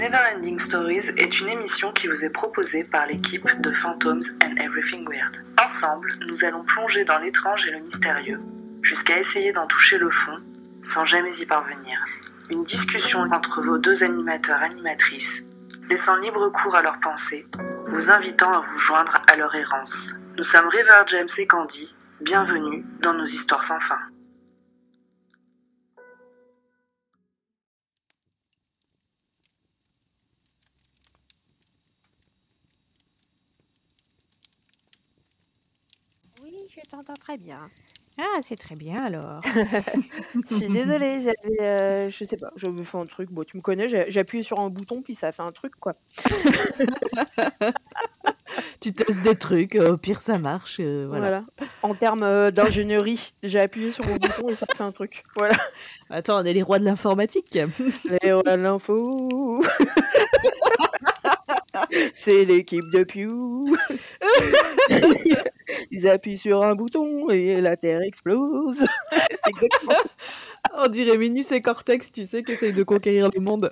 [0.00, 5.06] Neverending Stories est une émission qui vous est proposée par l'équipe de Phantoms and Everything
[5.06, 5.36] Weird.
[5.62, 8.40] Ensemble, nous allons plonger dans l'étrange et le mystérieux,
[8.80, 10.38] jusqu'à essayer d'en toucher le fond,
[10.84, 12.02] sans jamais y parvenir.
[12.48, 15.44] Une discussion entre vos deux animateurs animatrices,
[15.90, 17.46] laissant libre cours à leurs pensées,
[17.88, 20.14] vous invitant à vous joindre à leur errance.
[20.38, 23.98] Nous sommes River James et Candy, bienvenue dans nos histoires sans fin.
[36.90, 37.70] T'entends très bien.
[38.18, 39.40] Ah, c'est très bien alors.
[40.50, 43.30] Je suis désolée, j'avais, euh, je sais pas, j'avais fait un truc.
[43.30, 45.74] Bon, tu me connais, j'ai appuyé sur un bouton puis ça a fait un truc
[45.78, 45.94] quoi.
[48.80, 51.24] Tu testes des trucs, euh, au pire ça marche, euh, voilà.
[51.26, 51.44] Voilà.
[51.82, 55.22] En termes euh, d'ingénierie, j'ai appuyé sur mon bouton et ça a fait un truc.
[55.36, 55.56] Voilà.
[56.08, 57.58] Attends, on est les rois de l'informatique.
[58.22, 59.62] Les rois de l'info.
[62.14, 63.76] C'est l'équipe de Pew.
[65.90, 68.78] Ils appuient sur un bouton et la Terre explose.
[69.10, 69.94] C'est exactement,
[70.78, 73.70] On dirait Minus et Cortex, tu sais, qui essayent de conquérir le monde.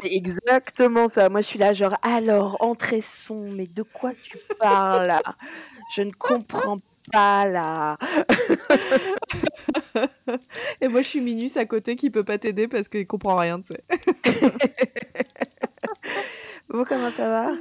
[0.00, 1.28] c'est exactement ça.
[1.28, 5.20] Moi, je suis là, genre, alors, entrée son, mais de quoi tu parles là?
[5.94, 6.78] Je ne comprends
[7.12, 7.98] pas là.
[10.80, 13.60] Et moi je suis Minus à côté qui peut pas t'aider parce qu'il comprend rien,
[13.60, 13.84] tu sais.
[16.74, 17.52] Bon, comment ça va?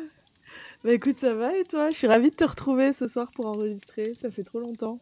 [0.83, 1.92] Bah écoute, ça va et toi?
[1.92, 4.97] Je suis ravie de te retrouver ce soir pour enregistrer, ça fait trop longtemps.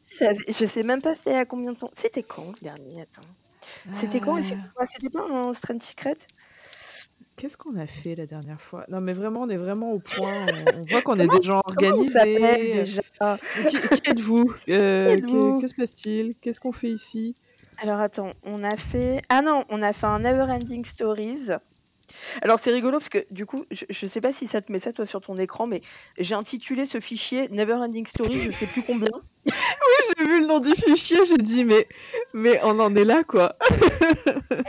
[0.00, 1.90] Ça Je sais même pas c'était à combien de temps.
[1.94, 3.02] C'était quand le dernier?
[3.02, 3.28] Attends.
[4.00, 6.16] C'était quand et c'est Euh, quoi C'était pas un Strange Secret?
[7.36, 8.86] Qu'est-ce qu'on a fait la dernière fois?
[8.88, 11.46] Non mais vraiment, on est vraiment au point, on, on voit qu'on est Comment des
[11.46, 12.82] gens Comment on s'appelle organisés.
[12.82, 13.38] déjà?
[13.68, 14.54] Qui, qui êtes-vous?
[14.70, 15.60] Euh, Qui que, êtes-vous?
[15.60, 16.34] que se passe-t-il?
[16.40, 17.36] Qu'est-ce qu'on fait ici?
[17.82, 19.20] Alors attends, on a fait.
[19.28, 21.50] Ah non, on a fait un Neverending Stories.
[22.42, 24.78] Alors c'est rigolo parce que du coup, je, je sais pas si ça te met
[24.78, 25.80] ça toi sur ton écran, mais
[26.18, 29.10] j'ai intitulé ce fichier Neverending Stories, je sais plus combien.
[30.18, 31.86] J'ai vu le nom du fichier, j'ai dit mais
[32.34, 33.54] mais on en est là quoi.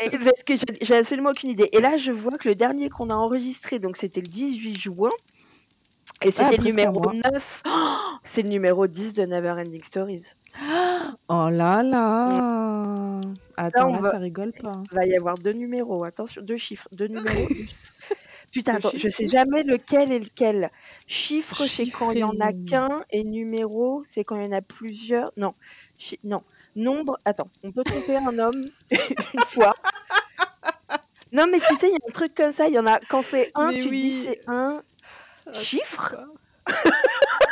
[0.02, 1.70] Et parce que j'ai absolument aucune idée.
[1.74, 5.10] Et là, je vois que le dernier qu'on a enregistré, donc c'était le 18 juin,
[6.22, 7.14] et Ah, c'était le presque un numéro mois.
[7.32, 7.64] 9.
[7.66, 7.70] Oh,
[8.24, 10.24] c'est le numéro 10 de Neverending Stories.
[11.34, 13.22] Oh là là
[13.56, 14.70] Attends, on là, va- ça rigole pas.
[14.76, 14.84] hein.
[14.92, 17.48] Il va y avoir deux numéros, attention, deux chiffres, deux numéros.
[17.48, 17.76] deux chiffres.
[18.52, 19.16] Putain, Deux attends, je chiffres.
[19.18, 20.72] sais jamais lequel est lequel.
[21.08, 24.58] Chiffre, c'est quand il y en a qu'un, et numéro, c'est quand il y en
[24.58, 25.32] a plusieurs.
[25.38, 25.54] Non,
[25.98, 26.44] chi- non.
[26.76, 29.74] Nombre, attends, on peut tromper un homme une fois.
[31.32, 33.00] Non, mais tu sais, il y a un truc comme ça, il y en a,
[33.08, 34.22] quand c'est un, Mais tu dis oui.
[34.26, 34.82] c'est un
[35.48, 36.10] Ah, chiffre.
[36.16, 36.26] quoi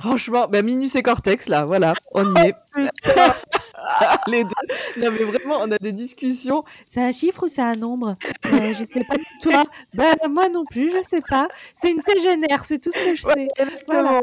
[0.00, 2.54] Franchement, bah Minus et Cortex là, voilà, on y est.
[2.74, 3.34] Putain,
[4.28, 4.50] Les deux.
[4.98, 6.64] Non mais vraiment, on a des discussions.
[6.88, 8.16] C'est un chiffre ou c'est un nombre?
[8.46, 9.14] Euh, Je sais pas.
[9.42, 9.64] Toi?
[9.94, 11.48] Bah moi non plus, je sais pas.
[11.74, 13.48] C'est une tégénère, c'est tout ce que je Ouais, sais.
[13.58, 14.20] exactement.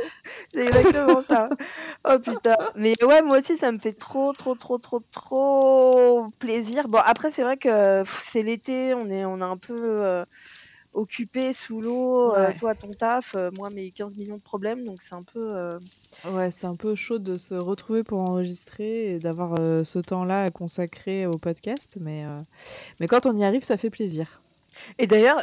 [0.54, 1.50] C'est exactement ça.
[2.10, 2.56] Oh putain.
[2.76, 6.88] Mais ouais, moi aussi, ça me fait trop, trop, trop, trop, trop plaisir.
[6.88, 10.24] Bon, après, c'est vrai que c'est l'été, on est, on est un peu euh,
[10.98, 12.34] occupé sous l'eau.
[12.34, 12.56] euh, Ouais.
[12.58, 14.84] toi, ton taf, euh, moi, mes 15 millions de problèmes.
[14.86, 15.56] Donc, c'est un peu.
[15.56, 15.80] euh,
[16.30, 20.44] Ouais, c'est un peu chaud de se retrouver pour enregistrer et d'avoir euh, ce temps-là
[20.44, 22.26] à consacrer au podcast, mais,
[23.00, 24.42] mais quand on y arrive, ça fait plaisir.
[25.00, 25.42] Et d'ailleurs,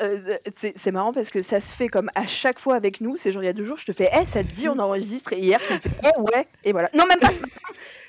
[0.54, 3.16] c'est c'est marrant parce que ça se fait comme à chaque fois avec nous.
[3.16, 4.78] C'est genre, il y a deux jours, je te fais, eh, ça te dit, on
[4.78, 5.32] enregistre.
[5.32, 6.46] Et hier, tu me fais, eh, ouais.
[6.62, 6.88] Et voilà.
[6.94, 7.52] Non, même pas ce matin.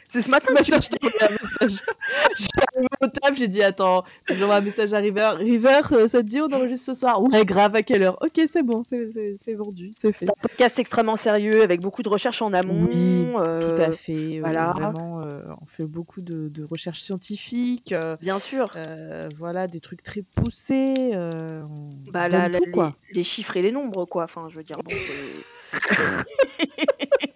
[0.08, 1.84] C'est ce matin que je t'ai envoyé un message.
[2.38, 5.32] J'ai arrivé au taf, j'ai dit attends, j'envoie un message à River.
[5.38, 8.18] River, euh, ça te dit on enregistre ce soir Ouais, grave, à quelle heure?
[8.22, 10.26] Ok, c'est bon, c'est- vendu, c'est fait.
[10.26, 12.88] C'est un podcast extrêmement sérieux avec beaucoup de recherches en amont.
[12.90, 14.38] Oui, euh, Tout à fait.
[14.38, 14.74] euh, voilà.
[14.74, 17.92] vraiment, euh, on fait beaucoup de, de recherches scientifiques.
[17.92, 18.70] euh, Bien sûr.
[18.76, 20.94] euh, voilà, des trucs très poussés.
[21.14, 21.64] euh,
[22.12, 22.94] Bah, la- tout, les, quoi.
[23.12, 24.24] les chiffres et les nombres, quoi.
[24.26, 25.46] Enfin, je veux dire, bon, c'est-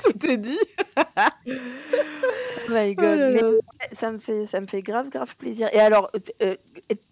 [0.20, 0.58] Tout est dit.
[0.96, 3.18] Oh my Oh god.
[3.18, 3.42] là
[3.80, 5.68] Mais ça me fait, ça me fait grave, grave plaisir.
[5.72, 6.10] Et alors,
[6.42, 6.56] euh,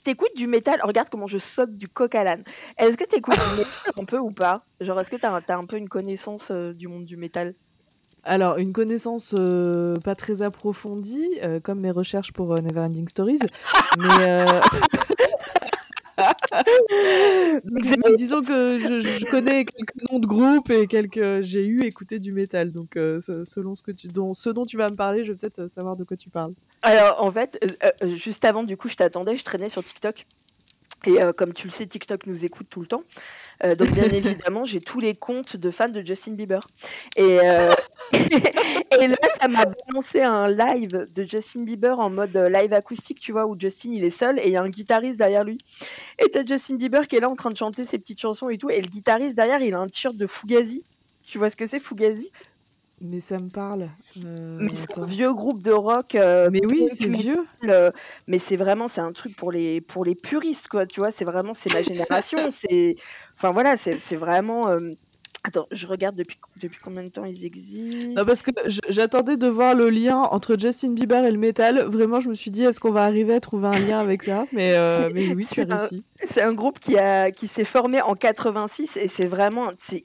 [0.04, 0.80] t'écoutes du métal?
[0.82, 2.44] Regarde comment je saute du coq à l'âne.
[2.76, 3.66] Est-ce que t'écoutes du métal
[4.00, 4.64] un peu ou pas?
[4.80, 7.54] Genre, est-ce que t'as, un- t'as un peu une connaissance euh, du monde du métal?
[8.24, 13.38] Alors, une connaissance euh, pas très approfondie, euh, comme mes recherches pour euh, Neverending Stories.
[13.98, 14.44] mais, euh,
[17.64, 21.42] donc, disons que je, connais quelques noms de groupes et quelques.
[21.42, 22.72] J'ai eu écouté du métal.
[22.72, 25.38] Donc, euh, selon ce, que tu, dont, ce dont tu vas me parler, je vais
[25.38, 26.52] peut-être euh, savoir de quoi tu parles.
[26.82, 30.26] Alors, en fait, euh, juste avant, du coup, je t'attendais, je traînais sur TikTok.
[31.06, 33.02] Et euh, comme tu le sais, TikTok nous écoute tout le temps.
[33.64, 36.60] Euh, donc bien évidemment, j'ai tous les comptes de fans de Justin Bieber.
[37.16, 37.68] Et, euh,
[38.12, 43.32] et là, ça m'a balancé un live de Justin Bieber en mode live acoustique, tu
[43.32, 45.58] vois, où Justin il est seul et il y a un guitariste derrière lui.
[46.18, 48.58] Et t'as Justin Bieber qui est là en train de chanter ses petites chansons et
[48.58, 48.70] tout.
[48.70, 50.84] Et le guitariste derrière, il a un t-shirt de Fugazi.
[51.24, 52.32] Tu vois ce que c'est Fugazi?
[53.00, 53.88] Mais ça me parle.
[54.24, 56.14] Euh, Mais c'est un vieux groupe de rock.
[56.14, 57.46] euh, Mais oui, c'est vieux.
[57.64, 57.90] euh,
[58.26, 60.84] mais c'est vraiment, c'est un truc pour les, pour les puristes, quoi.
[60.86, 62.38] Tu vois, c'est vraiment, c'est ma génération.
[62.50, 62.96] c'est,
[63.36, 64.68] enfin voilà, c'est c'est vraiment.
[64.68, 64.80] euh,
[65.44, 68.20] Attends, je regarde depuis, depuis combien de temps ils existent?
[68.20, 68.50] Non, parce que
[68.90, 71.84] j'attendais de voir le lien entre Justin Bieber et le métal.
[71.84, 74.46] Vraiment, je me suis dit, est-ce qu'on va arriver à trouver un lien avec ça?
[74.52, 74.76] Mais,
[75.14, 76.04] mais oui, tu as réussi.
[76.24, 80.04] C'est un groupe qui, a, qui s'est formé en 86 et c'est vraiment, c'est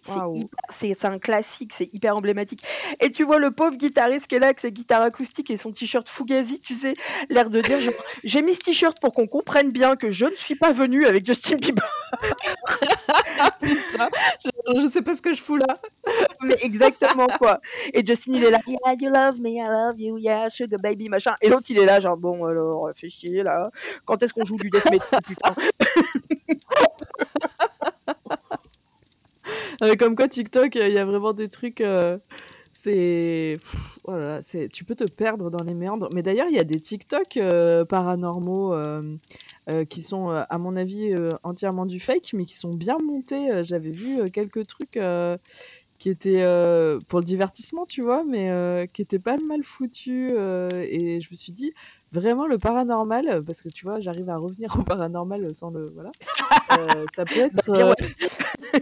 [0.70, 2.64] c'est un classique, c'est hyper emblématique.
[3.02, 5.72] Et tu vois le pauvre guitariste qui est là avec sa guitare acoustique et son
[5.72, 6.94] t-shirt Fugazi, tu sais,
[7.30, 7.78] l'air de dire
[8.24, 11.26] j'ai mis ce t-shirt pour qu'on comprenne bien que je ne suis pas venu avec
[11.26, 11.84] Justin Bieber.
[13.60, 14.10] Putain,
[14.44, 15.66] je, je sais pas ce que je fous là.
[16.44, 17.60] Mais exactement quoi.
[17.94, 21.10] Et Justin il est là, yeah, you love me, I love you, yeah, sugar baby,
[21.10, 21.34] machin.
[21.42, 23.70] Et l'autre il est là, genre, bon alors, fais chier là.
[24.06, 25.56] Quand est-ce qu'on joue du death metal, putain?
[29.82, 31.82] Euh, comme quoi, TikTok, il y a vraiment des trucs.
[31.82, 32.18] euh,
[32.74, 33.58] c'est.
[33.60, 36.10] pff, oh c'est- tu peux te perdre dans les méandres.
[36.14, 39.02] Mais d'ailleurs, il y a des TikTok euh, paranormaux euh,
[39.74, 42.98] euh, qui sont, euh, à mon avis, euh, entièrement du fake, mais qui sont bien
[43.04, 43.52] montés.
[43.52, 45.38] Euh, J'avais vu euh, quelques trucs euh,
[46.00, 50.32] qui étaient euh, pour le divertissement, tu vois, mais euh, qui étaient pas mal foutus.
[50.36, 51.74] euh, et je me suis dit,
[52.14, 55.90] vraiment, le paranormal, euh, parce que tu vois, j'arrive à revenir au paranormal sans le.
[55.94, 56.12] Voilà.
[56.72, 57.62] Euh, ça peut être.
[57.68, 57.94] Bah,
[58.74, 58.80] euh,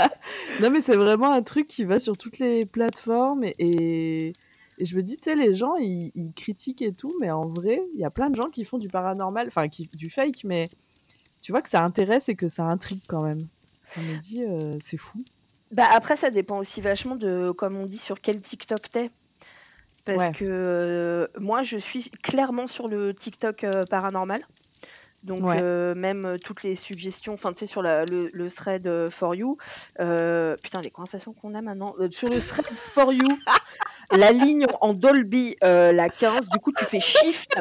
[0.60, 4.32] non, mais c'est vraiment un truc qui va sur toutes les plateformes et, et,
[4.78, 7.48] et je me dis, tu sais, les gens, ils, ils critiquent et tout, mais en
[7.48, 10.44] vrai, il y a plein de gens qui font du paranormal, enfin, qui, du fake,
[10.44, 10.68] mais
[11.40, 13.46] tu vois que ça intéresse et que ça intrigue quand même.
[13.96, 15.22] Je me euh, c'est fou.
[15.70, 19.10] Bah après, ça dépend aussi vachement de, comme on dit, sur quel TikTok t'es.
[20.04, 20.32] Parce Ouais.
[20.32, 24.40] que euh, moi, je suis clairement sur le TikTok euh, paranormal.
[25.22, 25.58] Donc, Ouais.
[25.62, 29.56] euh, même toutes les suggestions, enfin, tu sais, sur la- le, le thread For You.
[29.96, 31.94] putain, les conversations qu'on a maintenant.
[32.10, 33.38] sur le thread For You,
[34.12, 37.58] la ligne en Dolby, la 15, du coup, tu fais Shift.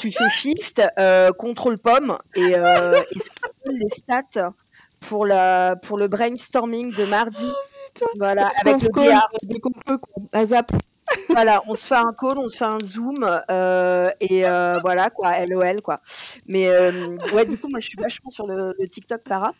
[0.00, 0.80] Tu fais Shift,
[1.36, 4.52] contrôle pomme, et, et ça te donne les stats
[5.00, 7.50] pour, la, pour le brainstorming de mardi.
[8.16, 9.28] Voilà, Parce avec qu'on le DR.
[9.42, 10.22] dès qu'on peut, quoi.
[11.28, 15.10] Voilà, on se fait un call, on se fait un zoom, euh, et euh, voilà,
[15.10, 16.00] quoi, LOL, quoi.
[16.46, 19.52] Mais euh, ouais, du coup, moi, je suis vachement sur le, le TikTok para.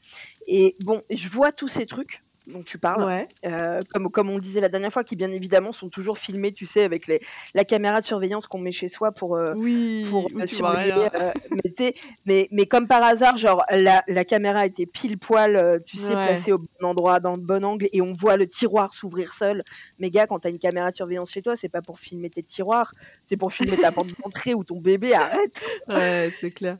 [0.46, 3.28] Et bon, je vois tous ces trucs dont tu parles, Ouais.
[3.44, 6.52] euh, comme, comme on le disait la dernière fois, qui bien évidemment sont toujours filmés,
[6.52, 7.20] tu sais, avec les,
[7.54, 11.32] la caméra de surveillance qu'on met chez soi pour, euh, Oui, pour euh, surveiller, euh,
[11.50, 11.94] mais,
[12.24, 16.26] mais, mais comme par hasard, genre la, la caméra était pile poil, tu sais, Ouais.
[16.26, 19.62] placée au bon endroit, dans le bon angle, et on voit le tiroir s'ouvrir seul.
[19.98, 22.42] Mais gars, quand t'as une caméra de surveillance chez toi, c'est pas pour filmer tes
[22.42, 22.92] tiroirs,
[23.24, 25.14] c'est pour filmer ta porte d'entrée ou ton bébé.
[25.14, 25.60] Arrête.
[25.88, 26.76] Ouais, c'est clair.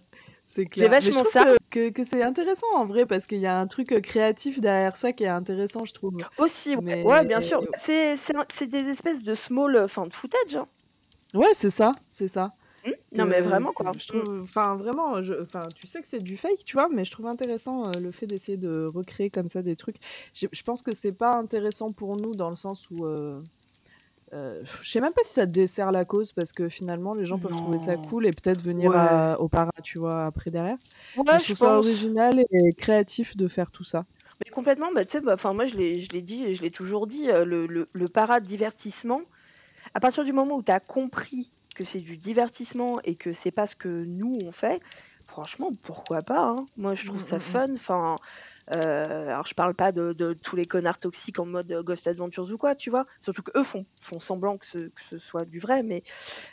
[0.48, 1.44] C'est J'ai vachement ça.
[1.44, 4.60] Que, que, que c'est intéressant en vrai parce qu'il y a un truc euh, créatif
[4.60, 6.14] derrière ça qui est intéressant, je trouve.
[6.38, 7.62] Aussi, ouais, Mais- ouais, bien sûr.
[7.76, 10.56] C'est c'est des espèces de small, euh, enfin, de footage.
[10.56, 10.66] hein.
[11.34, 12.52] Ouais, c'est ça, c'est ça.
[12.86, 12.90] Hmm?
[13.12, 13.92] Non, mais Euh, vraiment, quoi.
[13.98, 17.04] Je trouve, enfin vraiment, je, enfin tu sais que c'est du fake, tu vois, mais
[17.04, 19.96] je trouve intéressant euh, le fait d'essayer de recréer comme ça des trucs.
[20.34, 23.40] Je, je pense que c'est pas intéressant pour nous dans le sens où, euh,
[24.32, 27.38] euh, je sais même pas si ça dessert la cause parce que finalement les gens
[27.38, 28.96] peuvent trouver ça cool et peut-être venir Ouais.
[28.96, 30.78] à- au para, tu vois, après derrière.
[31.14, 34.06] Ouais, je je trouve ça original et créatif de faire tout ça.
[34.44, 36.70] Mais complètement, bah, tu sais, bah, moi, je l'ai je l'ai dit et je l'ai
[36.70, 39.22] toujours dit, euh, le, le, le para-divertissement,
[39.94, 43.52] à partir du moment où tu as compris que c'est du divertissement et que c'est
[43.52, 44.80] pas ce que nous, on fait,
[45.26, 47.40] franchement, pourquoi pas hein Moi, je trouve Mm, ça mm, mm.
[47.40, 47.74] fun.
[47.74, 48.16] Enfin,
[48.74, 52.50] euh, alors, je parle pas de, de tous les connards toxiques en mode Ghost Adventures
[52.50, 53.06] ou quoi, tu vois.
[53.20, 56.02] Surtout qu'eux font, font semblant que ce, que ce soit du vrai, mais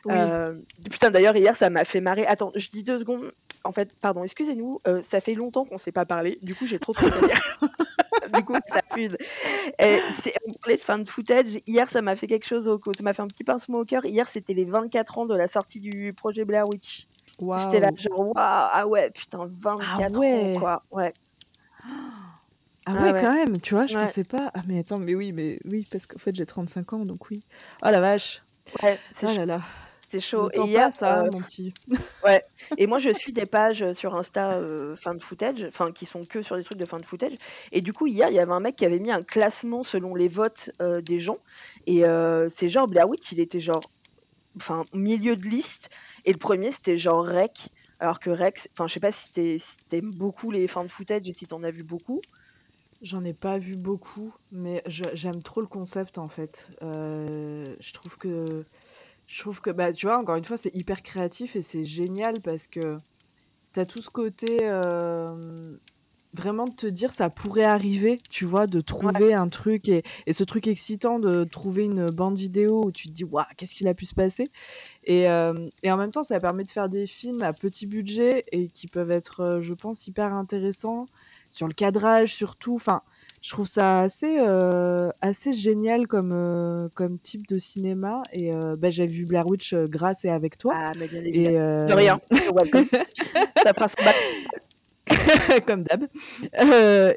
[0.06, 0.14] Oui.
[0.16, 0.54] euh,
[0.90, 2.26] putain, d'ailleurs, hier, ça m'a fait marrer.
[2.26, 3.32] Attends, je dis deux secondes.
[3.64, 6.38] En fait, pardon, excusez-nous, euh, ça fait longtemps qu'on s'est pas parlé.
[6.42, 7.42] Du coup, j'ai trop de à dire.
[8.34, 9.10] du coup, ça pue.
[9.80, 10.00] Et
[10.46, 11.60] on parlait de fin de footage.
[11.66, 14.06] Hier, ça m'a fait quelque chose au Ça m'a fait un petit pincement au cœur.
[14.06, 17.08] Hier, c'était les 24 ans de la sortie du projet Blair Witch.
[17.40, 20.56] J'étais là, genre, waouh, ah ouais, putain, 24 ouais.
[20.56, 20.84] ans, quoi.
[20.92, 21.14] Ouais.
[22.86, 23.22] Ah Ah ouais, ouais.
[23.22, 24.06] quand même, tu vois, je Ouais.
[24.06, 24.52] pensais pas.
[24.54, 27.42] Ah mais attends, mais oui, mais oui, parce qu'en fait j'ai 35 ans, donc oui.
[27.82, 28.44] Oh la vache.
[28.82, 29.38] Ouais, c'est Oh chaud.
[29.38, 29.62] là là.
[30.10, 30.50] C'est chaud.
[30.54, 31.74] Et hein, euh, mon petit.
[32.78, 36.24] Et moi, je suis des pages sur Insta euh, fin de footage, enfin qui sont
[36.24, 37.34] que sur des trucs de fin de footage.
[37.72, 40.14] Et du coup, hier, il y avait un mec qui avait mis un classement selon
[40.14, 41.38] les votes euh, des gens.
[41.88, 42.04] Et
[42.56, 43.82] c'est genre Blair Witch, il était genre,
[44.58, 45.90] enfin milieu de liste.
[46.26, 47.70] Et le premier, c'était genre Rec.
[48.04, 51.32] Alors que Rex, enfin, je sais pas si tu aimes beaucoup les de footage et
[51.32, 52.20] si tu en as vu beaucoup.
[53.02, 56.68] J'en ai pas vu beaucoup, mais j'aime trop le concept en fait.
[56.82, 58.66] Euh, je trouve que,
[59.28, 62.34] je trouve que, bah, tu vois, encore une fois, c'est hyper créatif et c'est génial
[62.44, 62.98] parce que
[63.74, 65.78] tu as tout ce côté euh,
[66.34, 70.34] vraiment de te dire ça pourrait arriver, tu vois, de trouver un truc et, et,
[70.34, 73.88] ce truc excitant de trouver une bande vidéo où tu te dis, waouh, qu'est-ce qu'il
[73.88, 74.44] a pu se passer?
[75.06, 78.46] Et, euh, et, en même temps, ça permet de faire des films à petit budget
[78.52, 81.06] et qui peuvent être, je pense, hyper intéressants
[81.50, 82.76] sur le cadrage surtout.
[82.76, 83.02] Enfin,
[83.44, 88.24] je trouve ça assez, euh, assez génial comme, euh, comme type de cinéma.
[88.32, 90.74] Et euh, bah, j'ai vu Blair Witch grâce et avec toi.
[90.76, 91.86] Ah, mais bien évidemment.
[91.86, 92.22] Et, De rien.
[93.64, 93.88] ça fera
[95.68, 96.04] comme d'hab.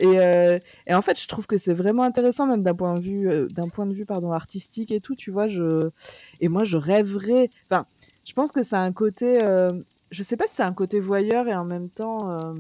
[0.01, 3.29] et, et, en fait, je trouve que c'est vraiment intéressant, même d'un point de vue,
[3.53, 5.15] d'un point de vue pardon, artistique et tout.
[5.15, 5.91] Tu vois, je...
[6.41, 7.49] et moi, je rêverais.
[7.71, 7.87] Enfin,
[8.25, 9.39] je pense que ça a un côté.
[10.11, 12.55] je sais pas si c'est un côté voyeur et en même temps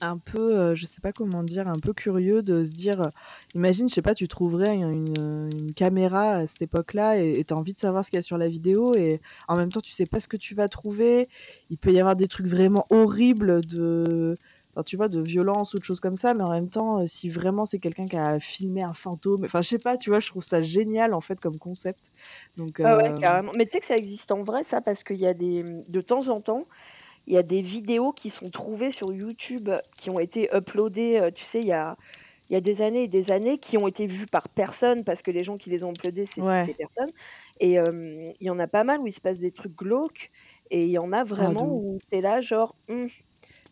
[0.00, 3.08] un peu, euh, je sais pas comment dire, un peu curieux de se dire, euh,
[3.54, 7.56] imagine, je sais pas, tu trouverais une, une caméra à cette époque-là et tu as
[7.56, 9.92] envie de savoir ce qu'il y a sur la vidéo et en même temps tu
[9.92, 11.28] sais pas ce que tu vas trouver.
[11.70, 14.38] Il peut y avoir des trucs vraiment horribles de,
[14.74, 17.06] enfin, tu vois, de violence ou de choses comme ça, mais en même temps, euh,
[17.06, 20.20] si vraiment c'est quelqu'un qui a filmé un fantôme, enfin je sais pas, tu vois,
[20.20, 22.12] je trouve ça génial en fait comme concept.
[22.56, 23.52] Donc, ah ouais, carrément.
[23.56, 26.00] Mais tu sais que ça existe en vrai ça parce qu'il y a des, de
[26.00, 26.66] temps en temps
[27.28, 29.68] il y a des vidéos qui sont trouvées sur YouTube,
[30.00, 31.94] qui ont été uploadées, euh, tu sais, il y a,
[32.48, 35.20] il y a des années et des années, qui ont été vues par personne, parce
[35.20, 37.10] que les gens qui les ont uploadées, c'est ces personnes.
[37.60, 40.30] Et euh, il y en a pas mal où il se passe des trucs glauques,
[40.70, 43.08] et il y en a ah, vraiment où tu es là, genre, hum,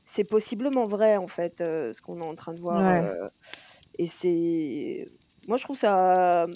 [0.04, 3.04] c'est possiblement vrai, en fait, euh, ce qu'on est en train de voir.
[3.98, 5.08] et c'est.
[5.48, 6.46] Moi, je trouve ça.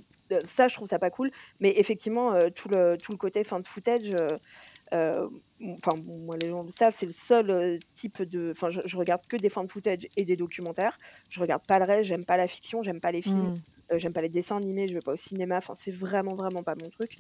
[0.45, 1.31] Ça, je trouve ça pas cool.
[1.61, 4.15] Mais effectivement, tout, le, tout le côté fin de footage
[5.75, 5.93] enfin
[6.25, 9.49] moi les gens le savent, c'est le seul type de, enfin je, regarde que des
[9.49, 10.99] de footage et des documentaires.
[11.29, 13.55] Je regarde pas le reste, j'aime pas la fiction, j'aime pas les films,
[13.91, 13.99] mmh.
[13.99, 15.59] j'aime pas les dessins animés, je vais pas au cinéma.
[15.59, 17.17] Enfin c'est vraiment vraiment pas mon truc.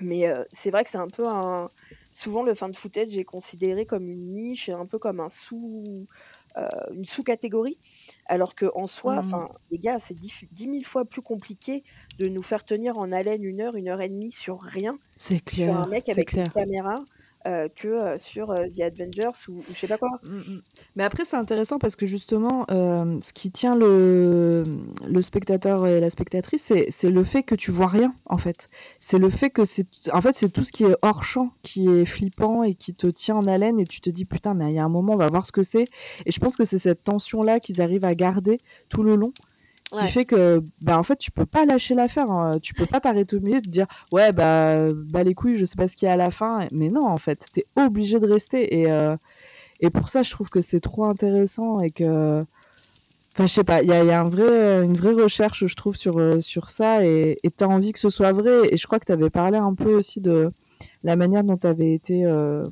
[0.00, 1.68] Mais c'est vrai que c'est un peu un,
[2.12, 5.84] souvent le de footage est considéré comme une niche, un peu comme un sous,
[6.94, 7.76] une sous-catégorie.
[8.26, 9.18] Alors qu'en soi, mmh.
[9.18, 11.84] enfin, les gars, c'est dix, mille fois plus compliqué
[12.18, 14.98] de nous faire tenir en haleine une heure, une heure et demie sur rien.
[15.16, 15.74] C'est clair.
[15.74, 16.94] Sur un mec avec une caméra
[17.46, 20.10] euh, que euh, sur euh, The Avengers ou, ou je sais pas quoi.
[20.22, 20.62] Mmh, mmh.
[20.96, 24.64] Mais après, c'est intéressant parce que justement, ce qui tient le,
[25.06, 28.68] le spectateur et la spectatrice, c'est le fait que tu vois rien, en fait.
[28.98, 29.86] C'est le fait que c'est.
[30.12, 33.06] En fait, c'est tout ce qui est hors champ qui est flippant et qui te
[33.06, 35.16] tient en haleine et tu te dis, putain, mais il y a un moment, on
[35.16, 35.86] va voir ce que c'est.
[36.26, 38.58] Et je pense que c'est cette tension-là qu'ils arrivent à garder
[38.88, 39.32] tout le long
[39.92, 42.58] qui fait que bah en fait tu peux pas lâcher l'affaire hein.
[42.62, 45.76] tu peux pas t'arrêter au milieu de dire ouais bah bah les couilles je sais
[45.76, 46.66] pas ce qu'il y a à la fin.
[46.72, 48.80] Mais non en fait tu es obligé de rester.
[48.80, 49.16] Et euh,
[49.80, 52.44] et pour ça je trouve que c'est trop intéressant et que
[53.32, 55.74] enfin je sais pas il y a, y a un vrai une vraie recherche je
[55.74, 57.04] trouve sur euh, sur ça.
[57.04, 58.68] Et tu as envie que ce soit vrai.
[58.70, 60.50] Et je crois que tu avais parlé un peu aussi de
[61.04, 62.64] la manière dont tu avais été euh,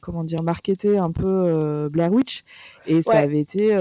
[0.00, 2.44] comment dire marketé un peu Blair Witch.
[2.86, 3.74] Et ça avait été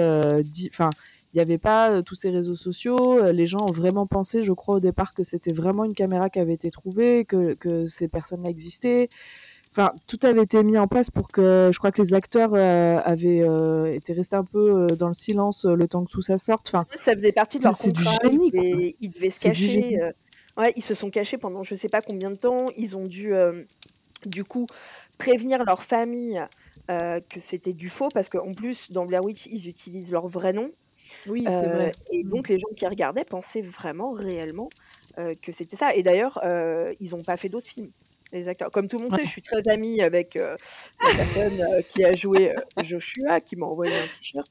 [0.44, 0.90] dit enfin
[1.36, 3.20] il n'y avait pas euh, tous ces réseaux sociaux.
[3.20, 6.30] Euh, les gens ont vraiment pensé, je crois, au départ que c'était vraiment une caméra
[6.30, 9.10] qui avait été trouvée, que, que ces personnes-là existaient.
[9.72, 13.00] Enfin, tout avait été mis en place pour que je crois que les acteurs euh,
[13.04, 13.44] avaient
[13.94, 16.70] été restés un peu dans le silence le temps que tout ça sorte.
[16.70, 18.30] Enfin, ça faisait partie de leur contrat.
[18.30, 20.00] Du génie, ils, devaient, se cacher.
[20.56, 22.68] ouais, ils se sont cachés pendant je sais pas combien de temps.
[22.78, 23.34] Ils ont dû
[24.26, 24.68] du coup
[25.18, 26.42] prévenir leur famille
[26.88, 30.72] que c'était du faux parce qu'en plus dans Blair Witch ils utilisent leur vrai nom
[31.28, 31.92] oui, c'est vrai.
[32.12, 32.30] et mmh.
[32.30, 34.70] donc les gens qui regardaient pensaient vraiment, réellement,
[35.42, 36.42] que c'était ça et d'ailleurs,
[37.00, 37.90] ils n'ont pas fait d'autres films,
[38.34, 38.70] les acteurs.
[38.70, 40.58] Comme tout le monde sait, je suis très amie avec, la
[41.16, 42.52] personne, qui a joué,
[42.84, 44.48] Joshua, qui m'a envoyé un t-shirt.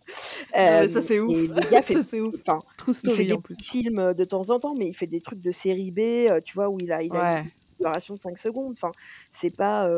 [0.55, 1.35] Ah ça c'est ouf.
[1.71, 2.35] Ça c'est ouf.
[2.47, 2.59] enfin,
[2.89, 5.51] il fait des petits films, de temps en temps, mais il fait des trucs de
[5.51, 6.71] série B, tu vois?
[6.71, 8.73] Où il a il a une duration de 5 secondes.
[8.73, 8.93] Enfin,
[9.33, 9.91] c'est pas,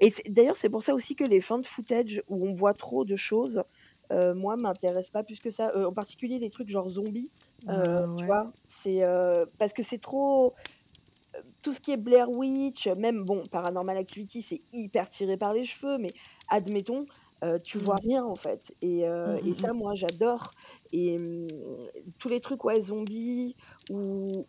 [0.00, 3.04] et d'ailleurs, c'est pour ça aussi que les fins de footage où on voit trop
[3.04, 3.62] de choses
[4.12, 5.70] euh, moi, m'intéresse pas plus que ça.
[5.76, 7.30] Euh, en particulier les trucs genre zombies,
[7.68, 8.50] euh, tu vois?
[8.66, 9.04] C'est,
[9.58, 10.54] parce que c'est trop
[11.62, 15.64] tout ce qui est Blair Witch, même bon, Paranormal Activity, c'est hyper tiré par les
[15.64, 16.10] cheveux, mais
[16.48, 17.04] admettons,
[17.64, 18.08] tu vois mmh.
[18.08, 20.50] rien en fait et mmh, et mmh, ça, moi, j'adore
[20.92, 21.18] et
[22.18, 23.54] tous les trucs, ouais, zombies
[23.90, 24.44] ou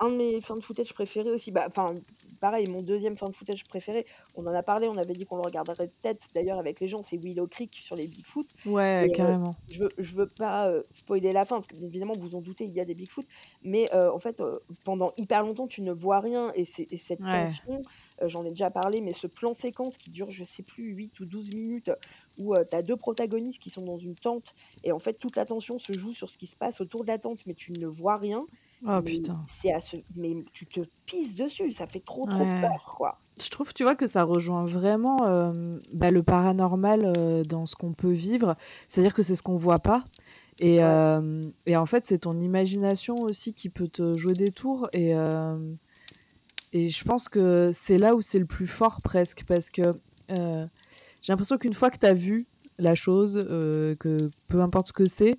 [0.00, 1.94] un de mes fins de footage préférés aussi, bah, enfin,
[2.40, 5.36] pareil, mon deuxième fin de footage préféré, on en a parlé, on avait dit qu'on
[5.36, 8.46] le regarderait peut-être d'ailleurs avec les gens, c'est Willow Creek sur les Bigfoot.
[8.66, 9.54] Ouais, euh, carrément.
[9.70, 12.64] je, veux, je veux pas euh, spoiler la fin, parce que évidemment, vous en doutez,
[12.64, 13.26] il y a des Bigfoot,
[13.62, 14.42] mais euh, en fait,
[14.84, 17.82] pendant hyper longtemps, tu ne vois rien, et, c'est, cette tension,
[18.22, 21.24] j'en ai déjà parlé, mais ce plan séquence qui dure, je sais plus, 8 ou
[21.24, 21.90] 12 minutes,
[22.38, 25.78] où tu as deux protagonistes qui sont dans une tente, et en fait, toute l'attention
[25.78, 28.16] se joue sur ce qui se passe autour de la tente, mais tu ne vois
[28.16, 28.44] rien.
[28.82, 29.46] Oh Mais putain.
[29.46, 32.60] c'est à ce mais tu te pisses dessus, ça fait trop, trop Ouais.
[32.60, 33.20] peur, quoi.
[33.42, 37.76] Je trouve, tu vois, que ça rejoint vraiment, hem, bah, le paranormal, heu, dans ce
[37.76, 38.56] qu'on peut vivre.
[38.88, 40.04] C'est-à-dire que c'est ce qu'on voit pas
[40.60, 41.04] et Ouais.
[41.16, 45.10] hem et en fait, c'est ton imagination aussi qui peut te jouer des tours et
[45.10, 45.78] hem
[46.72, 49.82] et je pense que c'est là où c'est le plus fort presque parce que,
[50.32, 50.68] heu,
[51.22, 54.92] j'ai l'impression qu'une fois que tu as vu la chose, heu, que peu importe ce
[54.92, 55.36] que c'est,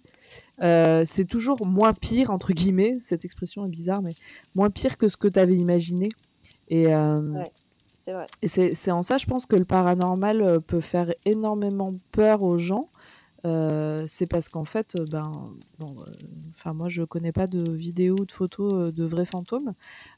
[0.63, 4.15] heu, c'est toujours «moins pire» entre guillemets, cette expression est bizarre, mais
[4.55, 6.09] moins pire que ce que tu avais imaginé
[6.69, 7.51] et hem Ouais,
[8.05, 8.27] c'est vrai.
[8.41, 12.57] et c'est c'est en ça, je pense que le paranormal, peut faire énormément peur aux
[12.57, 12.91] gens.
[13.45, 15.31] Heu, c'est parce qu'en fait, heu, ben,
[15.81, 15.85] heu,
[16.49, 19.73] enfin moi je connais pas de vidéos ou de photos, de vrais fantômes,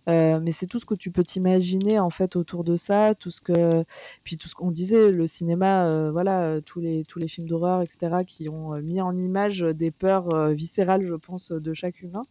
[0.07, 3.41] mais c'est tout ce que tu peux t'imaginer en fait autour de ça, tout ce
[3.41, 3.84] que
[4.24, 7.88] puis tout ce qu'on disait, le cinéma, voilà, tous les tous les films d'horreur et
[7.88, 12.25] cetera qui ont, mis en image, des peurs, viscérales, je pense, de chaque humain.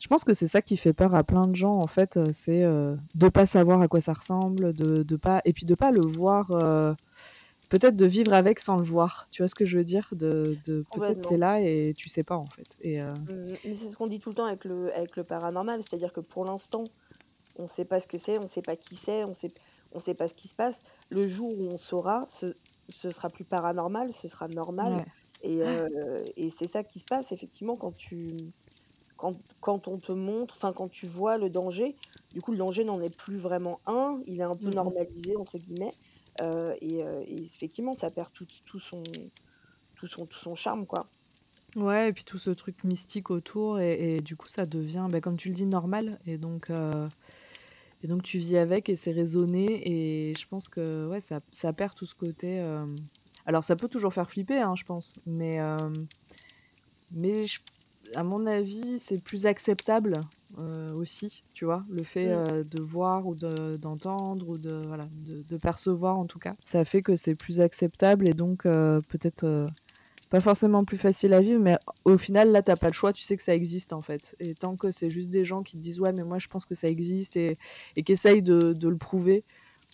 [0.00, 2.62] Je pense que c'est ça qui fait peur à plein de gens en fait, c'est,
[2.64, 6.50] de pas savoir à quoi ça ressemble, de pas et puis de pas le voir,
[7.68, 9.28] peut-être de vivre avec sans le voir.
[9.30, 10.08] Tu vois ce que je veux dire?
[10.12, 13.74] De de peut-être c'est là et tu sais pas en fait et heu Mmh, mais
[13.74, 16.44] c'est ce qu'on dit tout le temps avec le avec le paranormal, c'est-à-dire que pour
[16.44, 16.90] l'instant,
[17.56, 19.54] on sait pas ce que c'est, on sait pas qui c'est, on sait
[19.92, 20.82] on sait pas ce qui se passe.
[21.10, 22.58] Le jour où on saura, ce
[22.90, 25.04] ce sera plus paranormal, ce sera normal
[25.62, 25.84] ouais.
[26.36, 28.52] et c'est ça qui se passe effectivement quand tu
[29.16, 31.96] quand quand on te montre, enfin quand tu vois le danger,
[32.32, 34.92] du coup le danger n'en est plus vraiment un, il est un peu Mmh mh.
[34.92, 35.96] «normalisé» entre guillemets,
[36.42, 39.02] heu et heu et effectivement ça perd tout son
[39.96, 41.06] tout son tout son charme, quoi.
[41.76, 45.36] Ouais et puis tout ce truc mystique autour et du coup ça devient, bah, comme
[45.36, 47.08] tu le dis normal et donc heu
[48.02, 49.82] et donc tu vis avec et c'est raisonné
[50.30, 52.60] et je pense que ouais ça ça perd tout ce côté,
[53.46, 55.58] alors ça peut toujours faire flipper, hein, je pense, mais
[57.10, 57.46] Mais
[58.14, 60.20] à mon avis, c'est plus acceptable,
[60.58, 61.84] heu, aussi, tu vois?
[61.90, 62.42] Le fait, Mmh.
[62.60, 66.56] heu, de voir ou de d'entendre ou de voilà, de de percevoir en tout cas.
[66.60, 69.70] Ça fait que c'est plus acceptable et donc heu, peut-être,
[70.30, 73.12] pas forcément plus facile à vivre, mais au final, là, tu as pas le choix,
[73.14, 75.76] tu sais que ça existe, en fait et tant que c'est juste des gens qui
[75.78, 77.58] te disent: «Ouais, mais moi je pense que ça existe» et
[77.96, 79.44] et qui essayent de de le prouver,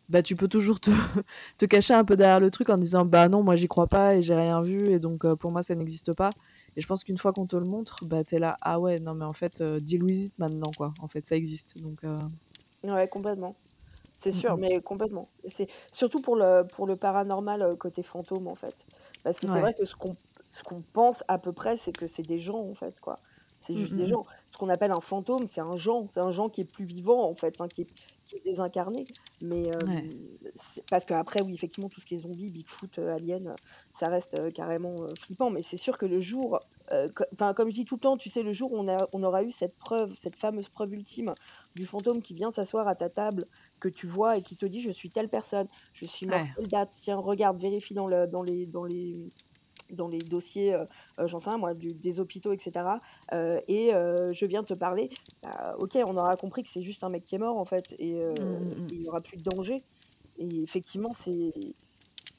[0.09, 0.91] bah, tu peux toujours te
[1.59, 4.17] te cacher un peu derrière le truc en disant: «Bah, non, moi j'y crois pas
[4.17, 6.37] et j'ai rien vu et donc pour moi ça n'existe pas»
[6.77, 9.01] et je pense qu'une fois qu'on te le montre, bah, tu es là: «Ah ouais,
[9.01, 12.05] non mais en fait, heu, deal with it maintenant quoi, en fait ça existe» donc
[12.05, 12.17] heu,
[12.83, 13.57] Ouais, complètement.
[14.17, 14.59] C'est mmh sûr, mh.
[14.59, 15.33] mais complètement.
[15.49, 18.87] C'est surtout pour le pour le paranormal, heu, côté fantôme, en fait.
[19.23, 22.41] Parce que c'est vrai que ce qu'on pense à peu près, c'est que c'est des
[22.41, 23.23] gens, en fait, quoi.
[23.61, 24.25] C'est Mmh juste des gens.
[24.51, 27.23] Ce qu'on appelle un fantôme, c'est un gens, c'est un gens qui est plus vivant,
[27.29, 27.91] en fait, hein, qui est
[28.43, 29.09] désincarné.
[29.41, 30.05] Mais, Ouais.
[30.05, 33.57] hem, c'est parce qu'après, oui, effectivement, tout ce qui est zombie, Bigfoot, heu, alien, heu,
[33.91, 35.51] ça reste, heu, carrément, flippant.
[35.51, 36.61] Mais c'est sûr que le jour,
[37.33, 39.23] enfin, comme je dis tout le temps, tu sais, le jour où on a on
[39.23, 41.35] aura eu cette preuve, cette fameuse preuve ultime
[41.75, 43.47] du fantôme qui vient s'asseoir à ta table
[43.81, 46.55] que tu vois et qui te dit: «Je suis telle personne, je suis mort Ouais.
[46.57, 49.33] telle date, tiens regarde, vérifie dans le dans les dans les
[49.95, 50.87] dans les dossiers, heu
[51.21, 53.01] heu, j'en sais rien moi, du des hôpitaux et cetera,
[53.33, 55.11] heu et heu, je viens te parler».
[55.43, 57.95] Bah, OK, on aura compris que c'est juste un mec qui est mort en fait
[57.99, 58.95] et Mmh mh mh.
[58.97, 59.85] il y aura plus de danger
[60.37, 61.53] et effectivement c'est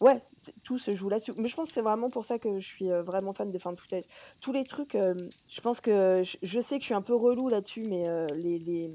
[0.01, 0.23] ouais,
[0.63, 1.33] tout se joue là-dessus.
[1.37, 3.79] Mais je pense que c'est vraiment pour ça que je suis, vraiment fan des found
[3.79, 4.05] footage.
[4.41, 7.49] Tous les trucs, je pense que je je sais que je suis un peu relou
[7.49, 8.89] là-dessus, mais les les,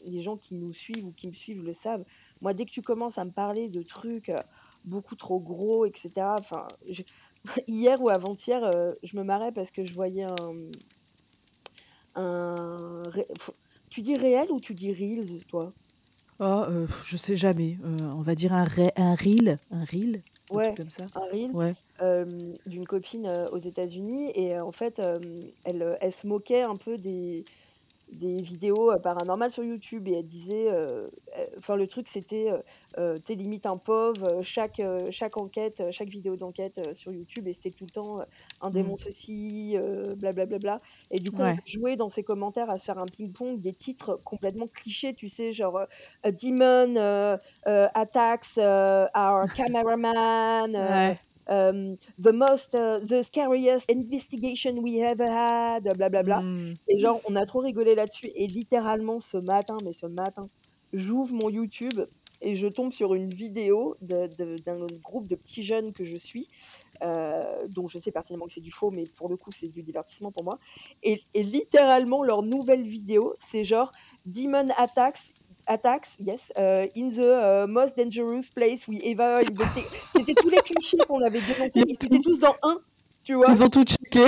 [0.00, 2.04] les gens qui nous suivent ou qui me suivent le savent.
[2.40, 4.32] Moi, dès que tu commences à me parler de trucs,
[4.84, 6.76] beaucoup trop gros et cetera, enfin,
[7.68, 10.36] hier ou avant-hier, heu, je me marrais parce que je voyais un,
[12.14, 13.26] un ré
[13.88, 15.74] tu dis réel ou tu dis reels toi?
[16.40, 20.24] Oh, heu, je sais jamais, heu, on va dire un ré un reel, un reel,
[20.52, 21.10] un Ouais, comme ça?
[21.14, 21.76] un reel, Ouais.
[22.66, 24.98] d'une copine, aux États-Unis et en fait,
[25.64, 27.46] elle, elle se moquait un peu des
[28.12, 31.10] des vidéos, heu, paranormales sur YouTube et elle disait, heu,
[31.58, 32.50] enfin le truc c'était,
[32.98, 33.78] heu, tu sais limite un
[34.24, 38.20] heu, chaque, chaque enquête, chaque vidéo d'enquête, sur YouTube et c'était tout le temps,
[38.60, 38.90] un Mmh.
[38.90, 41.60] démon ceci, heu, bla bla bla bla et du coup on Ouais.
[41.64, 45.52] jouait dans ses commentaires à se faire un ping-pong des titres complètement clichés, tu sais?
[45.52, 45.80] Genre,
[46.22, 46.96] A demon,
[47.94, 51.20] attacks, our cameraman, Ouais.
[51.50, 56.40] Hem, the most, heu, the scariest investigation we ever had, bla bla bla.
[56.42, 56.74] Mmh.
[56.88, 58.30] et genre, on a trop rigolé là-dessus.
[58.34, 60.48] Et littéralement ce matin, mais ce matin,
[60.92, 62.00] j'ouvre mon YouTube
[62.42, 64.28] et je tombe sur une vidéo d'un
[65.04, 66.48] groupe de petits jeunes que je suis,
[67.02, 69.82] heu, dont je sais pertinemment que c'est du faux, mais pour le coup, c'est du
[69.82, 70.58] divertissement pour moi.
[71.02, 73.92] Et et littéralement leur nouvelle vidéo, c'est genre
[74.26, 75.32] Demon attacks
[75.70, 79.40] attacks, yes, euh, in the euh, most dangerous place we ever.
[80.16, 82.78] C'était tous les clichés qu'on avait dénoncés, ils étaient tous dans un,
[83.24, 83.46] tu vois.
[83.50, 84.24] Ils ont tout checké.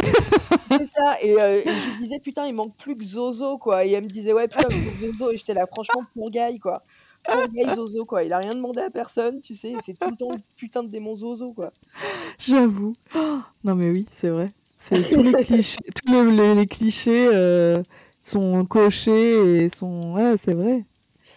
[0.68, 3.84] C'est ça, et, euh, et je disais, putain, il manque plus que Zozo, quoi.
[3.84, 4.68] Et elle me disait, ouais, putain,
[5.00, 6.82] Zozo, et j'étais là, franchement, pour Guy, quoi.
[7.24, 8.22] Pour Guy Zozo, quoi.
[8.24, 10.88] Il a rien demandé à personne, tu sais, c'est tout le temps le putain de
[10.88, 11.72] démon Zozo, quoi.
[12.38, 12.92] J'avoue.
[13.14, 14.48] Oh, non mais oui, c'est vrai.
[14.76, 17.80] C'est tous les clichés, tous les, les- les clichés euh,
[18.20, 20.14] sont cochés et sont.
[20.14, 20.82] Ouais, c'est vrai.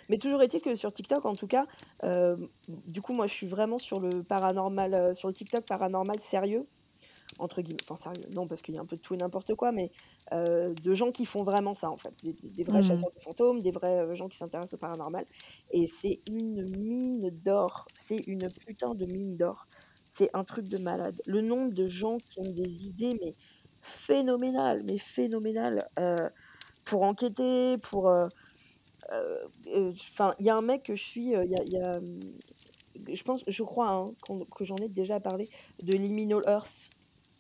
[0.10, 1.66] Mais toujours est-il que sur TikTok, en tout cas,
[2.04, 2.38] euh,
[2.68, 6.68] du coup, moi, je suis vraiment sur le paranormal, euh, sur le TikTok paranormal sérieux,
[7.38, 7.82] entre guillemets.
[7.90, 9.92] Enfin, sérieux, non, parce qu'il y a un peu de tout et n'importe quoi, mais
[10.34, 12.14] euh, de gens qui font vraiment ça, en fait.
[12.24, 12.84] Des, des- des vrais Mhm.
[12.84, 15.26] chasseurs de fantômes, des vrais gens qui s'intéressent au paranormal.
[15.72, 17.92] Et c'est une mine d'or.
[17.96, 19.68] C'est une putain de mine d'or.
[20.10, 21.22] C'est un truc de malade.
[21.26, 23.36] Le nombre de gens qui ont des idées, mais
[23.82, 25.88] phénoménales, mais phénoménales,
[26.86, 28.12] pour enquêter, pour.
[29.12, 31.74] Euh, Enfin, il y a un mec que je suis, euh, il y a, il
[31.74, 32.20] y a, hum,
[33.14, 34.14] je pense, je crois hein,
[34.56, 35.50] que j'en ai déjà parlé,
[35.84, 36.90] de Liminal Earth.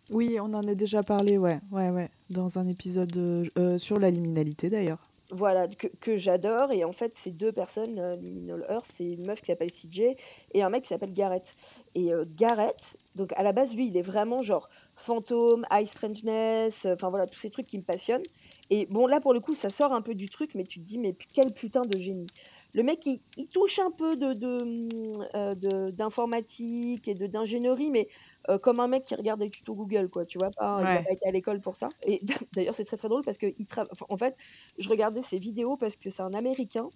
[0.10, 3.15] Oui, on en a déjà parlé, ouais, ouais, ouais, dans un épisode
[3.58, 4.99] euh, sur la liminalité d'ailleurs.
[5.32, 6.71] Voilà, que, que j'adore.
[6.71, 10.15] Et en fait, ces deux personnes, euh, Liminal Earth, c'est une meuf qui s'appelle CJ
[10.54, 11.56] et un mec qui s'appelle Garrett.
[11.95, 16.86] Et euh, Garrett, donc à la base, lui, il est vraiment genre fantôme, high strangeness,
[16.86, 18.23] euh, enfin voilà, tous ces trucs qui me passionnent.
[18.69, 20.86] Et bon, là, pour le coup, ça sort un peu du truc, mais tu te
[20.86, 22.32] dis, mais quel putain de génie.
[22.73, 27.28] Le mec, il, il touche un peu de, de, hum, euh, de- d'informatique et de,
[27.28, 28.08] d'ingénierie, mais
[28.49, 31.01] euh, comme un mec qui regarde des tutos Google, quoi, tu vois, pas, il n'a
[31.01, 31.93] pas été à l'école pour ça.
[32.01, 32.19] Et
[32.54, 34.36] d'ailleurs, c'est très très drôle parce que il tra- enfin, en fait,
[34.78, 36.89] je regardais ses vidéos parce que c'est un Américain,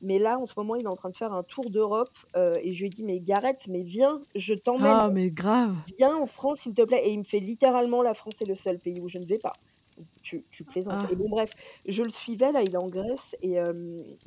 [0.00, 2.58] mais là, en ce moment, il est en train de faire un tour d'Europe euh,
[2.62, 5.76] et je lui ai dit, mais Gareth, mais viens, je t'emmène, Ah, mais grave.
[5.98, 7.06] viens en France, s'il te plaît.
[7.08, 9.38] Et il me fait littéralement, la France est le seul pays où je ne vais
[9.38, 9.60] pas.
[10.22, 11.02] Tu, tu plaisantes.
[11.04, 11.08] Ah.
[11.12, 11.50] Et bon, bref,
[11.86, 13.72] je le suivais, là, il est en Grèce, et euh,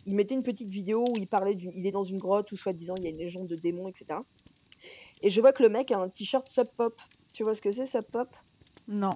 [0.06, 1.72] il mettait une petite vidéo où il parlait d'une.
[1.76, 4.20] Il est dans une grotte où, soi-disant, il y a une légende de démons, etc.
[5.22, 6.94] Et je vois que le mec a un t-shirt Sub Pop.
[7.34, 8.28] Tu vois ce que c'est, Sub Pop?
[8.88, 9.12] Non.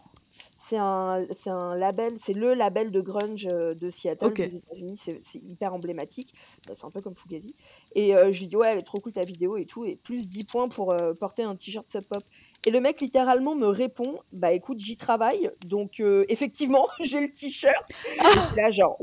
[0.57, 4.37] c'est un, c'est un label, c'est le label de grunge euh, de Seattle, Ok.
[4.37, 4.97] des États-Unis.
[4.97, 6.33] C'est c'est hyper emblématique.
[6.67, 7.55] Bah, c'est un peu comme Fugazi.
[7.95, 9.85] Et euh, je lui dis, ouais, elle est trop cool ta vidéo et tout.
[9.85, 12.23] Et plus 10 points pour euh, porter un t-shirt Sub Pop.
[12.65, 15.49] Et le mec littéralement me répond, bah écoute, j'y travaille.
[15.65, 17.83] Donc euh, effectivement, j'ai le t-shirt.
[17.89, 18.97] Et je suis là, genre,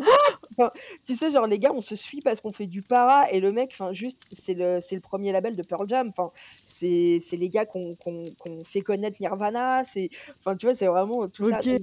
[0.57, 0.70] Enfin,
[1.07, 3.31] tu sais, genre les gars, on se suit parce qu'on fait du para.
[3.31, 6.09] Et le mec, enfin, juste, c'est le, c'est le premier label de Pearl Jam.
[6.09, 6.31] Enfin,
[6.66, 9.85] c'est c'est les gars qu'on qu'on qu'on fait connaître Nirvana.
[9.85, 11.61] C'est, enfin, tu vois, c'est vraiment tout ça.
[11.61, 11.81] Donc,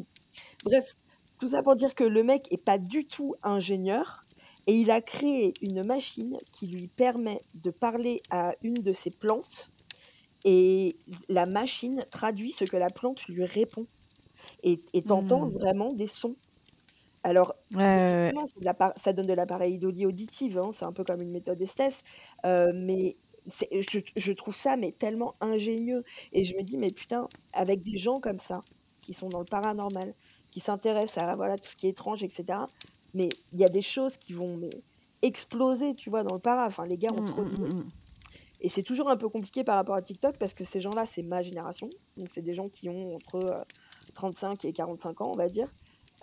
[0.64, 0.96] Bref,
[1.40, 4.22] tout ça pour dire que le mec est pas du tout ingénieur
[4.66, 9.12] et il a créé une machine qui lui permet de parler à une de ses
[9.12, 9.72] plantes
[10.46, 13.88] et la machine traduit ce que la plante lui répond
[14.64, 15.52] et t'entends Hmm.
[15.52, 16.38] vraiment des sons.
[17.24, 18.34] Alors, Ouais, ouais, ouais.
[18.34, 21.32] effectivement, c'est de l'appar- ça donne de l'appareil auditive, hein, c'est un peu comme une
[21.32, 22.04] méthode Estes,
[22.46, 26.92] euh, mais c'est- je, je trouve ça mais tellement ingénieux et je me dis mais
[26.92, 28.66] putain avec des gens comme ça
[29.02, 30.16] qui sont dans le paranormal,
[30.52, 32.70] qui s'intéressent à voilà tout ce qui est étrange etc.
[33.14, 34.84] Mais il y a des choses qui vont mais,
[35.22, 36.68] exploser tu vois dans le para.
[36.68, 37.62] Enfin les gars ont Mm, trop mm, d'idées.
[37.62, 37.92] mm, mm.
[38.62, 41.22] Et c'est toujours un peu compliqué par rapport à TikTok parce que ces gens-là, c'est
[41.22, 41.90] ma génération.
[42.18, 43.60] Donc, c'est des gens qui ont entre euh,
[44.16, 45.72] 35 et 45 ans, on va dire.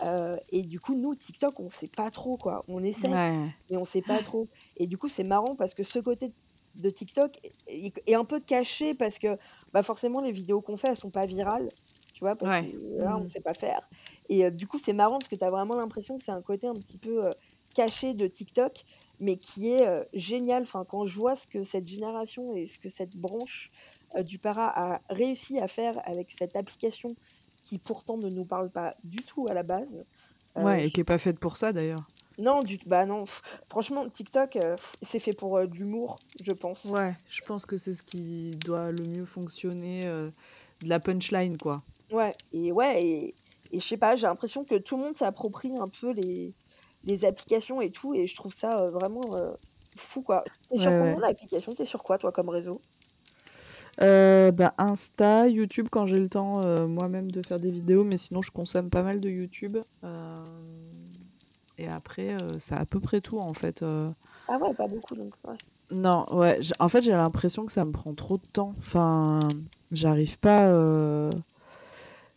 [0.05, 2.65] Euh, et du coup, nous, TikTok, on sait pas trop, quoi.
[2.67, 3.33] On essaie, Ouais.
[3.71, 4.49] mais on sait pas trop.
[4.77, 6.33] Et du coup, c'est marrant parce que ce côté
[6.75, 9.39] de TikTok est, est un peu caché parce que
[9.73, 11.69] bah, forcément, les vidéos qu'on fait, elles sont pas virales.
[12.13, 12.71] Tu vois, parce Ouais.
[12.73, 13.89] que là, on sait pas faire.
[14.29, 16.43] Et euh, du coup, c'est marrant parce que tu as vraiment l'impression que c'est un
[16.43, 17.31] côté un petit peu euh,
[17.77, 18.85] caché de TikTok,
[19.21, 20.63] mais qui est euh, génial.
[20.63, 23.71] Enfin, quand je vois ce que cette génération et ce que cette branche
[24.15, 27.15] euh, du para a réussi à faire avec cette application
[27.65, 29.89] qui pourtant ne nous parle pas du tout à la base.
[30.57, 32.11] euh, Ouais, et qui est pas faite pour ça d'ailleurs.
[32.37, 33.27] Non, du bah non.
[33.69, 34.59] Franchement, TikTok,
[35.03, 36.85] c'est fait pour de l'humour, je pense.
[36.85, 41.81] Ouais, je pense que c'est ce qui doit le mieux fonctionner, de la punchline, quoi.
[42.11, 43.35] Ouais, et ouais, et,
[43.71, 46.53] et je sais pas, j'ai l'impression que tout le monde s'approprie un peu les,
[47.05, 49.53] les applications et tout, et je trouve ça euh, vraiment euh,
[49.97, 50.45] fou, quoi.
[50.71, 51.21] T'es sur Ouais, ouais.
[51.21, 52.83] l'application T'es sur quoi, toi, comme réseau?
[54.03, 58.17] Euh, bah, Insta, YouTube quand j'ai le temps euh, moi-même de faire des vidéos, mais
[58.17, 59.79] sinon je consomme pas mal de YouTube.
[60.05, 60.45] euh,
[61.79, 63.83] et après, euh, c'est à peu près tout en fait.
[63.83, 64.11] euh.
[64.49, 65.57] Ah ouais, pas beaucoup, donc ouais.
[65.91, 68.73] Non, ouais, j'- en fait j'ai l'impression que ça me prend trop de temps.
[68.79, 69.41] Enfin,
[69.93, 70.69] j'arrive pas.
[70.69, 71.31] euh,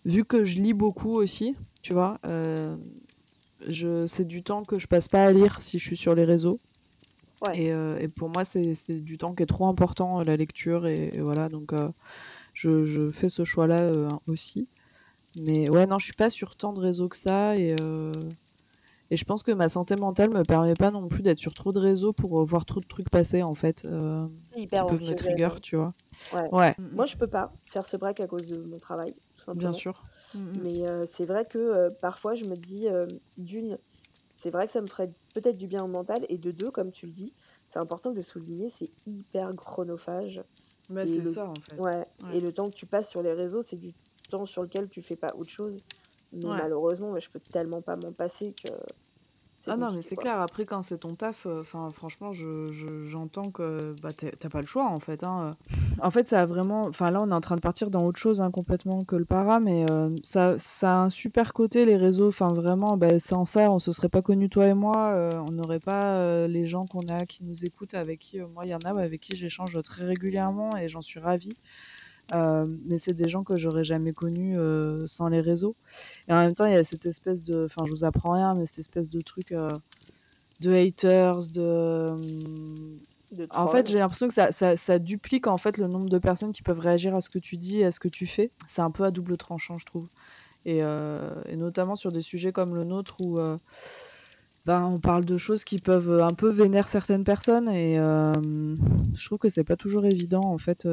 [0.06, 2.78] Vu que je lis beaucoup aussi, tu vois, euh,
[3.68, 4.06] je...
[4.08, 6.60] c'est du temps que je passe pas à lire si je suis sur les réseaux.
[7.46, 7.62] Ouais.
[7.62, 10.88] Et, euh, et pour moi, c'est du temps qui est trop important, euh, la lecture.
[10.88, 11.90] Et, et voilà, donc euh,
[12.54, 14.68] je, je fais ce choix-là euh, aussi.
[15.36, 17.58] Mais ouais, non, je suis pas sur tant de réseaux que ça.
[17.58, 17.76] Et,
[19.10, 21.72] Et je pense que ma santé mentale me permet pas non plus d'être sur trop
[21.72, 23.88] de réseaux pour voir trop de trucs passer en fait,
[24.56, 25.94] Hyper qui peuvent me trigger, tu vois.
[26.34, 26.50] Ouais.
[26.52, 26.76] Ouais.
[26.92, 29.14] Moi, je peux pas faire ce break à cause de mon travail,
[29.46, 30.04] tout Bien sûr.
[30.34, 30.62] Mmh, mmh.
[30.62, 33.06] Mais euh, c'est vrai que euh, parfois, je me dis, euh,
[33.38, 33.78] d'une,
[34.36, 36.92] c'est vrai que ça me ferait peut-être du bien au mental, et de deux, comme
[36.92, 37.34] tu le dis,
[37.68, 40.42] c'est important de souligner, c'est hyper chronophage.
[40.90, 41.80] Bah, Et c'est le, ça en fait.
[41.80, 42.38] ouais, Ouais.
[42.38, 43.94] et le temps que tu passes sur les réseaux, c'est du
[44.30, 45.78] temps sur lequel tu fais pas autre chose.
[46.34, 46.58] Mais Ouais.
[46.58, 48.70] malheureusement, je peux tellement pas m'en passer que
[49.70, 50.24] Ah non, mais c'est quoi.
[50.24, 50.40] clair.
[50.40, 54.68] Après, quand c'est ton taf, euh, franchement, je, je- j'entends que bah, t'as pas le
[54.68, 55.24] choix, en fait.
[55.24, 55.56] hein.
[56.02, 56.84] En fait, ça a vraiment...
[56.88, 59.26] Enfin, là, on est en train de partir dans autre chose, hein, complètement, que le
[59.26, 62.28] para, mais euh, ça, ça a un super côté, les réseaux.
[62.30, 65.10] Enfin, vraiment, bah, sans ça, on se serait pas connus, toi et moi.
[65.10, 68.48] euh, on n'aurait pas euh, les gens qu'on a qui nous écoutent, avec qui, euh,
[68.54, 71.54] moi, il y en a avec qui j'échange très régulièrement, et j'en suis ravie.
[72.34, 75.76] Euh, mais c'est des gens que j'aurais jamais connus euh, sans les réseaux.
[76.28, 77.66] Et en même temps, il y a cette espèce de...
[77.66, 79.70] Enfin, je vous apprends rien, mais cette espèce de truc euh,
[80.60, 82.06] de haters, de...
[83.52, 86.54] En fait, j'ai l'impression que ça, ça, ça duplique en fait le nombre de personnes
[86.54, 88.52] qui peuvent réagir à ce que tu dis et à ce que tu fais.
[88.68, 90.08] C'est un peu à double tranchant, je trouve.
[90.66, 93.58] Et, euh, et notamment sur des sujets comme le nôtre où euh,
[94.66, 97.70] ben, on parle de choses qui peuvent un peu vénérer certaines personnes.
[97.70, 98.34] Et euh,
[99.14, 100.88] je trouve que c'est pas toujours évident en fait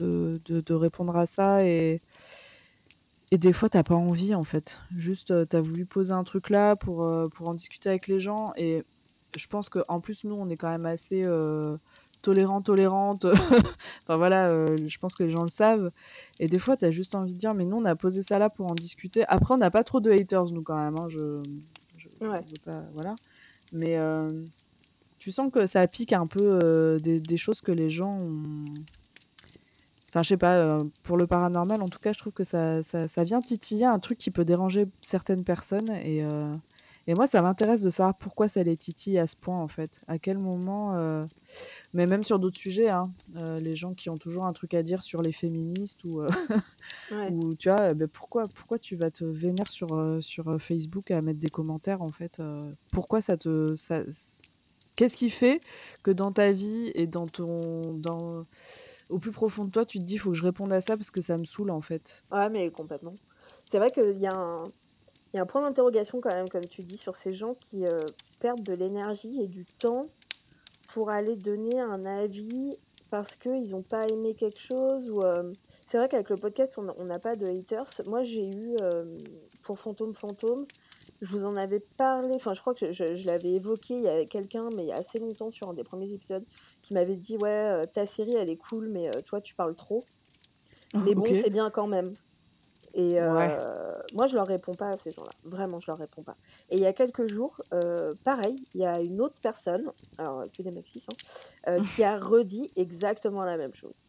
[0.00, 1.64] de, de, de répondre à ça.
[1.66, 2.00] Et,
[3.30, 4.78] et des fois, t'as pas envie, en fait.
[4.96, 8.18] Juste, euh, t'as voulu poser un truc là pour, euh, pour en discuter avec les
[8.20, 8.52] gens.
[8.56, 8.82] Et
[9.36, 11.76] je pense qu'en plus, nous, on est quand même assez euh,
[12.22, 13.26] tolérants, tolérantes.
[14.04, 15.92] enfin voilà, euh, je pense que les gens le savent.
[16.40, 18.50] Et des fois, t'as juste envie de dire, mais nous, on a posé ça là
[18.50, 19.24] pour en discuter.
[19.28, 20.96] Après, on n'a pas trop de haters, nous, quand même.
[20.98, 21.08] hein.
[21.08, 21.40] Je,
[21.98, 22.40] je, je Ouais.
[22.40, 23.14] veux pas, voilà.
[23.72, 24.28] Mais euh,
[25.20, 28.64] tu sens que ça pique un peu des, des choses que les gens ont.
[30.10, 32.82] Enfin, je sais pas, euh, pour le paranormal, en tout cas, je trouve que ça,
[32.82, 35.88] ça, ça vient titiller un truc qui peut déranger certaines personnes.
[35.90, 36.52] Et, euh,
[37.06, 40.00] et moi, ça m'intéresse de savoir pourquoi ça les titille à ce point, en fait.
[40.08, 40.96] À quel moment.
[40.96, 41.22] euh,
[41.94, 43.08] Mais même sur d'autres sujets, hein,
[43.60, 46.28] les gens qui ont toujours un truc à dire sur les féministes ou, Ouais.
[47.30, 51.38] ou tu vois, ben pourquoi, pourquoi tu vas te vénérer sur, sur Facebook à mettre
[51.40, 52.42] des commentaires, en fait
[52.90, 53.74] Pourquoi ça te.
[53.76, 54.02] Ça...
[54.96, 55.60] Qu'est-ce qui fait
[56.02, 57.94] que dans ta vie et dans ton.
[57.94, 58.44] Dans
[59.10, 60.96] au plus profond de toi, tu te dis, il faut que je réponde à ça
[60.96, 62.22] parce que ça me saoule en fait.
[62.32, 63.14] Ouais, mais complètement.
[63.70, 64.34] C'est vrai qu'il y a
[65.34, 68.00] un, point d'interrogation quand même, comme tu dis, sur ces gens qui euh,
[68.40, 70.06] perdent de l'énergie et du temps
[70.92, 72.76] pour aller donner un avis
[73.10, 75.04] parce qu'ils n'ont pas aimé quelque chose.
[75.18, 75.52] Euh,
[75.86, 78.02] C'est vrai qu'avec le podcast, on n'a pas de haters.
[78.06, 79.18] Moi, j'ai eu, euh,
[79.62, 80.64] pour Fantôme Fantôme,
[81.20, 84.26] je vous en avais parlé, enfin je crois que je l'avais évoqué, il y avait
[84.26, 86.44] quelqu'un, mais il y a assez longtemps, sur un des premiers épisodes,
[86.90, 89.76] qui m'avait dit, ouais, euh, ta série, elle est cool, mais euh, toi, tu parles
[89.76, 90.08] trop.
[91.00, 92.16] Mais bon, c'est bien quand même.
[92.94, 93.56] Et euh, Ouais.
[94.12, 95.34] moi, je leur réponds pas à ces gens-là.
[95.44, 96.38] Vraiment, je leur réponds pas.
[96.70, 100.44] Et il y a quelques jours, euh, pareil, il y a une autre personne, alors
[100.56, 101.16] que des Maxis, hein,
[101.68, 104.04] euh, qui a redit exactement la même chose.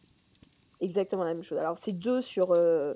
[0.80, 1.58] Exactement la même chose.
[1.58, 2.94] Alors, c'est deux sur, je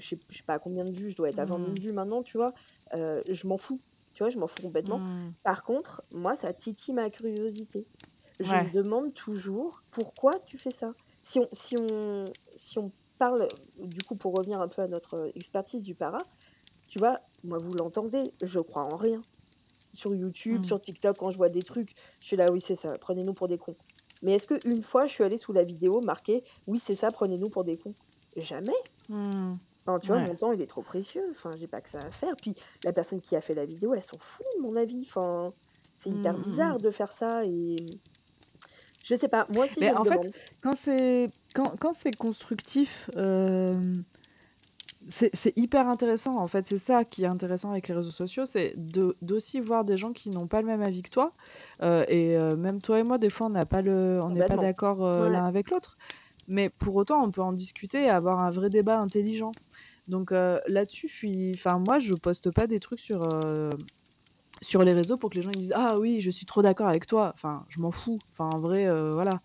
[0.00, 1.80] sais pas à combien de vues, je dois être à 20 000 Mm.
[1.80, 2.52] vues maintenant, tu vois.
[2.92, 3.82] Je m'en fous.
[4.14, 5.02] Tu vois, je m'en fous complètement.
[5.02, 5.36] Mm.
[5.42, 7.86] Par contre, moi, ça titille ma curiosité.
[8.40, 8.58] Je Ouais.
[8.58, 10.94] me demande toujours pourquoi tu fais ça.
[11.22, 15.30] Si on, si on, si on parle, du coup, pour revenir un peu à notre
[15.34, 16.28] expertise du para,
[16.88, 19.24] tu vois, moi, vous l'entendez, je crois en rien.
[19.94, 20.66] Sur YouTube, Mm.
[20.66, 23.48] sur TikTok, quand je vois des trucs, je suis là, oui, c'est ça, prenez-nous pour
[23.48, 23.78] des cons.
[24.22, 27.50] Mais est-ce qu'une fois, je suis allée sous la vidéo marqué, oui, c'est ça, prenez-nous
[27.50, 27.96] pour des cons?
[28.36, 28.74] Jamais.
[29.08, 29.56] Mm.
[29.86, 30.26] Enfin, tu vois, Ouais.
[30.26, 31.26] mon temps, il est trop précieux.
[31.30, 32.36] Enfin, j'ai pas que ça à faire.
[32.40, 35.02] Puis la personne qui a fait la vidéo, elle s'en fout, de mon avis.
[35.08, 35.54] Enfin,
[35.96, 37.44] c'est hyper Mm, bizarre de faire ça.
[37.46, 38.00] Et
[39.08, 40.32] je sais pas, moi aussi, Mais en fait, demande.
[40.60, 43.74] quand c'est quand, quand c'est constructif, euh,
[45.08, 46.34] c'est hyper intéressant.
[46.36, 49.84] En fait, c'est ça qui est intéressant avec les réseaux sociaux, c'est de- d'aussi voir
[49.84, 51.30] des gens qui n'ont pas le même avis que toi.
[51.82, 54.40] Euh, et euh, même toi et moi, des fois, on n'a pas le, on n'est
[54.48, 55.96] pas d'accord euh, l'un avec l'autre.
[56.48, 59.52] Mais pour autant, on peut en discuter et avoir un vrai débat intelligent.
[60.08, 63.70] Donc euh, là-dessus, je suis, enfin moi, je poste pas des trucs sur euh,
[64.62, 66.88] sur les réseaux pour que les gens ils disent ah oui, je suis trop d'accord
[66.88, 67.30] avec toi.
[67.34, 68.18] Enfin, je m'en fous.
[68.32, 69.40] Enfin, en vrai, euh, voilà.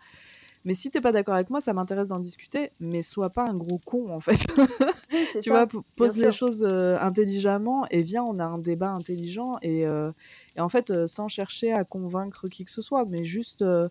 [0.63, 3.55] Mais si t'es pas d'accord avec moi, ça m'intéresse d'en discuter, mais sois pas un
[3.55, 4.45] gros con en fait.
[5.13, 5.65] Oui, tu ça.
[5.65, 6.47] vois, pose bien les sûr.
[6.47, 10.11] choses euh, intelligemment et viens, on a un débat intelligent et, euh,
[10.55, 13.87] et en fait, euh, sans chercher à convaincre qui que ce soit, mais juste, euh,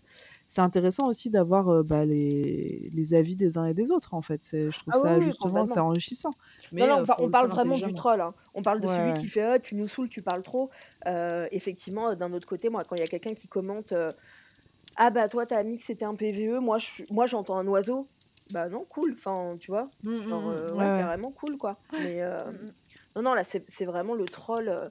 [0.47, 4.23] c'est intéressant aussi d'avoir euh, bah, les, les avis des uns et des autres en
[4.23, 4.43] fait.
[4.53, 6.31] Je trouve Ah oui, ça oui, justement, c'est enrichissant.
[6.73, 8.21] Mais Non, non, on, parle vraiment du troll.
[8.21, 8.35] hein.
[8.55, 10.71] On parle de Ouais, celui qui fait ah, tu nous saoules, tu parles trop.
[11.07, 14.13] Euh, effectivement, d'un autre côté, moi, quand il y a quelqu'un qui commente euh,
[14.97, 18.11] Ah bah toi, t'as mis que c'était un PVE, moi, je- moi j'entends un oiseau.
[18.51, 19.15] Bah non, cool.
[19.19, 20.51] Enfin, tu vois, Mm, mm, genre, mm.
[20.51, 20.99] euh, Ouais, ouais, ouais.
[20.99, 21.81] carrément cool, quoi.
[21.99, 22.21] Mais
[23.17, 24.91] non, non, là, c'est vraiment le troll.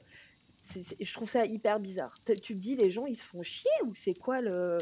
[1.00, 2.14] Je trouve ça hyper bizarre.
[2.26, 4.78] Tu te dis, les gens, ils se font chier ou c'est quoi le.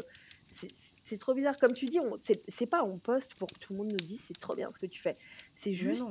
[0.54, 0.68] c'est-
[1.18, 1.56] trop bizarre.
[1.58, 1.98] Comme tu dis,
[2.48, 4.78] c'est pas on poste pour que tout le monde nous dise c'est trop bien ce
[4.78, 5.16] que tu fais.
[5.54, 6.04] C'est juste.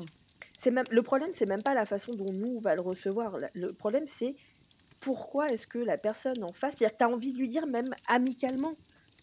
[0.58, 3.38] c'est même Le problème, c'est même pas la façon dont nous, on va le recevoir.
[3.54, 4.36] Le problème, c'est
[5.00, 6.74] pourquoi est-ce que la personne en face.
[6.78, 8.74] C'est-à-dire que tu as envie de lui dire, même amicalement,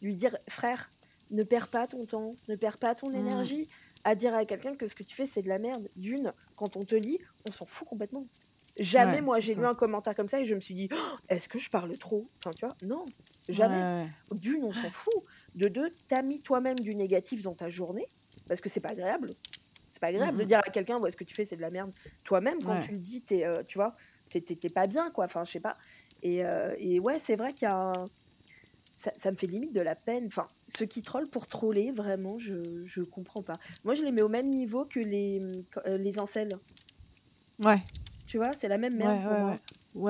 [0.01, 0.91] lui dire frère,
[1.33, 3.17] ne perds pas ton temps, ne perds pas ton Mm.
[3.17, 3.67] énergie
[4.05, 5.89] à dire à quelqu'un que ce que tu fais, c'est de la merde.
[5.97, 8.27] D'une, quand on te lit, on s'en fout complètement.
[8.79, 11.17] Jamais, Ouais, moi, j'ai lu un commentaire comme ça et je me suis dit, Oh,
[11.29, 12.27] est-ce que je parle trop?
[12.39, 13.05] Enfin, tu vois, non,
[13.49, 13.77] jamais.
[13.83, 14.09] Ouais, ouais.
[14.33, 15.15] D'une, on s'en fout.
[15.55, 18.09] De deux, t'as mis toi-même du négatif dans ta journée,
[18.49, 19.31] parce que c'est pas agréable.
[19.91, 21.71] C'est pas agréable de dire à quelqu'un, ouais, ce que tu fais, c'est de la
[21.71, 21.93] merde.
[22.25, 23.95] Toi-même, quand tu le dis, t'es, euh, tu vois,
[24.29, 25.27] t'es, pas bien, quoi.
[25.27, 25.77] Enfin, je sais pas.
[26.23, 28.11] Et, euh, et ouais, c'est vrai qu'il y a un-
[28.97, 30.27] ça, ça me fait limite de la peine.
[30.27, 33.53] Enfin, ceux qui trollent pour troller, vraiment, je, je comprends pas.
[33.85, 35.41] Moi, je les mets au même niveau que les,
[35.87, 36.57] euh, les incels.
[37.61, 37.79] Ouais,
[38.35, 39.55] Tu vois, c'est la même ouais, merde pour ouais, moi.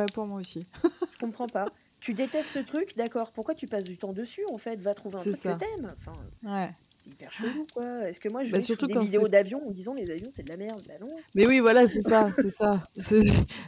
[0.01, 0.07] ouais.
[0.15, 0.65] Pour moi aussi.
[0.83, 1.67] Je comprends pas.
[2.01, 3.31] Tu détestes ce truc, d'accord.
[3.33, 4.81] Pourquoi tu passes du temps dessus, en fait?
[4.81, 5.53] Va trouver un truc ça.
[5.53, 5.93] que t'aimes.
[5.95, 6.71] Enfin, Ouais.
[7.05, 8.09] c'est hyper chelou, quoi.
[8.09, 10.31] Est-ce que moi, je Bah, vais sur surtout des vidéos d'avions en disant les avions,
[10.35, 11.09] c'est de la merde Bah non.
[11.35, 12.81] Mais oui, voilà, c'est ça, c'est ça.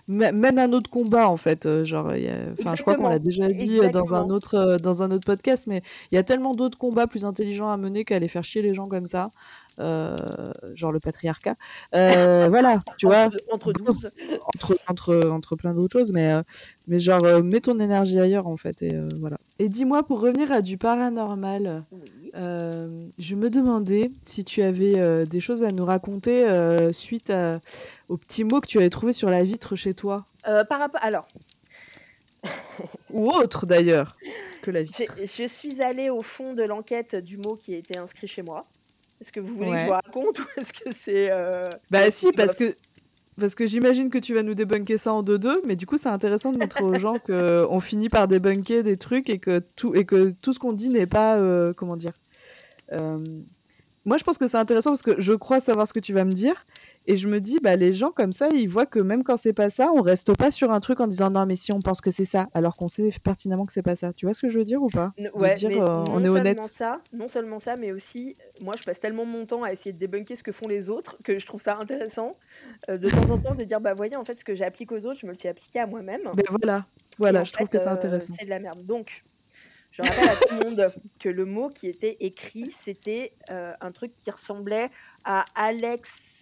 [0.08, 1.66] Mène un autre combat en fait.
[1.66, 4.30] euh, Genre, il y a- enfin, je crois qu'on l'a déjà dit euh, dans un
[4.30, 7.70] autre euh, dans un autre podcast, mais il y a tellement d'autres combats plus intelligents
[7.70, 9.30] à mener qu'à aller faire chier les gens comme ça,
[9.78, 11.54] genre le patriarcat.
[11.94, 14.10] Euh, voilà, tu vois, Entre, entre 12.
[14.54, 16.42] entre entre entre plein d'autres choses, mais euh,
[16.88, 19.36] mais genre euh, mets ton énergie ailleurs en fait et euh, voilà.
[19.58, 21.78] Et dis-moi pour revenir à du paranormal.
[21.92, 21.98] Oui.
[22.34, 27.30] Euh, je me demandais si tu avais euh, des choses à nous raconter euh, suite
[27.30, 27.60] à-
[28.10, 30.26] aux petits mots que tu avais trouvés sur la vitre chez toi.
[30.46, 31.26] Euh, par rapport, alors,
[33.10, 34.16] Ou autre d'ailleurs
[34.62, 35.14] que la je, vitre.
[35.18, 38.64] je suis allée au fond de l'enquête du mot qui a été inscrit chez moi.
[39.20, 41.28] Est-ce que vous voulez que je vous raconte ou est-ce que c'est.
[41.30, 42.74] euh, Bah si, parce que,
[43.40, 46.08] parce que j'imagine que tu vas nous débunker ça en deux-deux, mais du coup c'est
[46.08, 50.04] intéressant de montrer aux gens qu'on finit par débunker des trucs et que tout, et
[50.04, 51.36] que tout ce qu'on dit n'est pas...
[51.36, 52.12] euh, comment dire
[52.92, 53.18] Euh,
[54.04, 56.24] Moi je pense que c'est intéressant parce que je crois savoir ce que tu vas
[56.24, 56.64] me dire.
[57.08, 59.52] Et je me dis, bah, les gens comme ça, ils voient que même quand c'est
[59.52, 62.00] pas ça, on reste pas sur un truc en disant non, mais si on pense
[62.00, 64.12] que c'est ça, alors qu'on sait pertinemment que c'est pas ça.
[64.12, 65.12] Tu vois ce que je veux dire ou pas?
[65.18, 66.60] N- Ouais, dire, mais euh, non on est honnête.
[66.62, 69.98] ça, non seulement ça, mais aussi, moi, je passe tellement mon temps à essayer de
[69.98, 72.36] débunker ce que font les autres que je trouve ça intéressant
[72.90, 75.06] euh, de temps en temps de dire, bah voyez, en fait, ce que j'applique aux
[75.06, 76.22] autres, je me le suis appliqué à moi-même.
[76.34, 76.84] Ben voilà,
[77.18, 78.34] voilà, je trouve que c'est euh, intéressant.
[78.36, 78.84] c'est de la merde.
[78.84, 79.22] Donc,
[79.92, 84.12] je rappelle à tout le monde que le mot qui était écrit, c'était un truc
[84.16, 84.88] qui ressemblait
[85.24, 86.35] à Alex.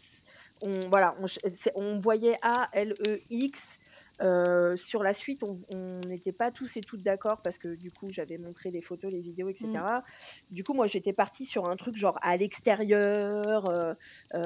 [0.64, 3.78] On, voilà, on, ch- c'est- on voyait A-L-E-X.
[4.22, 8.06] Euh, sur la suite, on n'était pas tous et toutes d'accord parce que du coup,
[8.12, 9.66] j'avais montré les photos, les vidéos, etc.
[9.72, 10.54] Mm.
[10.54, 13.68] Du coup, moi, j'étais partie sur un truc genre à l'extérieur.
[13.68, 13.94] euh,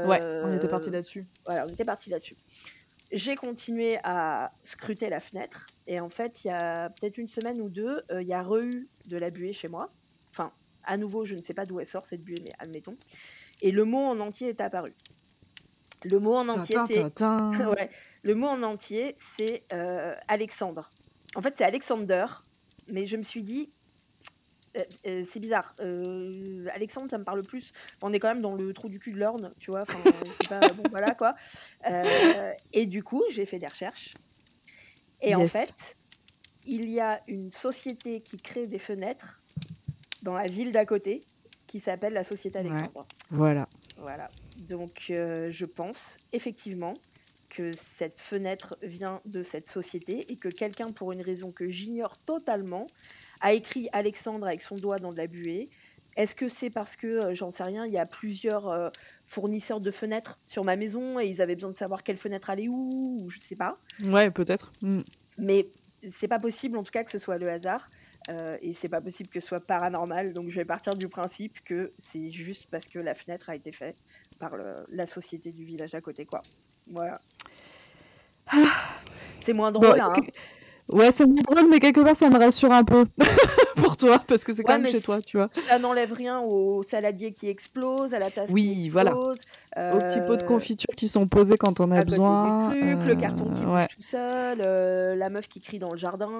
[0.06, 1.26] Ouais, on était parti euh, là-dessus.
[1.44, 2.34] voilà, on était parti là-dessus.
[3.12, 7.60] J'ai continué à scruter la fenêtre et en fait, il y a peut-être une semaine
[7.60, 9.90] ou deux, euh, il y a re-eu de la buée chez moi.
[10.30, 10.50] Enfin,
[10.84, 12.96] à nouveau, je ne sais pas d'où elle sort cette buée, mais admettons.
[13.60, 14.94] Et le mot en entier est apparu.
[16.04, 17.68] Le mot en entier, c'est tintin.
[17.76, 17.90] ouais,
[18.22, 20.88] le mot en entier, c'est euh, Alexandre.
[21.34, 22.26] En fait, c'est Alexander,
[22.88, 23.70] mais je me suis dit,
[24.76, 25.74] euh, euh, c'est bizarre.
[26.74, 27.72] Alexandre, ça me parle plus.
[28.02, 29.84] On est quand même dans le trou du cul de l'orne, tu vois.
[30.48, 31.34] Pas- bon, voilà quoi.
[32.72, 34.12] Et du coup, j'ai fait des recherches.
[35.20, 35.96] Et en fait,
[36.66, 39.40] il y a une société qui crée des fenêtres
[40.22, 41.24] dans la ville d'à côté
[41.66, 42.66] qui s'appelle la Société Ouais.
[42.70, 43.06] Alexandre.
[43.30, 43.68] Voilà.
[44.00, 44.28] Voilà.
[44.68, 46.94] Donc, euh, je pense effectivement
[47.48, 52.18] que cette fenêtre vient de cette société et que quelqu'un, pour une raison que j'ignore
[52.18, 52.86] totalement,
[53.40, 55.68] a écrit Alexandre avec son doigt dans de la buée.
[56.16, 58.90] Est-ce que c'est parce que, euh, j'en sais rien, il y a plusieurs euh,
[59.24, 62.68] fournisseurs de fenêtres sur ma maison et ils avaient besoin de savoir quelle fenêtre allait
[62.68, 63.78] où, ou je sais pas.
[64.04, 64.72] Ouais, peut-être.
[64.82, 65.00] Mm.
[65.38, 65.68] Mais
[66.10, 67.88] c'est pas possible en tout cas que ce soit le hasard.
[68.28, 70.32] Euh, et c'est pas possible que ce soit paranormal.
[70.32, 73.72] Donc je vais partir du principe que c'est juste parce que la fenêtre a été
[73.72, 73.96] faite
[74.38, 76.42] par le- la société du village à côté, quoi.
[76.90, 77.18] Voilà.
[79.40, 80.14] C'est moins Bon, drôle, hein.
[80.88, 83.04] Ouais, c'est moins drôle, mais quelque part, ça me rassure un peu
[83.98, 85.48] toi, parce que c'est quand même chez toi, tu vois.
[85.52, 89.10] Ça n'enlève rien au saladier qui explose, à la tasse Oui, qui voilà.
[89.10, 89.38] explose.
[89.76, 92.70] Aux petits pots de euh, confiture qui sont posés quand on a à besoin.
[92.70, 93.82] truc, le euh, carton qui ouais.
[93.82, 96.30] bouge tout seul, euh, la meuf qui crie dans le jardin.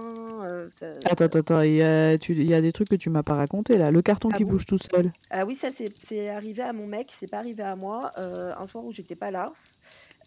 [0.44, 0.68] euh,
[1.04, 3.22] Attends, attends, attends, il y, a, tu- il y a des trucs que tu m'as
[3.22, 3.90] pas raconté là.
[3.90, 5.12] Le carton Ah qui bon bouge tout seul.
[5.30, 8.10] Ah oui, ça c'est arrivé à mon mec, c'est pas arrivé à moi.
[8.18, 9.52] euh, un soir où j'étais pas là,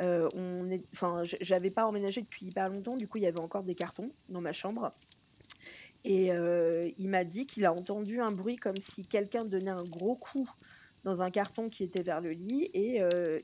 [0.01, 3.39] euh, on est, enfin, j'avais pas emménagé depuis hyper longtemps, du coup il y avait
[3.41, 4.91] encore des cartons dans ma chambre.
[6.03, 9.83] Et euh, il m'a dit qu'il a entendu un bruit comme si quelqu'un donnait un
[9.83, 10.49] gros coup
[11.03, 13.39] dans un carton qui était vers le lit et euh,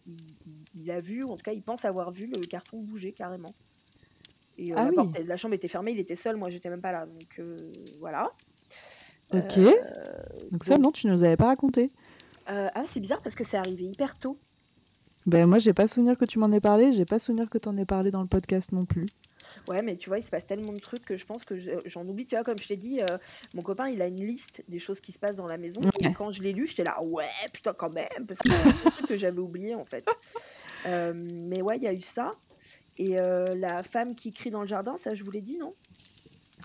[0.75, 3.53] il, a vu, en tout cas il pense avoir vu le carton bouger carrément.
[4.57, 4.95] Et euh, Ah la, oui.
[4.95, 7.05] porte, la chambre était fermée, il était seul, moi j'étais même pas là.
[7.05, 7.41] Donc
[7.99, 8.29] voilà.
[9.33, 9.59] Ok.
[10.51, 11.91] Donc ça, non, tu nous avais pas raconté.
[12.47, 14.37] Ah, c'est bizarre parce que c'est arrivé hyper tôt.
[15.27, 16.93] Ben moi, j'ai pas souvenir que tu m'en aies parlé.
[16.93, 19.07] J'ai pas souvenir que t'en aies parlé dans le podcast non plus.
[19.67, 21.71] Ouais, mais tu vois, il se passe tellement de trucs que je pense que je-
[21.85, 22.25] j'en oublie.
[22.25, 23.17] Tu vois, comme je t'ai dit, euh,
[23.53, 25.81] mon copain, il a une liste des choses qui se passent dans la maison.
[26.01, 28.91] Et quand je l'ai lu, j'étais là, ouais, putain, quand même, parce que c'est des
[28.91, 30.05] trucs que j'avais oublié en fait.
[30.85, 32.31] Euh, mais ouais, il y a eu ça.
[32.97, 35.73] Et euh, la femme qui crie dans le jardin, ça, je vous l'ai dit, non?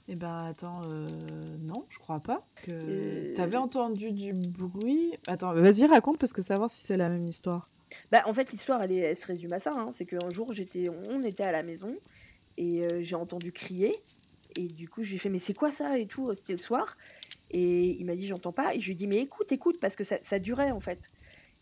[0.08, 1.06] Eh ben attends, euh,
[1.60, 2.44] non, je crois pas.
[2.64, 5.12] Que Euh, t'avais entendu du bruit.
[5.26, 7.68] Attends, vas-y raconte parce que savoir si c'est la même histoire.
[8.10, 9.70] Bah, en fait, l'histoire, elle, est- elle se résume à ça.
[9.76, 9.90] hein.
[9.92, 11.94] C'est qu'un jour, j'étais, on était à la maison
[12.56, 13.94] et euh, j'ai entendu crier.
[14.56, 16.58] Et du coup, je lui ai fait, mais c'est quoi ça et tout C'était le
[16.58, 16.96] soir.
[17.50, 18.74] Et il m'a dit, j'entends pas.
[18.74, 21.00] Et je lui ai dit, mais écoute, écoute, parce que ça, ça durait en fait.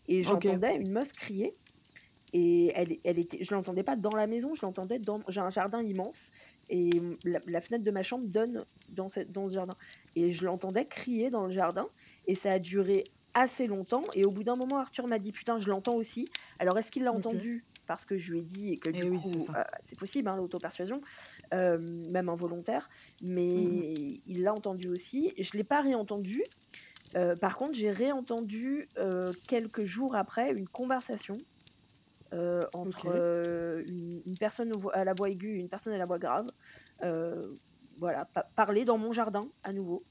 [0.07, 1.53] Et j'entendais une meuf crier.
[2.33, 5.21] Et elle, elle était, je l'entendais pas dans la maison, je l'entendais dans.
[5.27, 6.31] J'ai un jardin immense.
[6.69, 6.89] Et
[7.25, 9.73] la, la fenêtre de ma chambre donne dans, cette, dans ce jardin.
[10.15, 11.87] Et je l'entendais crier dans le jardin.
[12.27, 14.03] Et ça a duré assez longtemps.
[14.13, 16.27] Et au bout d'un moment, Arthur m'a dit Putain, je l'entends aussi.
[16.59, 19.09] Alors, est-ce qu'il l'a entendu parce que je lui ai dit et que Eh du
[19.19, 21.01] coup, c'est euh, possible, hein, l'auto-persuasion,
[21.53, 21.77] euh,
[22.09, 22.89] même involontaire,
[23.21, 24.21] mais Mhm.
[24.27, 25.33] il l'a entendu aussi.
[25.37, 26.41] Je ne l'ai pas réentendu.
[27.17, 28.87] Euh, par contre, j'ai réentendu
[29.49, 31.35] quelques jours après une conversation
[32.73, 33.07] entre
[33.89, 36.47] une, une personne à la voix aiguë et une personne à la voix grave.
[37.97, 40.01] Voilà, pa- parler dans mon jardin à nouveau.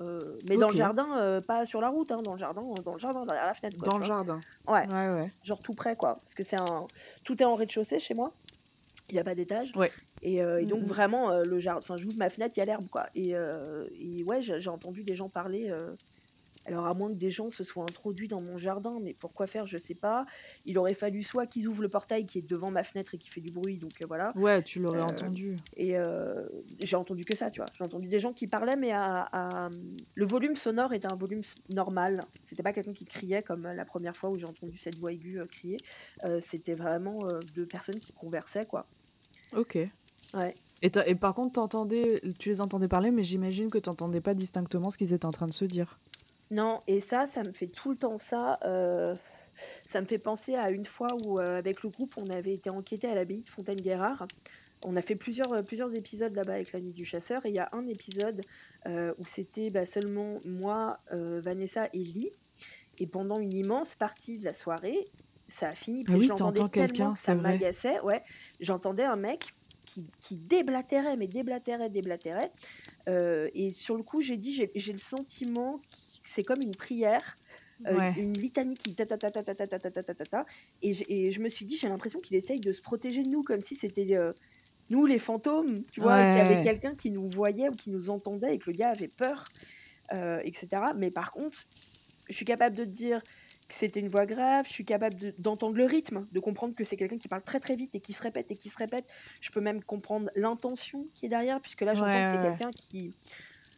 [0.00, 2.92] Euh, mais dans le jardin, euh, pas sur la route, hein, dans le jardin, dans
[2.94, 3.76] le jardin, derrière la fenêtre.
[3.78, 4.16] quoi, Dans le vois.
[4.16, 4.40] jardin.
[4.66, 5.32] Ouais, Ouais, ouais.
[5.44, 6.14] genre tout près, quoi.
[6.14, 6.86] Parce que c'est un.
[7.24, 8.32] Tout est en rez-de-chaussée chez moi.
[9.08, 9.72] Il n'y a pas d'étage.
[9.76, 9.92] Ouais.
[10.22, 10.86] Et, euh, et donc, Mhm.
[10.86, 11.78] vraiment, le jardin.
[11.80, 13.06] Enfin, j'ouvre ma fenêtre, il y a l'herbe, quoi.
[13.14, 15.72] Et, et ouais, j'ai entendu des gens parler.
[16.66, 19.66] Alors, à moins que des gens se soient introduits dans mon jardin, mais pourquoi faire,
[19.66, 20.24] je sais pas.
[20.64, 23.28] Il aurait fallu soit qu'ils ouvrent le portail qui est devant ma fenêtre et qui
[23.28, 24.32] fait du bruit, donc euh, voilà.
[24.36, 25.56] Ouais, tu l'aurais Euh, entendu.
[25.76, 26.46] Et euh,
[26.80, 27.68] j'ai entendu que ça, tu vois.
[27.76, 29.68] J'ai entendu des gens qui parlaient, mais à, à-
[30.14, 31.42] le volume sonore était un volume
[31.74, 32.24] normal.
[32.46, 35.40] C'était pas quelqu'un qui criait comme la première fois où j'ai entendu cette voix aiguë
[35.50, 35.76] crier.
[36.40, 37.18] C'était vraiment
[37.54, 38.84] deux personnes qui conversaient, quoi.
[39.54, 39.78] Ok.
[40.34, 40.54] Ouais.
[40.82, 44.98] Et, par contre, t'entendais, tu les entendais parler, mais j'imagine que t'entendais pas distinctement ce
[44.98, 45.98] qu'ils étaient en train de se dire.
[46.54, 48.58] Non, et ça, ça me fait tout le temps ça.
[48.64, 49.14] euh,
[49.88, 52.70] ça me fait penser à une fois où, euh, avec le groupe, on avait été
[52.70, 54.26] enquêté à l'abbaye de Fontaine-Guérard.
[54.84, 57.44] On a fait plusieurs, euh, plusieurs épisodes là-bas avec la nuit du chasseur.
[57.46, 58.40] Et il y a un épisode
[58.86, 62.30] euh, où c'était bah, seulement moi, euh, Vanessa et Lee.
[63.00, 64.98] Et pendant une immense partie de la soirée,
[65.48, 66.04] ça a fini.
[66.06, 67.52] Ah puis oui, je l'entendais t'entends tellement quelqu'un, que ça c'est vrai.
[67.52, 68.00] m'agaçait.
[68.00, 68.22] Ouais,
[68.60, 69.40] j'entendais un mec
[69.86, 72.50] qui, qui déblatérait, mais déblatérait, déblatérait.
[73.08, 75.80] Euh, et sur le coup, j'ai dit, j'ai j'ai le sentiment
[76.24, 77.36] c'est comme une prière,
[77.86, 78.14] euh, Ouais.
[78.16, 80.46] une litanie qui ta ta ta ta ta ta ta ta ta ta ta ta.
[80.82, 80.92] Et,
[81.32, 83.76] je me suis dit, j'ai l'impression qu'il essaye de se protéger de nous, comme si
[83.76, 84.32] c'était euh,
[84.90, 88.10] nous les fantômes, tu vois, qu'il y avait quelqu'un qui nous voyait ou qui nous
[88.10, 89.44] entendait et que le gars avait peur,
[90.12, 90.66] euh, etc.
[90.96, 91.58] Mais par contre,
[92.28, 93.22] je suis capable de te dire
[93.68, 96.84] que c'était une voix grave, je suis capable de- d'entendre le rythme, de comprendre que
[96.84, 99.06] c'est quelqu'un qui parle très très vite et qui se répète et qui se répète.
[99.40, 102.70] Je peux même comprendre l'intention qui est derrière, puisque là j'entends Ouais, que c'est quelqu'un
[102.70, 103.14] qui...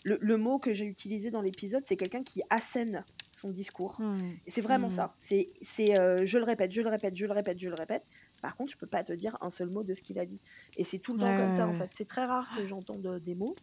[0.07, 3.97] Le, le mot que j'ai utilisé dans l'épisode, c'est quelqu'un qui assène son discours.
[4.01, 4.17] Hmm.
[4.47, 4.91] C'est vraiment Hmm.
[4.91, 5.15] ça.
[5.19, 8.05] C'est, c'est euh, je le répète, je le répète, je le répète, je le répète.
[8.41, 10.39] Par contre, je peux pas te dire un seul mot de ce qu'il a dit.
[10.77, 11.91] Et c'est tout le temps Ouais, comme ça, en fait.
[11.93, 13.57] C'est très rare que j'entende des mots.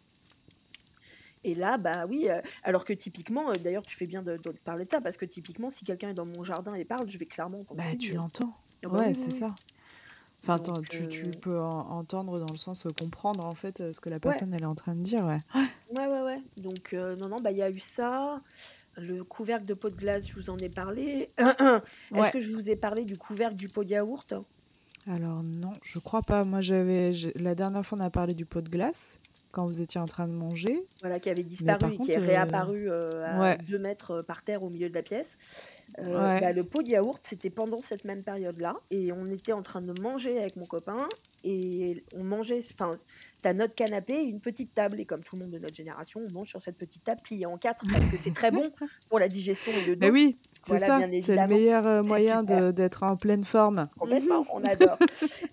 [1.46, 4.50] Et là, bah oui, euh, alors que typiquement, euh, d'ailleurs, tu fais bien de, de
[4.64, 7.18] parler de ça, parce que typiquement, si quelqu'un est dans mon jardin et parle, je
[7.18, 8.16] vais clairement Bah, tu hein.
[8.16, 8.52] l'entends.
[8.82, 9.38] Ah bah Ouais, oui, c'est oui.
[9.40, 9.54] ça.
[10.46, 14.00] Enfin, tu, tu peux en- entendre dans le sens euh, comprendre en fait euh, ce
[14.00, 15.40] que la personne elle est en train de dire, ouais.
[15.94, 16.42] Ouais, ouais, ouais.
[16.56, 18.40] Donc, euh, non, non, bah il y a eu ça.
[18.96, 21.30] Le couvercle de pot de glace, je vous en ai parlé.
[21.38, 21.80] Est-ce
[22.12, 22.30] Ouais.
[22.30, 24.34] que je vous ai parlé du couvercle du pot de yaourt?
[25.06, 26.44] Alors non, je crois pas.
[26.44, 29.18] Moi, j'avais la dernière fois on a parlé du pot de glace
[29.52, 30.84] quand vous étiez en train de manger.
[31.00, 33.58] voilà, qui avait disparu par et qui contre, est réapparu euh, à ouais.
[33.68, 35.36] deux mètres par terre au milieu de la pièce.
[35.98, 36.40] Euh, Ouais.
[36.40, 38.74] bah, le pot de yaourt, c'était pendant cette même période-là.
[38.90, 41.08] Et on était en train de manger avec mon copain.
[41.44, 42.92] Et on mangeait, enfin,
[43.42, 45.00] t'as notre canapé et une petite table.
[45.00, 47.46] Et comme tout le monde de notre génération, on mange sur cette petite table pliée
[47.46, 48.62] en quatre parce que c'est très bon
[49.08, 50.06] pour la digestion et le dos.
[50.06, 51.06] Mais oui, c'est Voilà, ça.
[51.06, 53.88] bien C'est le meilleur euh, moyen d'être en pleine forme.
[53.98, 54.98] Complètement, on adore.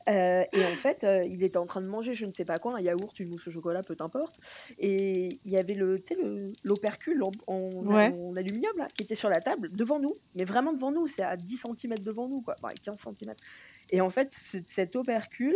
[0.09, 2.57] Euh, et en fait, euh, il était en train de manger je ne sais pas
[2.57, 4.36] quoi, un yaourt, une mousse au chocolat, peu importe.
[4.80, 8.12] Et il y avait le, tu sais, le- l'opercule en, en- Ouais.
[8.14, 11.22] en aluminium là, qui était sur la table, devant nous, mais vraiment devant nous, c'est
[11.24, 13.34] à 10 cm devant nous, quoi, Enfin, 15 cm.
[13.91, 15.55] Et en fait, ce- cet opercule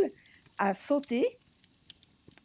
[0.59, 1.25] a sauté,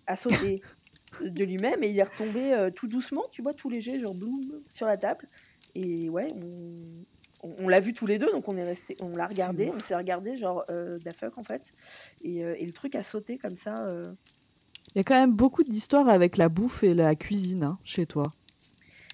[0.07, 0.61] a sauté
[1.21, 4.41] de lui-même et il est retombé euh, tout doucement, tu vois, tout léger, genre bloum,
[4.73, 5.29] sur la table.
[5.75, 9.11] Et ouais, on, on, on l'a vu tous les deux, donc on est resté, on
[9.17, 11.63] l'a regardé, on s'est regardé, genre euh, da fuck en fait.
[12.23, 13.87] Et, euh, et le truc a sauté comme ça.
[13.87, 14.05] euh,
[14.95, 18.07] Il y a quand même beaucoup d'histoires avec la bouffe et la cuisine hein, chez
[18.07, 18.33] toi.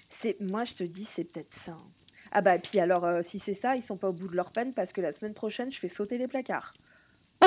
[0.09, 1.71] C'est moi je te dis c'est peut-être ça.
[1.73, 1.87] hein.
[2.31, 4.35] Ah bah et puis alors euh, si c'est ça, ils sont pas au bout de
[4.35, 6.73] leur peine parce que la semaine prochaine, je fais sauter les placards.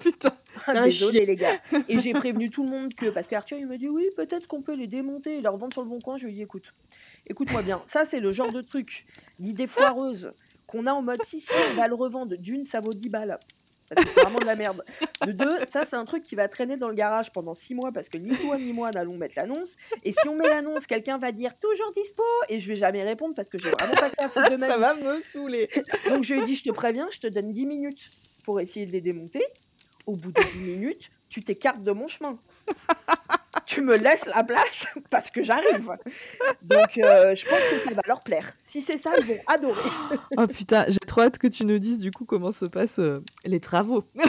[0.00, 0.34] Putain.
[0.66, 1.58] Ah, Désolé les gars.
[1.88, 4.60] Et j'ai prévenu tout le monde que parce qu'Arthur il me dit oui, peut-être qu'on
[4.60, 6.74] peut les démonter et les revendre sur le bon coin, je lui ai dit écoute.
[7.26, 9.06] Écoute-moi bien, ça c'est le genre de truc,
[9.38, 10.32] l'idée foireuse
[10.66, 13.38] qu'on a en mode si si on va le revendre d'une ça vaut 10 balles.
[13.88, 14.82] Parce que c'est vraiment de la merde.
[15.26, 17.92] De deux, ça c'est un truc qui va traîner dans le garage pendant 6 mois
[17.92, 19.74] parce que ni toi ni moi n'allons mettre l'annonce.
[20.04, 23.34] Et si on met l'annonce, quelqu'un va dire toujours dispo et je vais jamais répondre
[23.34, 24.80] parce que j'ai vraiment pas que ça à foutre de ma Ça vie.
[24.80, 25.68] va me saouler.
[26.08, 28.10] Donc je lui ai dit, je te préviens, je te donne 10 minutes
[28.42, 29.44] pour essayer de les démonter.
[30.06, 32.38] Au bout de 10 minutes, tu t'écartes de mon chemin.
[33.74, 35.90] Tu me laisses la place parce que j'arrive.
[36.62, 38.52] Donc euh, je pense que ça va leur plaire.
[38.64, 39.82] Si c'est ça, ils vont adorer.
[40.36, 43.22] Oh putain, j'ai trop hâte que tu nous dises du coup comment se passent euh,
[43.44, 44.04] les travaux.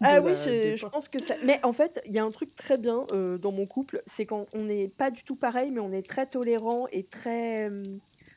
[0.00, 1.34] Ah oui, la je, pense que ça.
[1.44, 4.26] Mais en fait, il y a un truc très bien euh, dans mon couple, c'est
[4.26, 7.68] quand on n'est pas du tout pareil, mais on est très tolérant et très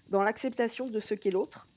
[0.09, 1.67] dans l'acceptation de ce qu'est l'autre.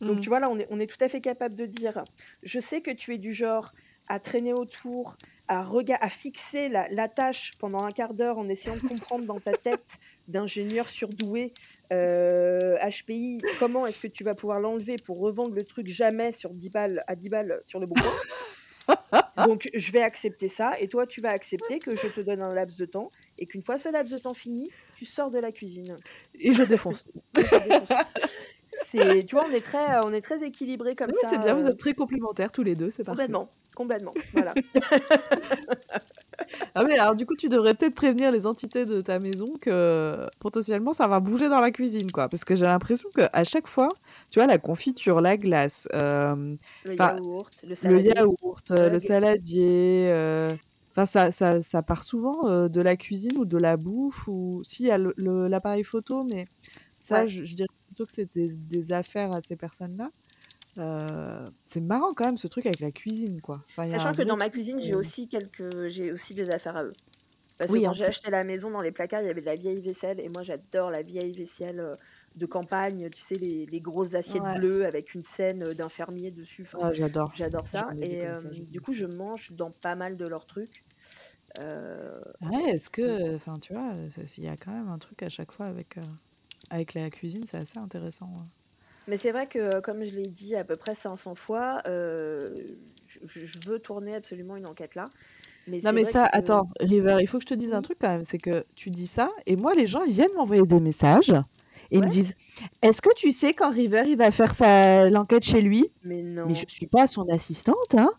[0.00, 0.20] Donc Mm.
[0.20, 2.04] tu vois là, on est, on est tout à fait capable de dire,
[2.44, 3.72] je sais que tu es du genre
[4.08, 5.16] à traîner autour,
[5.48, 9.26] à, rega- à fixer la, la tâche pendant un quart d'heure en essayant de comprendre
[9.26, 9.98] dans ta tête
[10.28, 11.52] d'ingénieur surdoué
[11.92, 16.50] euh, HPI, comment est-ce que tu vas pouvoir l'enlever pour revendre le truc jamais sur
[16.50, 18.12] 10 balles, à 10 balles sur le bon coin?
[19.44, 22.54] Donc je vais accepter ça et toi tu vas accepter que je te donne un
[22.54, 25.52] laps de temps et qu'une fois ce laps de temps fini, tu sors de la
[25.52, 25.96] cuisine.
[26.40, 27.06] Et je défonce.
[28.90, 31.30] Tu vois, on est très, on est très équilibré comme Oui, ça.
[31.30, 33.22] c'est bien, vous euh, êtes très complémentaires tous les deux, c'est parfait.
[33.22, 34.18] complètement, complètement.
[34.32, 34.58] Voilà.
[36.74, 40.26] Ah mais alors du coup, tu devrais peut-être prévenir les entités de ta maison que
[40.38, 42.28] potentiellement ça va bouger dans la cuisine, quoi.
[42.28, 43.98] Parce que j'ai l'impression qu'à chaque fois,
[44.30, 48.00] tu vois, la confiture, la glace, euh, Le yaourt, le le saladier.
[48.00, 48.98] yaourt, euh, le Ouais.
[48.98, 50.56] saladier, euh,
[50.96, 54.62] enfin ça, ça, ça part souvent euh, de la cuisine ou de la bouffe ou
[54.64, 56.48] si il y a l'appareil photo, mais
[56.98, 57.26] ça, Ouais.
[57.26, 60.10] je, je dirais plutôt que c'est des, des affaires à ces personnes-là.
[60.78, 63.64] Euh, c'est marrant quand même ce truc avec la cuisine, quoi.
[63.70, 65.88] Enfin, il y a Sachant que vrai dans ma truc, cuisine, j'ai euh, aussi quelques,
[65.88, 66.96] j'ai aussi des affaires à eux.
[67.58, 68.06] Parce Oui, que en quand j'ai plus.
[68.06, 70.42] acheté la maison, dans les placards, il y avait de la vieille vaisselle et moi
[70.42, 71.96] j'adore la vieille vaisselle euh,
[72.36, 74.52] de campagne, tu sais les, les grosses assiettes Ouais.
[74.52, 76.62] bleues avec une scène euh, d'infirmier dessus.
[76.64, 77.32] Enfin, Ah, j'adore.
[77.32, 77.88] J'adore ça.
[77.88, 78.72] J'en ai des Et comme ça, je sais.
[78.72, 80.84] du coup, je mange dans pas mal de leurs trucs.
[81.60, 83.94] Euh, Ouais, est-ce que, enfin, tu vois,
[84.38, 85.98] il y a quand même un truc à chaque fois avec,
[86.70, 88.32] avec la cuisine, c'est assez intéressant.
[88.36, 88.46] ouais.
[89.08, 92.50] Mais c'est vrai que, comme je l'ai dit à peu près 500 fois, euh,
[93.24, 95.04] je, je veux tourner absolument une enquête là.
[95.68, 97.82] Mais Non, mais ça, que- attends, River, il faut que je te dise un Mhm.
[97.82, 100.62] truc quand même, c'est que tu dis ça, et moi, les gens, ils viennent m'envoyer
[100.62, 101.30] des messages,
[101.90, 102.34] et ils me disent,
[102.82, 105.88] est-ce que tu sais quand River, il va faire sa l'enquête chez lui?
[106.02, 106.46] Mais non.
[106.48, 108.10] Mais je suis pas son assistante, hein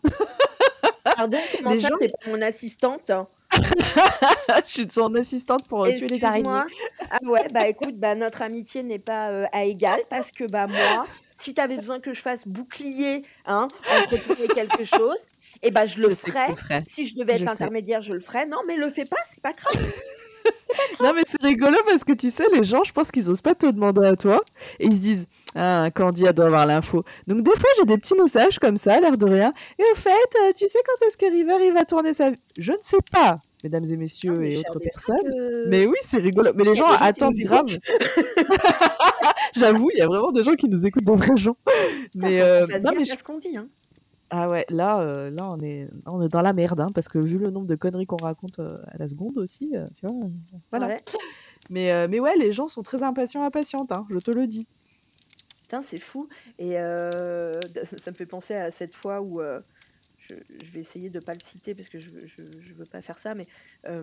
[1.04, 3.24] Pardon, comment les ça, gens, t'es pas mon assistante hein?
[4.66, 6.48] Je suis son assistante pour euh, tuer les araignées.
[7.10, 10.66] Ah ouais, bah écoute, bah notre amitié n'est pas euh, à égal parce que bah
[10.66, 11.06] moi,
[11.38, 13.68] si t'avais besoin que je fasse bouclier, hein,
[14.04, 15.18] entre quelque chose,
[15.62, 16.46] et bah je le ferais.
[16.46, 16.90] tu.
[16.90, 17.50] Si je devais être Je sais.
[17.50, 18.46] l'intermédiaire, je le ferais.
[18.46, 19.74] Non, mais le fais pas, c'est pas grave.
[21.00, 23.54] Non, mais c'est rigolo parce que tu sais, les gens, je pense qu'ils osent pas
[23.54, 24.42] te demander à toi
[24.78, 27.04] et ils se disent Ah, Candy, elle doit avoir l'info.
[27.26, 29.52] Donc, des fois, j'ai des petits messages comme ça, l'air de rien.
[29.78, 32.30] Et au fait, euh, tu sais quand est-ce que River il va tourner sa.
[32.56, 35.66] Je ne sais pas, mesdames et messieurs Non, et autres personnes.
[35.68, 36.52] Mais oui, c'est rigolo.
[36.54, 37.66] Mais les gens attendent grave.
[39.56, 41.56] J'avoue, il y a vraiment des gens qui nous écoutent, des vrais gens.
[42.14, 43.56] Mais, euh, non, mais je- ce qu'on dit.
[43.56, 43.66] Hein.
[44.30, 47.18] ah ouais, là, euh, là on, est, on est dans la merde, hein, parce que
[47.18, 50.14] vu le nombre de conneries qu'on raconte euh, à la seconde aussi, tu vois.
[50.70, 50.86] Voilà.
[50.88, 50.96] Ouais.
[51.70, 54.66] Mais, mais ouais, les gens sont très impatients, impatientes, hein, je te le dis.
[55.62, 56.28] Putain, c'est fou.
[56.58, 59.40] Et ça me fait penser à cette fois où
[60.28, 63.18] je, je vais essayer de pas le citer parce que je, je veux pas faire
[63.18, 63.46] ça, mais
[63.86, 64.02] euh,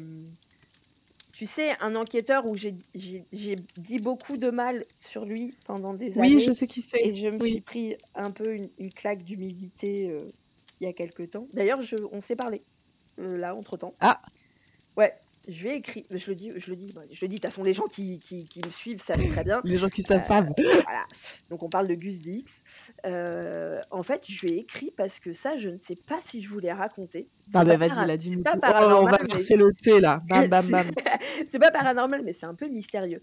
[1.34, 6.34] tu sais, un enquêteur où j'ai dit beaucoup de mal sur lui pendant des Oui,
[6.34, 7.06] années je sais qui c'est.
[7.06, 7.52] et je me oui.
[7.52, 10.20] suis pris un peu une, une claque d'humilité euh,
[10.80, 11.48] il y a quelques temps.
[11.54, 11.80] D'ailleurs,
[12.12, 12.62] on s'est parlé
[13.20, 13.94] euh, là entre temps.
[14.00, 14.22] Ah.
[14.96, 15.14] Ouais.
[15.48, 17.36] Je ai écrit, je le dis, je le dis, bah, je le dis.
[17.36, 19.62] De toute façon, les gens qui, qui, qui me suivent savent très bien.
[19.64, 20.50] Les gens qui savent Euh, savent.
[20.58, 21.06] Voilà.
[21.50, 22.62] Donc on parle de Gus Dix.
[23.06, 26.50] Euh, en fait, je ai écrit parce que ça, je ne sais pas si je
[26.50, 27.28] voulais raconter.
[27.54, 28.43] Ah bah pas vas-y, là, dis-nous.
[28.46, 30.20] Oh, on va mais- verser le thé, là.
[30.28, 30.88] Bam, bam, bam.
[31.52, 33.22] c'est pas paranormal, mais c'est un peu mystérieux.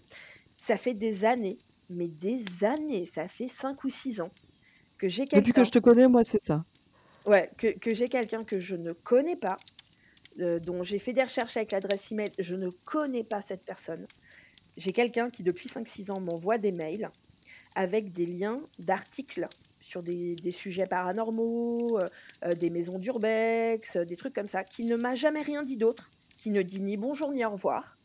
[0.61, 1.57] Ça fait des années,
[1.89, 4.31] mais des années, ça fait 5 ou 6 ans
[4.97, 6.61] que j'ai Depuis quelqu'un que je te connais, moi, c'est ça.
[7.25, 9.57] ouais, que, que j'ai quelqu'un que je ne connais pas,
[10.39, 14.07] euh, dont j'ai fait des recherches avec l'adresse email, je ne connais pas cette personne.
[14.77, 17.09] J'ai quelqu'un qui, depuis 5-6 ans, m'envoie des mails
[17.75, 19.45] avec des liens d'articles
[19.81, 22.05] sur des, des sujets paranormaux, euh,
[22.45, 26.09] euh, des maisons d'urbex, des trucs comme ça, qui ne m'a jamais rien dit d'autre,
[26.37, 27.97] qui ne dit ni bonjour ni au revoir,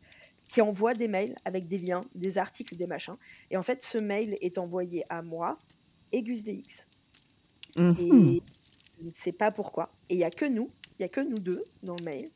[0.49, 3.17] qui envoie des mails avec des liens, des articles, des machins.
[3.51, 5.59] Et en fait, ce mail est envoyé à moi
[6.13, 6.87] et Gus DX.
[7.77, 7.97] Mhm.
[8.01, 8.43] Et
[9.01, 9.91] je ne sais pas pourquoi.
[10.09, 10.71] Et il n'y a que nous,
[11.01, 12.29] n'y a que nous deux dans le mail.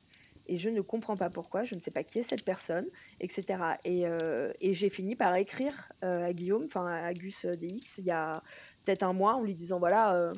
[0.49, 2.87] Et je ne comprends pas pourquoi, je ne sais pas qui est cette personne,
[3.21, 3.45] etc.
[3.85, 7.99] Et, euh, et j'ai fini par écrire euh, à Guillaume, enfin à Gus euh, DX,
[7.99, 8.43] il y a
[8.85, 10.33] peut-être un mois, en lui disant voilà,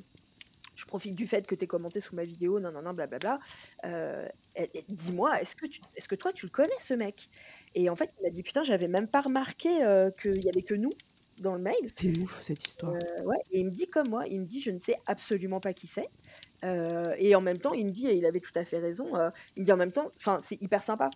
[0.76, 3.38] je profite du fait que tu aies commenté sous ma vidéo, non, non, non, blablabla.
[4.88, 7.28] Dis-moi, est-ce que, tu- est-ce que toi tu le connais ce mec?
[7.74, 9.70] Et en fait, il m'a dit putain, j'avais même pas remarqué
[10.20, 10.92] qu'il y avait que nous
[11.40, 11.74] dans le mail.
[11.96, 12.94] C'est ouf cette histoire.
[12.94, 15.60] Euh, ouais, et il me dit comme moi, il me dit je ne sais absolument
[15.60, 16.08] pas qui c'est.
[16.64, 19.14] Euh, et en même temps, il me dit, et il avait tout à fait raison,
[19.16, 21.10] euh, il me dit en même temps, enfin c'est hyper sympa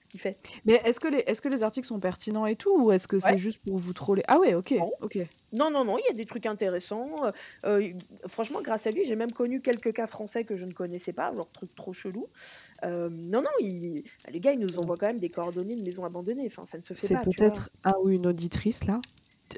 [0.00, 0.36] ce qu'il fait.
[0.64, 3.20] Mais est-ce que, les, est-ce que les articles sont pertinents et tout Ou est-ce que
[3.20, 4.22] c'est juste pour vous troller?
[4.26, 4.72] Ah ouais, ok.
[4.72, 4.90] Non.
[5.00, 5.18] ok.
[5.52, 7.14] Non, non, non, il y a des trucs intéressants.
[7.24, 7.30] euh,
[7.66, 7.88] euh,
[8.26, 11.32] franchement, grâce à lui, j'ai même connu quelques cas français que je ne connaissais pas,
[11.34, 12.28] genre trucs trop chelous.
[12.82, 14.02] Euh, non, non, il...
[14.28, 16.46] les gars, ils nous envoient quand même des coordonnées de maisons abandonnées.
[16.46, 17.22] Enfin, ça ne se fait C'est pas.
[17.22, 17.32] vois.
[17.36, 19.00] peut-être un ou une auditrice là.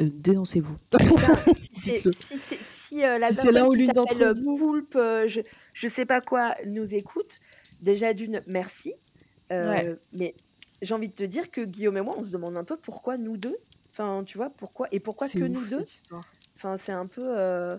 [0.01, 0.77] Euh, dénoncez-vous.
[1.73, 2.01] Si
[2.65, 4.57] si, euh, la Si c'est personne l'un ou qui l'une d'entre s'appelle, euh, vous.
[4.57, 5.41] Poulpe, euh, je,
[5.75, 7.31] je sais pas quoi, nous écoute,
[7.81, 8.95] déjà d'une, merci.
[9.51, 9.97] Euh, Ouais.
[10.13, 10.35] Mais
[10.81, 13.17] j'ai envie de te dire que Guillaume et moi, on se demande un peu pourquoi
[13.17, 13.57] nous deux.
[13.91, 15.85] Enfin, tu vois, pourquoi et pourquoi que ouf, nous deux.
[16.57, 17.23] Enfin, c'est un peu.
[17.27, 17.71] euh,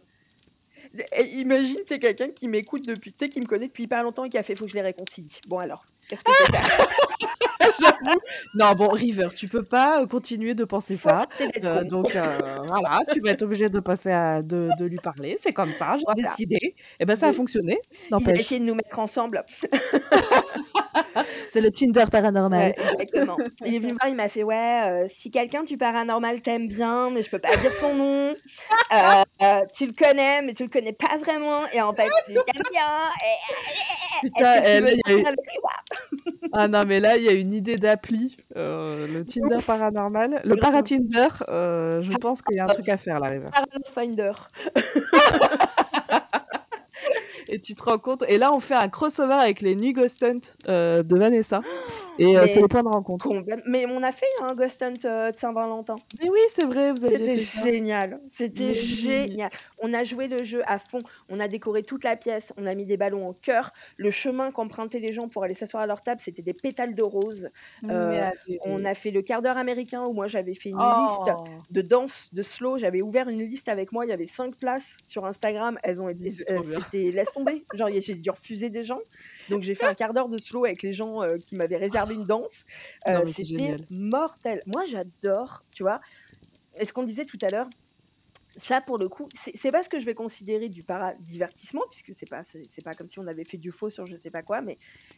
[1.33, 4.29] Imagine, c'est quelqu'un qui m'écoute depuis, tu sais, qui me connaît depuis hyper longtemps et
[4.29, 5.39] qui a fait faut que je les réconcilie.
[5.47, 6.31] Bon alors, qu'est-ce que.
[8.55, 11.27] Non, bon, River, tu peux pas euh, continuer de penser ça.
[11.63, 15.37] Euh, donc euh, voilà, tu vas être obligé de passer à de, de lui parler.
[15.41, 16.29] C'est comme ça, j'ai Voilà.
[16.29, 16.75] décidé.
[16.99, 17.79] Et ben ça a fonctionné.
[18.11, 19.43] Il a essayé de nous mettre ensemble.
[21.49, 22.73] c'est le Tinder paranormal.
[22.77, 23.37] Ouais, exactement.
[23.65, 26.67] Il est venu me voir, il m'a fait Ouais, euh, si quelqu'un du paranormal t'aime
[26.67, 30.63] bien, mais je peux pas dire son nom, euh, euh, tu le connais, mais tu
[30.63, 33.09] le connais pas vraiment, et en fait, tu l'aimes bien.
[33.25, 35.25] Et, Putain, elle, il y a eu-.
[36.51, 40.41] Ah non, mais là, il y a une idée d'appli, euh, le Tinder paranormal.
[40.45, 43.47] Le para-Tinder, euh, je pense qu'il y a un truc à faire là, River.
[47.49, 48.23] Et tu te rends compte.
[48.27, 51.61] Et là, on fait un crossover avec les Nuit Ghost Hunt euh, de Vanessa.
[52.19, 53.27] Et euh, Mais- c'est les points de rencontre.
[53.27, 55.95] Complète- Mais on a fait un Ghost Hunt euh, de Saint-Valentin.
[56.21, 57.37] Mais oui, c'est vrai, vous avez C'était
[57.71, 58.19] génial.
[58.35, 59.49] C'était Mais- génial.
[59.81, 60.99] On a joué le jeu à fond.
[61.31, 62.53] On a décoré toute la pièce.
[62.57, 63.71] On a mis des ballons en cœur.
[63.97, 67.03] Le chemin qu'empruntaient les gens pour aller s'asseoir à leur table, c'était des pétales de
[67.03, 67.49] rose.
[67.89, 68.29] Euh.
[68.65, 71.43] On a fait le quart d'heure américain où moi j'avais fait une liste Oh.
[71.71, 72.77] de danse, de slow.
[72.77, 74.05] J'avais ouvert une liste avec moi.
[74.05, 75.79] Il y avait cinq places sur Instagram.
[75.83, 76.29] Elles ont été.
[76.47, 76.61] Bien.
[76.63, 77.63] C'était laisse tomber.
[77.73, 78.99] Genre j'ai dû refuser des gens.
[79.49, 82.02] Donc j'ai fait un quart d'heure de slow avec les gens euh, qui m'avaient réservé
[82.11, 82.65] une danse.
[83.07, 84.61] Euh, C'était mortel.
[84.67, 86.01] Moi j'adore, tu vois.
[86.79, 87.67] Et ce qu'on disait tout à l'heure,
[88.57, 92.29] ça pour le coup, c'est pas ce que je vais considérer du paradivertissement, puisque c'est
[92.29, 94.61] pas, c'est pas comme si on avait fait du faux sur je sais pas quoi,
[94.61, 94.77] mais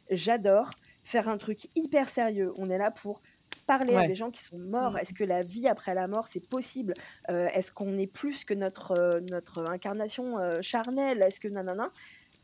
[0.09, 0.69] j'adore
[1.03, 2.53] faire un truc hyper sérieux.
[2.57, 3.21] On est là pour
[3.67, 4.93] parler à des gens qui sont morts.
[4.93, 4.99] Mhm.
[4.99, 6.93] Est-ce que la vie après la mort c'est possible?
[7.29, 11.21] Euh, Est-ce qu'on est plus que notre, euh, notre incarnation euh, charnelle?
[11.21, 11.91] Est-ce que nanana?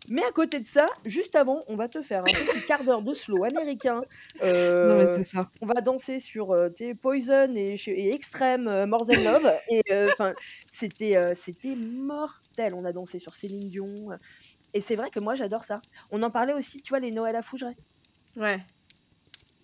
[0.10, 3.02] Mais à côté de ça, juste avant, on va te faire un petit quart d'heure
[3.02, 4.02] de slow américain.
[4.41, 5.49] Euh, Non, mais c'est ça.
[5.62, 6.70] on va danser sur euh,
[7.02, 7.76] Poison et,
[8.14, 9.52] Extreme, euh, More Than Love.
[9.70, 10.34] Et euh, enfin,
[10.72, 12.74] c'était euh, c'était mortel.
[12.74, 14.12] On a dansé sur Céline Dion.
[14.12, 14.18] euh,
[14.74, 15.82] Et c'est vrai que moi, j'adore ça.
[16.12, 17.76] On en parlait aussi, tu vois, les Noëls à Fougeray.
[18.38, 18.58] Ouais.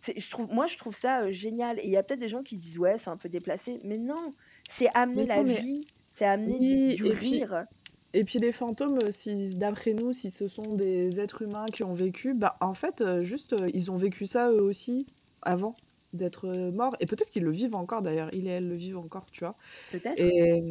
[0.02, 1.80] C'est- Je trouve, moi, je trouve ça euh, génial.
[1.80, 3.80] Et il y a peut-être des gens qui disent, ouais, c'est un peu déplacé.
[3.84, 4.32] Mais non,
[4.70, 7.66] c'est amener Mais la mais- vie, c'est amener Oui, du, du et puis- rire.
[8.14, 11.84] Et puis les fantômes, euh, si d'après nous, si ce sont des êtres humains qui
[11.84, 15.06] ont vécu, bah en fait, euh, juste, euh, ils ont vécu ça eux aussi
[15.42, 15.76] avant
[16.14, 16.96] d'être morts.
[17.00, 18.30] Et peut-être qu'ils le vivent encore d'ailleurs.
[18.34, 19.56] Il et elle le vivent encore, tu vois.
[19.92, 20.20] Peut-être.
[20.20, 20.64] Et,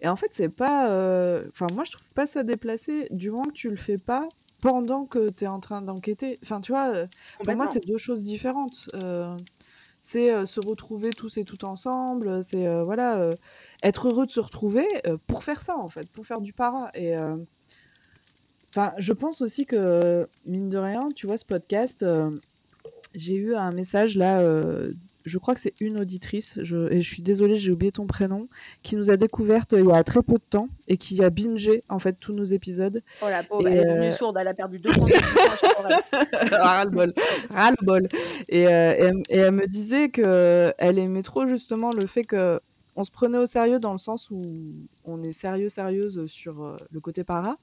[0.00, 0.90] et en fait, c'est pas.
[0.90, 4.28] euh, Enfin, moi, je trouve pas ça déplacé du moment que tu le fais pas
[4.60, 6.38] pendant que tu es en train d'enquêter.
[6.42, 7.06] Enfin, tu vois,
[7.44, 8.88] pour moi, c'est deux choses différentes.
[8.94, 9.36] Euh,
[10.00, 12.42] c'est euh, se retrouver tous et toutes ensemble.
[12.44, 13.30] C'est voilà,
[13.82, 16.88] être heureux de se retrouver euh, pour faire ça, en fait, pour faire du para.
[16.94, 17.16] Et.
[17.16, 17.36] euh,
[18.70, 22.30] Enfin, je pense aussi que, mine de rien, tu vois, ce podcast, euh,
[23.14, 24.42] j'ai eu un message là,
[25.24, 28.46] je crois que c'est une auditrice, je, et je suis désolée, j'ai oublié ton prénom,
[28.82, 31.82] qui nous a découverte il y a très peu de temps et qui a bingé
[31.88, 33.02] en fait tous nos épisodes.
[33.22, 34.90] Oh la pauvre, elle est devenue euh, sourde, elle a perdu deux
[36.52, 37.12] ras-le-bol,
[37.50, 38.08] ras-le-bol.
[38.48, 42.60] Et, euh, et, et elle me disait que elle aimait trop justement le fait que
[42.98, 44.40] on se prenait au sérieux dans le sens où
[45.04, 47.54] on est sérieux, sérieuse sur euh, le côté para,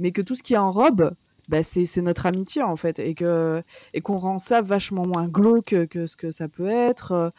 [0.00, 1.12] mais que tout ce qui enrobe,
[1.50, 6.06] bah, c'est c'est notre amitié en fait, et qu'on rend ça vachement moins glauque que
[6.06, 7.30] ce que ça peut être, euh,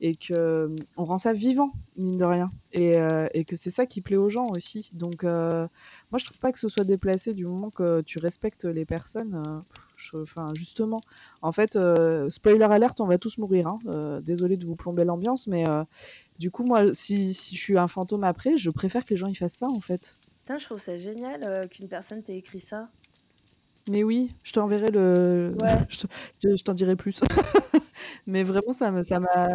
[0.00, 3.70] et que euh, on rend ça vivant mine de rien, et, euh, et que c'est
[3.70, 4.90] ça qui plaît aux gens aussi.
[4.92, 8.84] Donc moi, je trouve pas que ce soit déplacé du moment que tu respectes les
[8.84, 9.40] personnes.
[10.14, 11.00] Enfin, justement,
[11.42, 11.78] en fait,
[12.28, 13.68] spoiler alerte, on va tous mourir.
[13.68, 14.20] Hein.
[14.22, 15.64] désolé de vous plomber l'ambiance, mais
[16.38, 19.28] du coup, moi, si, si je suis un fantôme après, je préfère que les gens
[19.28, 20.16] y fassent ça, en fait.
[20.42, 22.88] Putain, je trouve ça génial qu'une personne t'ait écrit ça.
[23.88, 25.54] Mais oui, je t'enverrai le.
[25.60, 25.78] Ouais.
[26.42, 27.20] Je t'en dirai plus.
[28.26, 29.48] Mais vraiment, ça me, ça m'a.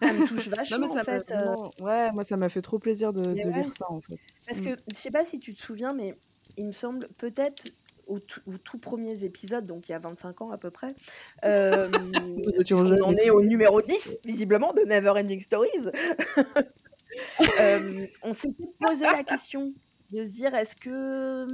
[0.00, 1.30] Ça me touche vachement, en fait.
[1.30, 1.54] Euh.
[1.80, 4.18] Ouais, moi, ça m'a fait trop plaisir de, de lire ça, en fait.
[4.46, 4.76] Parce que, mm.
[4.92, 6.14] je sais pas si tu te souviens, mais
[6.56, 7.64] il me semble peut-être
[8.10, 10.94] aux, tout premiers épisodes, donc il y a 25 ans à peu près,
[11.44, 11.90] euh,
[12.72, 15.70] on en est au numéro 10, visiblement, de Neverending Stories.
[17.60, 19.72] euh, on s'est posé la question
[20.12, 21.46] de se dire est-ce que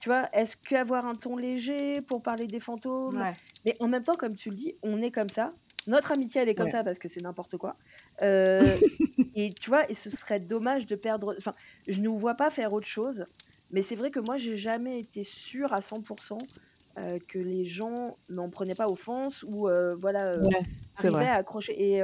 [0.00, 3.24] tu vois, est-ce qu'avoir un ton léger pour parler des fantômes
[3.64, 5.52] Mais en même temps, comme tu le dis, on est comme ça.
[5.88, 7.74] Notre amitié, elle est comme ça parce que c'est n'importe quoi.
[8.22, 8.76] Euh,
[9.34, 11.34] et tu vois, et ce serait dommage de perdre.
[11.38, 11.54] Enfin,
[11.88, 13.24] je ne vois pas faire autre chose.
[13.70, 16.38] Mais c'est vrai que moi, j'ai jamais été sûre à 100%
[16.98, 20.38] euh, que les gens n'en prenaient pas offense ou euh, voilà,
[20.96, 21.74] arrivaient à accrocher.
[21.76, 22.02] Et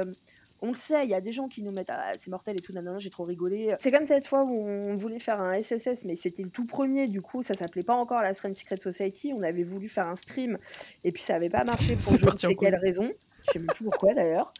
[0.61, 2.61] on le sait, il y a des gens qui nous mettent ah, c'est mortel et
[2.61, 3.75] tout, non, j'ai trop rigolé.
[3.79, 7.07] C'est comme cette fois où on voulait faire un SSS, mais c'était le tout premier,
[7.07, 9.33] du coup, ça s'appelait pas encore la Strange Secret Society.
[9.33, 10.57] On avait voulu faire un stream
[11.03, 13.11] et puis ça avait pas marché pour je ne sais quelle raison.
[13.45, 14.51] Je sais même plus pourquoi d'ailleurs.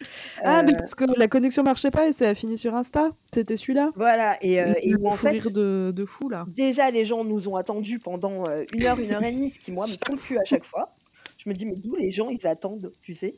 [0.43, 3.09] Ah, mais euh, parce que la connexion marchait pas et ça a fini sur Insta.
[3.33, 3.91] C'était celui-là.
[3.95, 4.37] Voilà.
[4.41, 6.45] Et, euh, et en fait, rire de, de, fou là.
[6.47, 9.59] Déjà, les gens nous ont attendus pendant euh, une heure, une heure et demie, ce
[9.59, 10.91] qui moi me plus à chaque fois.
[11.37, 13.35] Je me dis, mais d'où les gens, ils attendent, tu sais?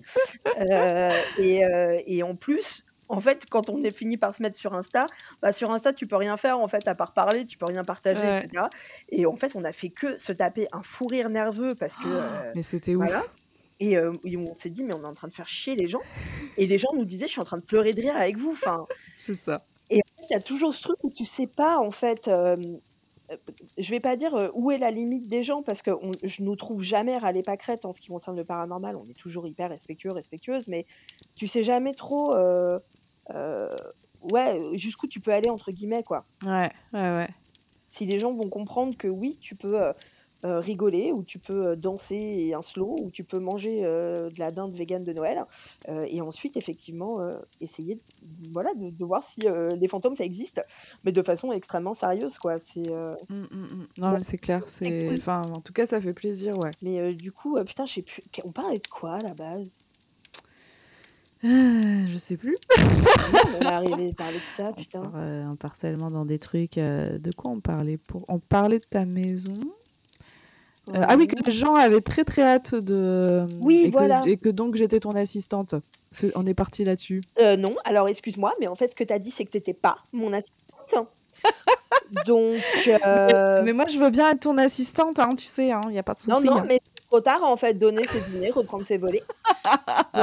[0.72, 1.64] Euh, et,
[2.08, 5.06] et, en plus, en fait, quand on est fini par se mettre sur Insta,
[5.42, 7.84] bah sur Insta, tu peux rien faire, en fait, à part parler, tu peux rien
[7.84, 8.66] partager, etc.
[9.10, 12.08] Et en fait, on a fait que se taper un fou rire nerveux parce que.
[12.08, 13.24] Euh, mais c'était voilà.
[13.80, 16.02] Et, on s'est dit, mais on est en train de faire chier les gens.
[16.58, 18.52] Et les gens nous disaient, je suis en train de pleurer de rire avec vous.
[18.52, 19.64] Enfin, c'est ça.
[19.90, 22.30] Et en fait, il y a toujours ce truc où tu sais pas, en fait,
[23.78, 26.56] je vais pas dire où est la limite des gens parce que on, je nous
[26.56, 28.96] trouve jamais râler pas crête en ce qui concerne le paranormal.
[28.96, 30.86] On est toujours hyper respectueux, respectueuse, mais
[31.36, 32.36] tu sais jamais trop,
[34.32, 36.24] ouais, jusqu'où tu peux aller entre guillemets quoi.
[36.46, 37.30] Ouais, ouais, ouais.
[37.90, 39.92] Si les gens vont comprendre que oui, tu peux
[40.46, 44.30] euh, rigoler, ou tu peux euh, danser et un slow, ou tu peux manger euh,
[44.30, 45.44] de la dinde vegan de Noël,
[45.88, 47.18] et ensuite effectivement
[47.60, 48.02] essayer de,
[48.52, 49.42] voilà, de, voir si
[49.80, 50.62] les fantômes ça existe,
[51.04, 52.58] mais de façon extrêmement sérieuse quoi.
[52.60, 53.88] C'est mmh, mmh, mmh.
[53.98, 56.72] non c'est clair, c'est enfin en tout cas ça fait plaisir ouais.
[56.82, 59.68] Mais du coup putain je sais plus, on parlait de quoi à la base?
[61.44, 62.58] Je sais plus.
[62.78, 65.04] on est arrivé à parler de ça, putain.
[65.50, 66.76] On, part tellement dans des trucs.
[66.76, 69.54] de quoi on parlait pour On parlait de ta maison.
[70.90, 73.46] Euh, ah oui, que les gens avaient très très hâte de.
[73.60, 74.22] Oui, et voilà.
[74.22, 75.76] Que, et que donc j'étais ton assistante.
[76.36, 77.22] on est parti là-dessus.
[77.40, 79.58] Euh, non, alors excuse-moi, mais en fait, ce que tu as dit, c'est que tu
[79.58, 81.08] n'étais pas mon assistante.
[82.26, 82.62] donc.
[82.88, 86.00] Euh, mais, moi, je veux bien être ton assistante, hein, tu sais, il hein, n'y
[86.00, 86.46] a pas de souci.
[86.46, 86.66] Non, non, hein.
[86.68, 89.24] mais c'est trop tard, en fait, donner ses dîners, reprendre ses volets.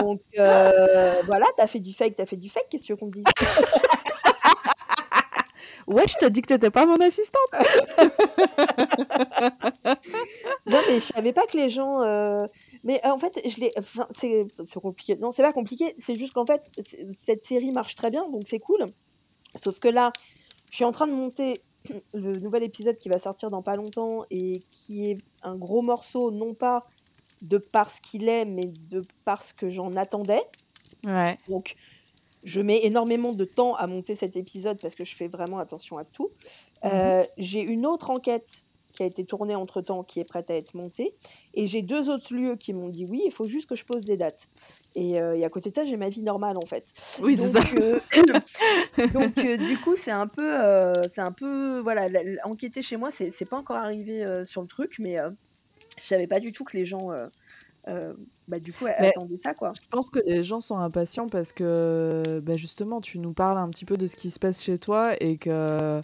[0.01, 2.93] donc, voilà, tu as fait du fake, tu as fait du fake, qu'est-ce que tu
[2.93, 3.25] veux qu'on dise?
[5.87, 7.51] Ouais, je t'ai dit que t'étais pas mon assistante.
[10.67, 12.03] non, mais je savais pas que les gens.
[12.03, 12.47] Euh,
[12.85, 13.71] mais euh, en fait, je l'ai.
[13.79, 14.47] Enfin, c'est
[14.81, 15.17] compliqué.
[15.17, 15.95] Non, c'est pas compliqué.
[15.99, 16.63] C'est juste qu'en fait,
[17.25, 18.87] cette série marche très bien, donc c'est cool.
[19.63, 20.13] Sauf que là,
[20.71, 21.61] je suis en train de monter
[22.15, 26.31] le nouvel épisode qui va sortir dans pas longtemps et qui est un gros morceau,
[26.31, 26.87] non pas
[27.43, 30.43] de parce qu'il est, mais de parce que j'en attendais.
[31.07, 31.37] Ouais.
[31.49, 31.77] Donc,
[32.45, 35.99] je mets énormément de temps à monter cet épisode parce que je fais vraiment attention
[35.99, 36.31] à tout.
[36.85, 36.91] Mhm.
[36.93, 38.47] Euh, j'ai une autre enquête
[38.93, 41.15] qui a été tournée entre temps qui est prête à être montée.
[41.55, 44.05] Et j'ai deux autres lieux qui m'ont dit oui, il faut juste que je pose
[44.05, 44.47] des dates.
[44.95, 46.93] Et, euh, à côté de ça, j'ai ma vie normale en fait.
[47.21, 47.61] Oui, c'est ça.
[47.81, 47.99] Euh,
[49.13, 50.53] donc, du coup, c'est un peu,
[51.11, 52.07] c'est un peu, voilà,
[52.45, 55.17] enquêter chez moi, c'est pas encore arrivé sur le truc, mais
[55.99, 57.11] je savais pas du tout que les gens
[58.49, 59.73] bah, du coup, elle attendait ça, quoi.
[59.81, 63.69] Je pense que les gens sont impatients parce que, bah, justement, tu nous parles un
[63.69, 66.01] petit peu de ce qui se passe chez toi et que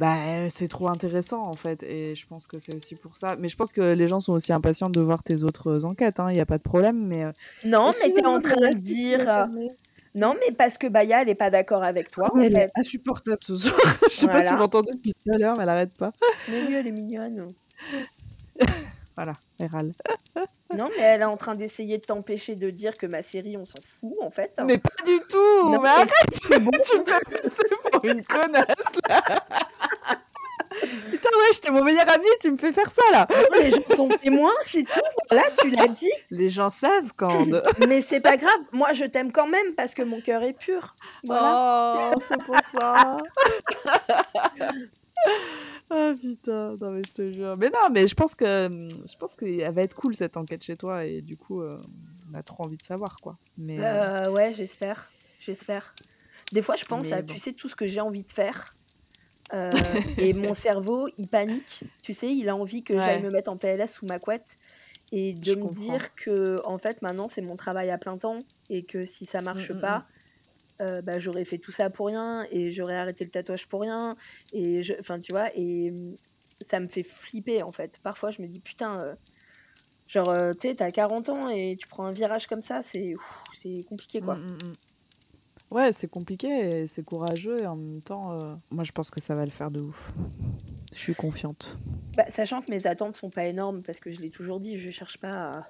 [0.00, 1.82] bah, c'est trop intéressant, en fait.
[1.82, 3.36] Et je pense que c'est aussi pour ça.
[3.38, 6.20] Mais je pense que les gens sont aussi impatients de voir tes autres enquêtes.
[6.20, 6.30] Hein.
[6.30, 7.06] Il n'y a pas de problème.
[7.06, 7.32] Mais euh,
[7.66, 9.28] Non, mais t'es en train de dire.
[9.28, 9.44] Euh,
[10.14, 12.32] non, mais parce que Baya, elle n'est pas d'accord avec toi.
[12.42, 13.76] elle est insupportable ce soir.
[14.10, 16.12] je sais pas si vous m'entendez depuis tout à l'heure, mais elle arrête pas.
[16.48, 17.52] Mais oui, elle est mignonne.
[19.16, 19.92] Voilà, elle râle.
[20.74, 23.66] Non, mais elle est en train d'essayer de t'empêcher de dire que ma série, on
[23.66, 24.60] s'en fout, en fait.
[24.66, 26.10] Mais pas du tout non, mais arrête
[26.60, 26.70] bon.
[26.84, 28.66] Tu me fais passer pour une connasse,
[29.08, 29.20] là
[31.10, 33.26] Putain, ouais, j'étais mon meilleur ami, tu me fais faire ça, là
[33.58, 36.10] Les gens sont témoins, c'est tout, voilà, tu l'as dit.
[36.30, 37.62] Les gens savent, Cande.
[37.88, 40.94] mais c'est pas grave, moi, je t'aime quand même, parce que mon cœur est pur.
[41.24, 42.12] Voilà.
[42.14, 43.16] Oh, c'est pour ça
[45.90, 46.76] Oh putain.
[46.80, 47.56] je te jure.
[47.56, 48.68] Mais non, mais je pense que
[49.06, 51.76] je pense qu'elle va être cool cette enquête chez toi et du coup, euh,
[52.30, 53.36] on a trop envie de savoir quoi.
[53.58, 55.10] Mais euh, euh, ouais, j'espère,
[55.40, 55.94] j'espère.
[56.52, 57.32] Des fois, je pense à, bon.
[57.32, 58.74] tu sais, tout ce que j'ai envie de faire.
[60.18, 61.82] et mon cerveau, il panique.
[62.02, 64.46] Tu sais, il a envie que j'aille me mettre en PLS sous ma couette
[65.10, 65.82] et de Je me comprends.
[65.82, 69.40] dire que, en fait, maintenant, c'est mon travail à plein temps et que si ça
[69.40, 70.04] marche Mm, mm, pas,
[70.80, 74.16] euh, bah, j'aurais fait tout ça pour rien et j'aurais arrêté le tatouage pour rien.
[74.52, 76.16] Et je, enfin, tu vois, et hum,
[76.68, 77.98] ça me fait flipper, en fait.
[78.02, 79.14] Parfois, je me dis, putain, euh,
[80.08, 83.14] genre, euh, tu sais, t'as 40 ans et tu prends un virage comme ça, c'est
[83.60, 84.36] c'est compliqué, quoi.
[84.36, 84.74] Mm, mm, mm.
[85.70, 88.36] Ouais, c'est compliqué, et c'est courageux et en même temps,
[88.72, 90.10] moi je pense que ça va le faire de ouf.
[90.92, 91.76] Je suis confiante.
[92.16, 94.90] Bah, sachant que mes attentes sont pas énormes, parce que je l'ai toujours dit, je
[94.90, 95.68] cherche pas à,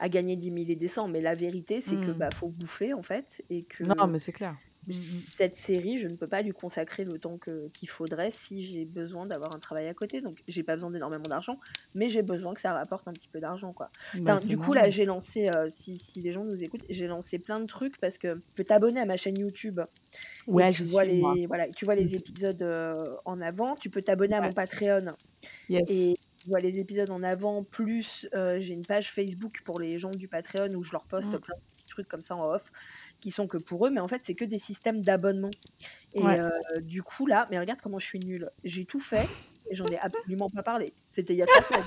[0.00, 2.18] à gagner 10 000 et des cents, mais la vérité, c'est que Mm.
[2.18, 4.56] bah, faut bouffer, en fait, et que Non, mais c'est clair.
[4.86, 4.94] Mm, mm.
[5.34, 7.38] cette série, je ne peux pas lui consacrer le temps
[7.72, 10.20] qu'il faudrait si j'ai besoin d'avoir un travail à côté.
[10.20, 11.58] Donc, j'ai pas besoin d'énormément d'argent,
[11.94, 13.88] mais j'ai besoin que ça rapporte un petit peu d'argent, quoi.
[14.20, 17.38] Bah, du coup, là, j'ai lancé, euh, si, si les gens nous écoutent, j'ai lancé
[17.38, 19.80] plein de trucs parce que tu peux t'abonner à ma chaîne YouTube.
[20.46, 23.76] Ouais, tu vois suis, les, voilà, tu vois les épisodes euh, en avant.
[23.76, 25.12] Tu peux t'abonner à mon Patreon
[25.70, 25.88] Yes.
[25.90, 26.14] et
[26.44, 27.64] tu vois les épisodes en avant.
[27.64, 31.28] Plus, euh, j'ai une page Facebook pour les gens du Patreon où je leur poste
[31.28, 31.38] Mm.
[31.40, 32.70] plein de petits trucs comme ça en off
[33.20, 35.50] qui sont que pour eux, mais en fait, c'est que des systèmes d'abonnement.
[36.14, 36.38] Et Ouais.
[36.38, 36.50] euh,
[36.82, 38.50] du coup, là, mais regarde comment je suis nulle.
[38.62, 39.26] J'ai tout fait
[39.70, 40.92] et j'en ai absolument pas parlé.
[41.08, 41.86] C'était il y a trois semaines.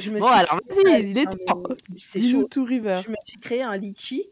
[0.00, 1.62] Je me Bon, suis alors vas-y, il est temps.
[1.96, 2.48] C'est chaud.
[2.50, 3.00] tout, River.
[3.04, 4.24] Je me suis créé un litchi.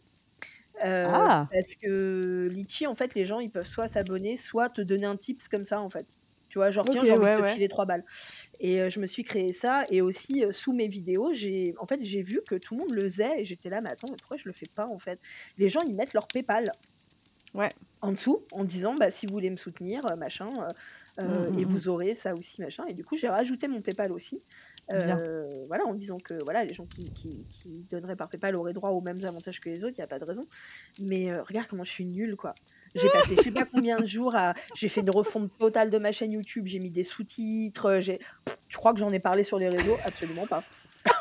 [0.84, 1.48] euh, Ah.
[1.52, 5.16] Parce que litchi, en fait, les gens, ils peuvent soit s'abonner, soit te donner un
[5.16, 6.06] tips comme ça, en fait.
[6.50, 7.52] Tu vois, genre, tiens, Ok, j'ai envie ouais, de te ouais.
[7.54, 8.04] filer 3 balles.
[8.60, 9.84] Et euh, je me suis créé ça.
[9.90, 12.92] Et aussi, euh, sous mes vidéos, j'ai en fait, j'ai vu que tout le monde
[12.92, 13.40] le faisait.
[13.40, 15.18] Et j'étais là, mais attends, mais pourquoi je le fais pas, en fait?
[15.58, 16.70] Les gens, ils mettent leur PayPal
[17.54, 17.70] Ouais.
[18.02, 20.50] en dessous en disant, bah, si vous voulez me soutenir, euh, machin,
[21.18, 21.68] euh, et mm.
[21.68, 22.84] vous aurez ça aussi, machin.
[22.86, 24.42] Et du coup, j'ai rajouté mon PayPal aussi.
[24.92, 28.72] Euh, voilà, en disant que voilà, les gens qui, qui, qui donneraient par PayPal auraient
[28.72, 30.46] droit aux mêmes avantages que les autres, il n'y a pas de raison.
[31.00, 32.54] Mais euh, regarde comment je suis nulle, quoi.
[33.00, 34.54] J'ai passé je sais pas combien de jours à.
[34.74, 38.18] J'ai fait une refonte totale de ma chaîne YouTube, j'ai mis des sous-titres, j'ai.
[38.68, 40.62] Je crois que j'en ai parlé sur les réseaux, absolument pas.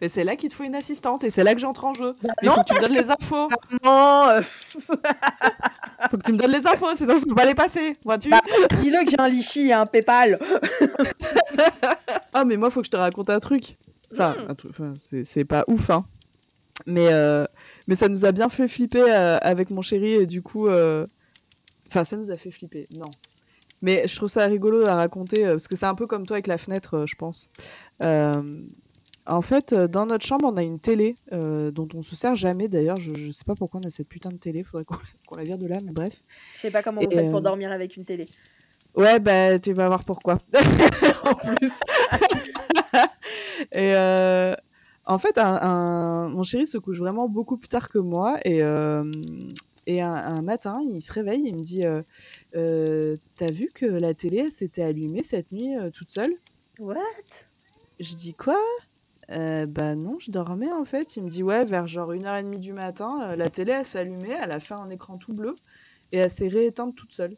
[0.00, 2.14] Mais c'est là qu'il te faut une assistante et c'est là que j'entre en jeu.
[2.22, 3.48] Bah non, faut que tu me donnes les infos.
[3.84, 4.42] Non, euh,
[6.10, 7.96] Faut que tu me donnes les infos, sinon je peux pas les passer.
[8.04, 8.28] Vois-tu?
[8.30, 8.40] Bah,
[8.80, 10.38] dis-le que j'ai un lichi et un PayPal.
[12.34, 13.76] Ah, mais moi, faut que je te raconte un truc.
[14.12, 16.04] Enfin, un truc- enfin, c'est c'est pas ouf, hein.
[16.86, 17.46] Mais, euh,
[17.88, 20.68] mais ça nous a bien fait flipper euh, avec mon chéri et du coup.
[20.68, 21.04] euh,
[21.88, 23.10] Enfin, ça nous a fait flipper, non.
[23.80, 26.34] Mais je trouve ça rigolo à raconter euh, parce que c'est un peu comme toi
[26.36, 27.48] avec la fenêtre, je pense.
[28.02, 28.42] Euh,
[29.24, 32.68] en fait, dans notre chambre, on a une télé euh, dont on se sert jamais.
[32.68, 34.64] D'ailleurs, je, je sais pas pourquoi on a cette putain de télé.
[34.64, 34.96] Faudrait qu'on
[35.38, 36.12] la vire de là, mais bref.
[36.56, 38.26] Je sais pas comment vous Et, faites pour euh, dormir avec une télé.
[38.94, 40.36] Ouais, bah, tu vas voir pourquoi.
[41.24, 41.80] en plus.
[43.72, 44.54] et euh,
[45.08, 48.38] en fait, un, un- mon chéri se couche vraiment beaucoup plus tard que moi.
[48.44, 49.10] Et, euh,
[49.86, 52.02] et un, un matin, il se réveille et il me dit euh,
[52.56, 56.34] Euh, T'as vu que la télé elle s'était allumée cette nuit toute seule?
[56.78, 56.96] What?
[58.00, 58.58] Je dis Quoi?
[59.30, 61.16] Euh, Bah non, je dormais en fait.
[61.16, 64.52] Il me dit Ouais, vers genre 1h30 du matin, la télé elle s'est allumée, elle
[64.52, 65.54] a fait un écran tout bleu
[66.12, 67.36] et elle s'est rééteinte toute seule.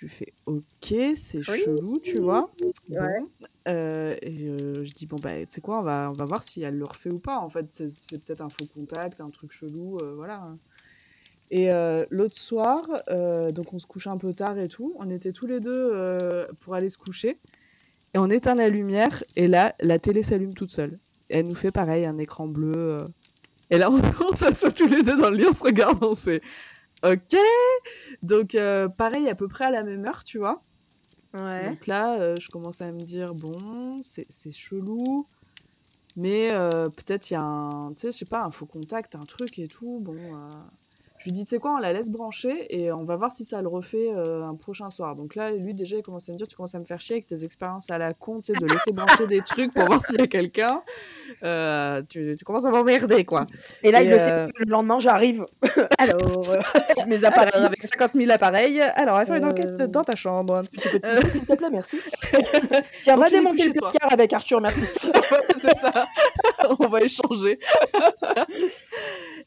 [0.00, 0.62] Je lui fais ok,
[1.16, 1.60] c'est Oui.
[1.64, 2.48] chelou, tu vois.
[2.88, 3.18] Ouais.
[3.20, 3.28] Bon.
[3.66, 6.42] Euh, et euh, je dis bon bah tu sais quoi, on va on va voir
[6.44, 7.38] si elle le refait ou pas.
[7.38, 10.54] En fait, c'est c'est peut-être un faux contact, un truc chelou, euh, voilà.
[11.50, 11.70] Et
[12.10, 12.82] l'autre soir,
[13.54, 14.94] donc on se couche un peu tard et tout.
[14.98, 15.92] On était tous les deux
[16.60, 17.38] pour aller se coucher
[18.14, 20.98] et on éteint la lumière et là la télé s'allume toute seule.
[21.30, 22.98] Et elle nous fait pareil, un écran bleu.
[23.70, 23.98] Et là on,
[24.30, 26.42] on s'assoit tous les deux dans le lit, on se regarde, on se fait
[27.02, 27.36] ok.
[28.22, 30.60] Donc euh, pareil à peu près à la même heure, tu vois.
[31.34, 31.68] Ouais.
[31.68, 35.26] Donc là, euh, je commence à me dire, bon, c'est c'est chelou,
[36.16, 39.14] mais euh, peut-être il y a un, tu sais, je sais pas, un faux contact,
[39.14, 39.98] un truc et tout.
[40.00, 40.16] Bon,
[41.18, 43.44] je lui dis, tu sais quoi, on la laisse brancher et on va voir si
[43.44, 45.16] ça le refait euh, un prochain soir.
[45.16, 47.16] Donc là, lui, déjà, il commence à me dire, tu commences à me faire chier
[47.16, 50.04] avec tes expériences à la con, tu sais, de laisser brancher des trucs pour voir
[50.04, 50.80] s'il y a quelqu'un.
[51.42, 53.46] Euh, tu, tu commences à m'emmerder, quoi.
[53.82, 55.44] Et là, il le sait euh, le lendemain, j'arrive.
[55.98, 56.20] Alors,
[56.86, 57.50] avec mes appareils.
[57.52, 60.62] Alors, avec 50 000 appareils, alors on va faire une enquête dans ta chambre.
[60.72, 61.00] S'il
[61.40, 61.98] te plaît, merci.
[63.02, 64.82] Tiens, Donc, va démonter le placard avec Arthur, merci.
[65.60, 66.06] c'est ça.
[66.78, 67.58] on va échanger.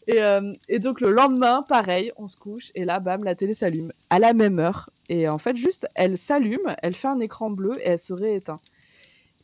[0.08, 0.20] et,
[0.68, 4.20] et donc le lendemain, pareil, on se couche et là, bam, la télé s'allume à
[4.20, 4.90] la même heure.
[5.10, 8.58] Et en fait, juste, elle s'allume, elle fait un écran bleu et elle se rééteint.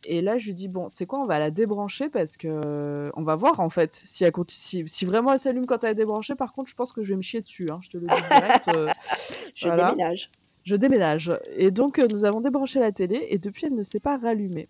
[0.05, 2.47] Et là, je lui dis, bon, tu sais quoi, on va la débrancher parce que
[2.47, 5.91] euh, on va voir en fait si, elle si, si vraiment elle s'allume quand elle
[5.91, 6.35] est débranchée.
[6.35, 7.67] Par contre, je pense que je vais me chier dessus.
[7.71, 8.67] hein, je te le dis direct.
[8.69, 8.87] euh,
[9.55, 9.89] Je Voilà.
[9.91, 10.29] déménage.
[10.63, 11.33] je déménage.
[11.57, 14.67] Et donc, euh, nous avons débranché la télé et depuis, elle ne s'est pas rallumée.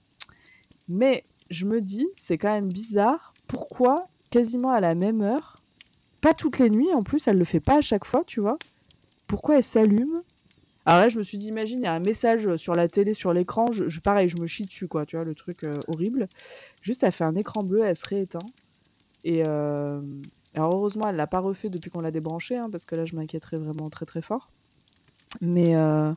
[0.88, 3.34] Mais je me dis, c'est quand même bizarre.
[3.48, 5.57] Pourquoi, quasiment à la même heure,
[6.22, 8.58] pas toutes les nuits en plus, elle le fait pas à chaque fois, tu vois
[9.28, 10.22] Pourquoi elle s'allume?
[10.88, 13.14] Alors là, je me suis dit, imagine, il y a un message sur la télé,
[13.14, 16.28] sur l'écran, je, pareil, je me chie dessus, quoi, tu vois, le truc euh, horrible.
[16.82, 18.40] Juste, elle fait un écran bleu, elle se rééteint.
[19.26, 20.00] Et euh,
[20.56, 23.18] alors, heureusement, elle l'a pas refait depuis qu'on l'a débranché, hein, parce que là, je
[23.18, 24.50] m'inquiéterais vraiment très très fort.
[25.42, 26.14] Mais, euh,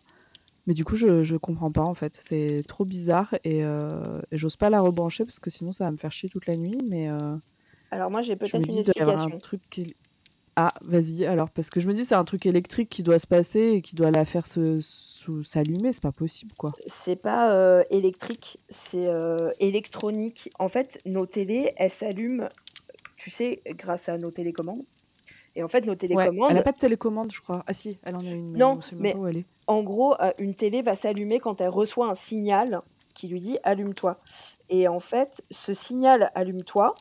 [0.68, 2.20] mais du coup, je, je comprends pas, en fait.
[2.22, 3.64] C'est trop bizarre et,
[4.30, 6.78] j'ose pas la rebrancher, parce que sinon, ça va me faire chier toute la nuit.
[6.88, 7.10] Mais
[7.90, 9.14] alors, moi, j'ai peut-être une explication.
[9.14, 9.94] un truc qui
[10.56, 13.26] ah, vas-y, alors, parce que je me dis, c'est un truc électrique qui doit se
[13.26, 16.72] passer et qui doit la faire s'allumer, c'est pas possible, quoi.
[16.86, 20.50] C'est pas euh, électrique, c'est euh, électronique.
[20.58, 22.48] En fait, nos télés, elles s'allument,
[23.16, 24.82] tu sais, grâce à nos télécommandes.
[25.56, 26.50] Et en fait, nos télécommandes.
[26.50, 27.64] elle a pas de télécommande, je crois.
[27.66, 28.56] Ah si, elle en a une.
[28.56, 29.16] Non, mais
[29.66, 32.82] en gros, euh, une télé va s'allumer quand elle reçoit un signal
[33.14, 34.18] qui lui dit allume-toi.
[34.68, 36.94] Et en fait, ce signal allume-toi,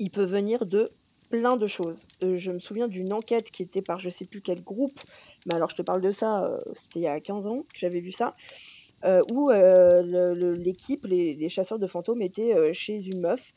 [0.00, 0.90] il peut venir de
[1.30, 2.06] plein de choses.
[2.24, 4.98] Euh, je me souviens d'une enquête qui était par je sais plus quel groupe,
[5.46, 7.78] mais alors je te parle de ça, euh, c'était il y a 15 ans que
[7.78, 8.34] j'avais vu ça,
[9.04, 13.54] euh, où l'équipe, les, chasseurs de fantômes étaient chez une meuf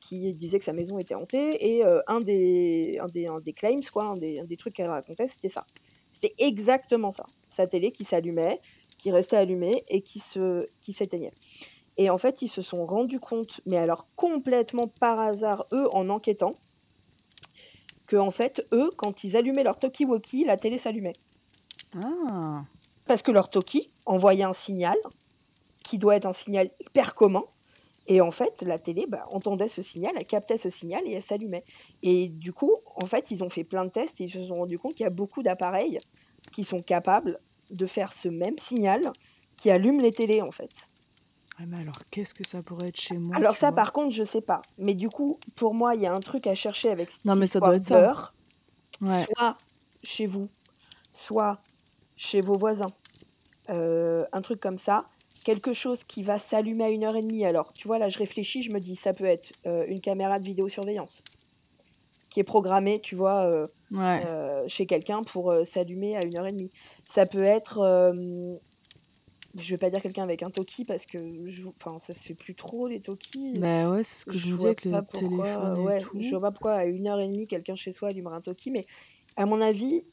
[0.00, 4.04] qui disait que sa maison était hantée, et un, des, un, des, des claims, quoi,
[4.04, 5.66] un des, des trucs qu'elle racontait, c'était ça.
[6.12, 7.26] C'était exactement ça.
[7.48, 8.60] Sa télé qui s'allumait,
[8.98, 11.32] qui restait allumée et qui se qui s'éteignait.
[12.00, 16.08] Et en fait, ils se sont rendus compte, mais alors complètement par hasard, eux, en
[16.08, 16.54] enquêtant,
[18.06, 21.12] que en fait, eux, quand ils allumaient leur Toki-Woki, la télé s'allumait.
[22.02, 22.64] Ah.
[23.06, 24.96] Parce que leur Toki envoyait un signal,
[25.84, 27.44] qui doit être un signal hyper commun,
[28.06, 31.22] et en fait, la télé bah, entendait ce signal, elle captait ce signal et elle
[31.22, 31.64] s'allumait.
[32.02, 34.54] Et du coup, en fait, ils ont fait plein de tests et ils se sont
[34.54, 35.98] rendus compte qu'il y a beaucoup d'appareils
[36.54, 37.38] qui sont capables
[37.68, 39.12] de faire ce même signal
[39.58, 40.70] qui allument les télés, en fait
[41.66, 44.40] mais alors, qu'est-ce que ça pourrait être chez moi Alors ça, par contre, je sais
[44.40, 44.62] pas.
[44.78, 47.46] Mais du coup, pour moi, il y a un truc à chercher avec Non, mais
[47.46, 48.12] ça doit être ça.
[49.00, 49.56] Soit
[50.02, 50.48] chez vous,
[51.12, 51.60] soit
[52.16, 52.90] chez vos voisins.
[53.70, 55.06] Euh, un truc comme ça.
[55.44, 57.44] Quelque chose qui va s'allumer à une heure et demie.
[57.44, 60.38] Alors, tu vois, là, je réfléchis, je me dis, ça peut être euh, une caméra
[60.38, 61.22] de vidéosurveillance
[62.28, 63.50] qui est programmée, tu vois,
[63.92, 66.70] euh, chez quelqu'un pour s'allumer à une heure et demie.
[67.04, 68.12] Ça peut être
[69.56, 72.34] je vais pas dire quelqu'un avec un Toki parce que je, enfin ça se fait
[72.34, 73.54] plus trop les Toki.
[73.58, 76.20] Bah ouais, c'est ce que je, disais avec le téléphone et tout.
[76.20, 78.70] Je vois pas pourquoi à une heure et demie quelqu'un chez soi allumerait un Toki,
[78.70, 78.84] mais
[79.36, 80.04] à mon avis,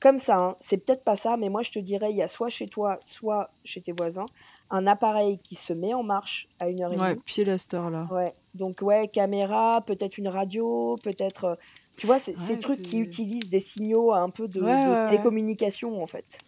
[0.00, 2.28] comme ça, hein, c'est peut-être pas ça, mais moi je te dirais, il y a
[2.28, 4.26] soit chez toi, soit chez tes voisins,
[4.70, 7.06] un appareil qui se met en marche à une heure et demie.
[7.06, 8.06] Ouais, pied la star là.
[8.10, 11.54] Ouais, donc ouais, caméra, peut-être une radio, peut-être, euh,
[11.96, 16.06] tu vois, c'est ces trucs qui utilisent des signaux un peu de, de télécommunication en
[16.06, 16.38] fait.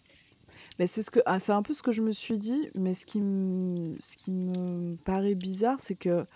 [0.78, 2.94] Mais c'est ce que ah, c'est un peu ce que je me suis dit, mais
[2.94, 6.26] ce qui me, ce qui me paraît bizarre, c'est que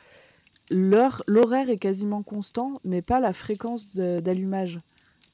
[0.71, 4.79] l'heure, l'horaire est quasiment constant, mais pas la fréquence d'allumage.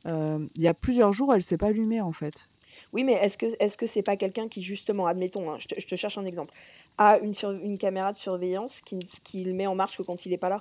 [0.07, 2.49] Euh, il y a plusieurs jours, elle s'est pas allumée en fait.
[2.93, 5.97] Oui, mais est-ce que est-ce que c'est pas quelqu'un qui justement, admettons, hein, je, te,
[5.97, 6.53] cherche un exemple,
[6.99, 10.33] a une, une caméra de surveillance qui, qui le met en marche que quand il
[10.33, 10.61] est pas là?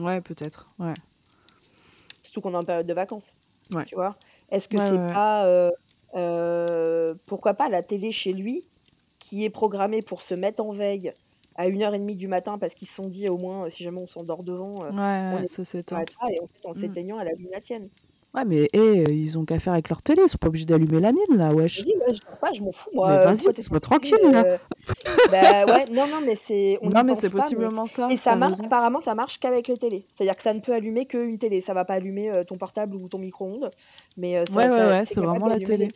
[0.00, 0.68] Ouais, peut-être.
[0.78, 0.94] Ouais.
[2.22, 3.32] Surtout qu'on est en période de vacances.
[3.74, 3.84] Ouais.
[3.86, 4.16] Tu vois
[4.50, 5.70] Est-ce que c'est pas euh,
[6.14, 8.64] euh, pourquoi pas la télé chez lui,
[9.18, 11.12] qui est programmée pour se mettre en veille
[11.56, 14.42] à 1h30 du matin parce qu'ils se sont dit au moins si jamais on s'endort
[14.42, 14.90] devant, euh,
[15.42, 16.00] on ça s'éteint.
[16.00, 16.74] Et en fait, en mmh.
[16.74, 17.88] s'éteignant, elle allume la tienne.
[18.32, 21.00] Ouais, mais eh, ils ont qu'à faire avec leur télé, ils sont pas obligés d'allumer
[21.00, 21.80] la mienne là, wesh.
[21.80, 23.08] Vas-y, ouais, je pas, je m'en fous moi.
[23.08, 24.44] Mais vas-y, pas tranquille là.
[24.44, 24.58] Euh,
[25.32, 26.78] bah ouais, non, non, mais c'est.
[26.80, 28.08] Non, mais c'est possiblement ça.
[28.08, 30.04] Et ça marche, apparemment, ça marche qu'avec les télés.
[30.12, 31.60] C'est-à-dire que ça ne peut allumer qu'une télé.
[31.60, 33.68] Ça va pas allumer euh, ton portable ou ton micro-ondes.
[34.16, 35.88] Mais euh, ça, ouais, ouais, ouais, c'est vraiment la télé.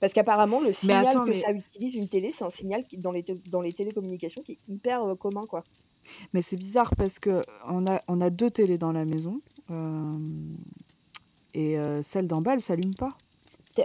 [0.00, 3.24] Parce qu'apparemment, le signal que ça utilise une télé, c'est un signal qui, dans, les
[3.50, 5.62] dans les télécommunications qui est hyper commun, quoi.
[6.32, 9.40] Mais c'est bizarre parce que on a, on a deux télés dans la maison.
[11.54, 13.16] Et euh, celle d'en bas, elle s'allume pas.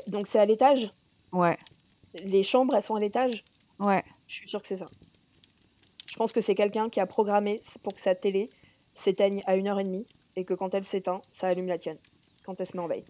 [0.07, 0.91] Donc c'est à l'étage?
[1.31, 1.57] Ouais.
[2.23, 3.43] Les chambres, elles sont à l'étage?
[3.79, 4.03] Ouais.
[4.27, 4.87] Je suis sûre que c'est ça.
[6.07, 8.49] Je pense que c'est quelqu'un qui a programmé pour que sa télé
[8.95, 10.05] s'éteigne à 1h30
[10.35, 11.97] et que quand elle s'éteint, ça allume la tienne
[12.43, 13.05] quand elle se met en veille.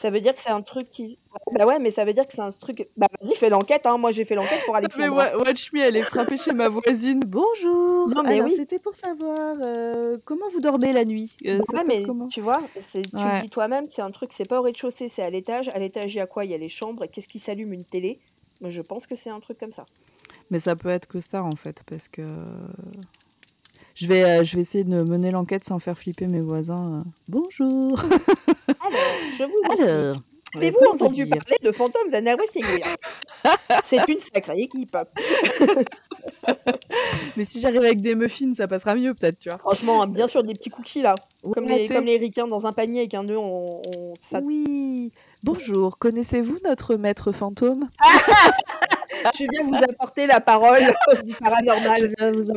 [0.00, 1.18] Ça veut dire que c'est un truc qui.
[1.52, 2.88] Bah ouais, mais ça veut dire que c'est un truc.
[2.96, 3.84] Bah vas-y, fais l'enquête.
[3.84, 3.98] Hein.
[3.98, 5.14] Moi, j'ai fait l'enquête pour Alexandre.
[5.34, 7.20] mais Watch Me, elle est frappée chez ma voisine.
[7.26, 8.08] Bonjour.
[8.08, 8.54] Non, mais oui.
[8.56, 11.36] C'était pour savoir euh, comment vous dormez la nuit?
[11.44, 12.28] Euh, ça mais comment?
[12.28, 15.28] tu vois, tu le dis toi-même, c'est un truc, c'est pas au rez-de-chaussée, c'est à
[15.28, 15.68] l'étage.
[15.68, 16.46] À l'étage, il y a quoi?
[16.46, 17.04] Il y a les chambres.
[17.04, 17.74] Qu'est-ce qui s'allume?
[17.74, 18.18] Une télé.
[18.62, 19.84] Je pense que c'est un truc comme ça.
[20.50, 22.22] Mais ça peut être que ça en fait, parce que
[24.00, 27.04] je vais, euh, je vais essayer de mener l'enquête sans faire flipper mes voisins.
[27.28, 28.02] Bonjour.
[28.90, 30.16] Alors, je vous Alors,
[30.56, 32.24] Avez-vous entendu parler de fantômes d'un
[33.84, 34.96] C'est une sacrée équipe.
[37.36, 39.58] Mais si j'arrive avec des muffins, ça passera mieux peut-être, tu vois.
[39.58, 41.14] Franchement, bien sûr, des petits cookies là.
[41.54, 45.12] Comme les, comme les ricains dans un panier avec un nœud, on, on- ça- Oui.
[45.44, 47.88] Bonjour, connaissez-vous notre maître fantôme?
[49.38, 50.80] Je viens vous apporter la parole
[51.24, 52.08] du Je paranormal.
[52.18, 52.50] viens vous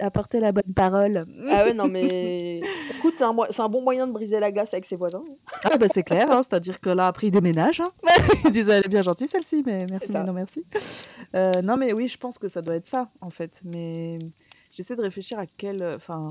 [0.00, 1.24] apporter la bonne parole.
[1.50, 2.60] Ah ouais, non mais.
[2.98, 5.22] Écoute, c'est un, mo- un bon moyen de briser la glace avec ses voisins.
[5.64, 7.80] Ah bah c'est clair, hein, c'est-à-dire que là après ils déménagent.
[7.80, 7.90] Hein.
[8.44, 10.64] Ils disent elle est bien gentille celle-ci, mais merci mais non merci.
[11.34, 13.60] Euh, non mais oui, je pense que ça doit être ça en fait.
[13.64, 14.18] Mais
[14.72, 16.22] j'essaie de réfléchir à quel, enfin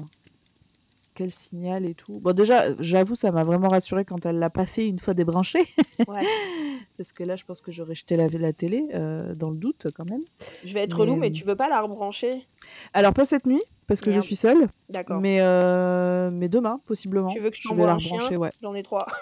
[1.15, 2.19] quel signal et tout.
[2.21, 5.59] Bon déjà, j'avoue ça m'a vraiment rassuré quand elle l'a pas fait une fois débranché,
[6.07, 6.21] Ouais.
[6.97, 9.87] parce que là je pense que j'aurais jeté la, la télé euh, dans le doute
[9.95, 10.21] quand même.
[10.63, 12.45] Je vais être Mais- relou, mais tu veux pas la rebrancher?
[12.93, 14.21] Alors pas cette nuit parce que Merde.
[14.21, 15.19] je suis seule, D'accord.
[15.21, 17.31] mais euh, mais demain possiblement.
[17.31, 18.49] Tu veux que je je vais la rebrancher, ouais.
[18.61, 19.05] J'en ai trois.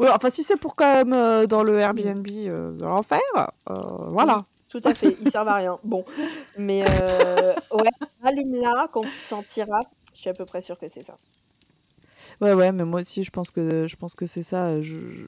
[0.00, 3.20] Ouais, enfin si c'est pour quand même euh, dans le Airbnb euh, de l'enfer,
[3.70, 3.74] euh,
[4.08, 4.38] voilà.
[4.68, 5.78] Tout à fait, ils servent à rien.
[5.82, 6.04] Bon,
[6.58, 7.88] mais euh, ouais,
[8.22, 9.80] allume-la quand tu sentiras.
[10.18, 11.14] Je suis à peu près sûre que c'est ça.
[12.40, 14.82] Ouais, ouais, mais moi aussi, je pense que, je pense que c'est ça.
[14.82, 15.24] Je, je,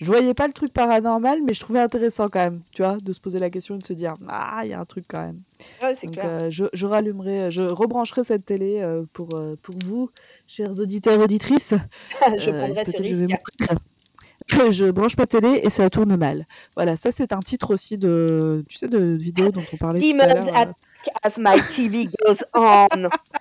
[0.00, 3.12] je voyais pas le truc paranormal, mais je trouvais intéressant quand même, tu vois, de
[3.12, 5.20] se poser la question et de se dire, ah, il y a un truc quand
[5.20, 5.40] même.
[5.82, 6.24] Ouais, c'est clair.
[6.28, 10.10] euh, je, je rallumerai, je rebrancherai cette télé euh, pour, euh, pour vous,
[10.46, 11.74] chers auditeurs, auditrices.
[12.38, 13.24] je Euh, prendrai ce je risque.
[14.48, 16.46] Que je branche ma télé et ça tourne mal.
[16.74, 20.16] Voilà, ça c'est un titre aussi de, tu sais, de vidéo dont on parlait tout
[20.20, 20.66] à Demons l'heure.
[20.68, 20.72] euh.
[21.22, 22.86] as my TV goes on.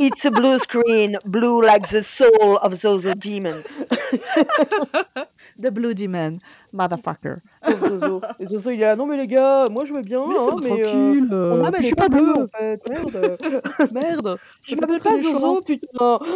[0.00, 3.62] It's a blue screen, blue like the soul of Zozo Demon.
[5.60, 6.38] The Blue Demon,
[6.72, 7.40] motherfucker.
[7.80, 8.20] Zozo.
[8.38, 10.56] Et Zozo, il est là, non mais les gars, moi je veux bien, Mais hein,
[10.62, 11.28] mais euh, tranquille.
[11.32, 12.32] euh, elle je suis pas bleu.
[12.32, 13.38] en fait, merde.
[13.92, 14.38] Merde.
[14.64, 16.18] Je m'appelle pas Zozo, putain.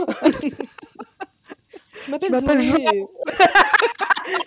[2.04, 3.06] Je m'appelle Zoé.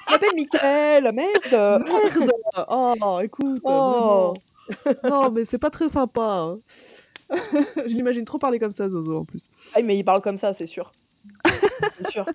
[0.08, 1.84] Je m'appelle Michael, merde.
[1.86, 2.32] Merde.
[2.68, 3.62] Oh, écoute.
[3.64, 4.34] Oh.
[5.06, 6.22] Non, mais c'est pas très sympa.
[6.22, 6.58] hein.
[7.78, 9.48] je l'imagine trop parler comme ça, Zozo, en plus.
[9.74, 10.92] Ah, mais il parle comme ça, c'est sûr.
[11.98, 12.26] c'est sûr.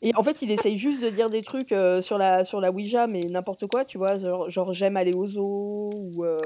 [0.00, 2.70] Et en fait, il essaye juste de dire des trucs euh, sur, la, sur la
[2.70, 6.38] Ouija, mais n'importe quoi, tu vois, genre, genre, j'aime aller au zoo, ou, euh,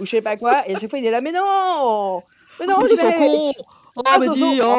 [0.00, 2.22] ou je sais pas quoi, et à chaque fois il est là, mais non
[2.58, 3.52] Mais non, je ils sont vais cons.
[3.96, 4.78] Oh, Ah, mais dis, oh.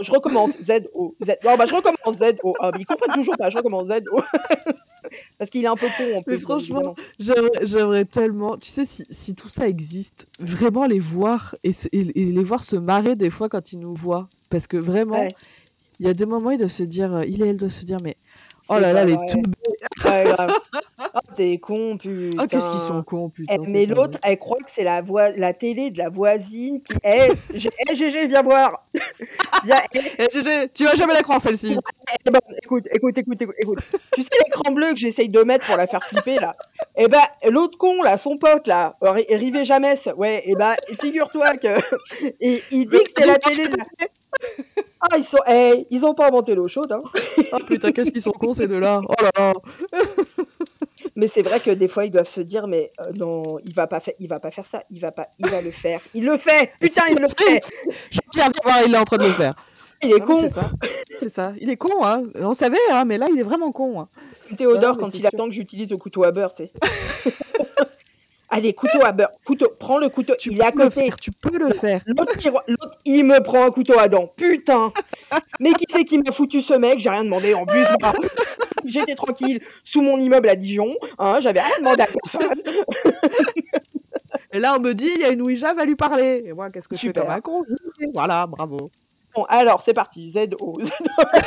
[0.00, 1.28] Je recommence, Z-O, Z.
[1.44, 2.54] Non, bah je recommence, Z-O.
[2.60, 4.20] Ah, mais ils comprennent toujours pas, je recommence, Z-O.
[5.38, 6.36] Parce qu'il est un peu con, en plus.
[6.36, 6.94] bien franchement.
[7.18, 12.20] J'aimerais tellement, tu sais, si, si tout ça existe, vraiment les voir et, se- et-
[12.22, 14.28] et les voir se marrer des fois quand ils nous voient.
[14.50, 15.28] Parce que vraiment, Ouais.
[16.00, 17.84] il y a des moments, ils doivent se dire, euh, il et elle doivent se
[17.84, 18.16] dire, mais
[18.68, 19.42] oh là là, les tout.
[20.04, 20.54] Ouais, grave.
[21.14, 22.42] Oh, t'es con, putain.
[22.42, 23.54] Oh, qu'est-ce qu'ils sont cons, putain.
[23.54, 24.20] Eh, c'est mais pas l'autre, vrai.
[24.24, 26.92] elle croit que c'est la, voi- la télé de la voisine qui.
[27.04, 28.82] Eh, G- eh, GG, viens voir
[29.64, 31.76] Viens, eh, Eh, GG, tu vas jamais la croire, celle-ci.
[31.76, 33.78] eh, bon, écoute, écoute, écoute, écoute, écoute.
[34.14, 36.54] Tu sais l'écran bleu que j'essaye de mettre pour la faire flipper, là
[36.96, 41.56] Eh ben, l'autre con, là, son pote, là, Ri- Rivé Jamès, ouais, eh ben, figure-toi
[41.56, 41.68] que.
[42.40, 43.84] Il dit que c'est la télé de la.
[45.00, 45.38] Ah, ils sont.
[45.48, 47.02] Eh, ils ont pas inventé l'eau chaude, hein.
[47.52, 49.00] Oh putain, qu'est-ce qu'ils sont cons, ces deux-là.
[49.08, 49.52] Oh là là.
[51.14, 53.86] Mais c'est vrai que des fois ils doivent se dire mais euh, non il va
[53.88, 56.24] pas faire il va pas faire ça il va pas il va le faire il
[56.24, 57.60] le fait putain il le fait
[58.10, 59.54] Jean-Pierre Vivoir, il est en train de le faire.
[60.02, 60.70] il est Non, con C'est ça.
[61.18, 61.52] C'est ça.
[61.60, 62.22] Il est con, hein.
[62.36, 64.00] On savait, hein, mais là, il est vraiment con.
[64.00, 64.08] hein.
[64.56, 65.26] Théodore Non, quand il sûr.
[65.26, 66.72] attend que j'utilise le couteau à beurre tu sais
[68.48, 70.34] allez couteau à beurre couteau prends le couteau.
[70.38, 70.90] Tu il est à côté.
[70.90, 72.02] faire, tu peux le faire.
[72.06, 74.30] l'autre il me prend un couteau à dents.
[74.36, 74.92] Putain.
[75.60, 76.98] Mais qui c'est qui m'a foutu ce mec?
[77.00, 77.54] J'ai rien demandé.
[77.54, 78.12] En plus moi.
[78.84, 81.38] j'étais tranquille sous mon immeuble à Dijon hein.
[81.40, 82.62] J'avais rien demandé à personne.
[84.52, 86.44] Et là, on me dit, il y a une Ouija, va lui parler.
[86.46, 87.24] Et moi, qu'est-ce que je fais Super.
[87.24, 87.64] comme un con
[88.14, 88.90] Voilà, bravo.
[89.34, 90.30] bon alors c'est parti.
[90.30, 90.78] Z-O
[91.18, 91.24] Ah,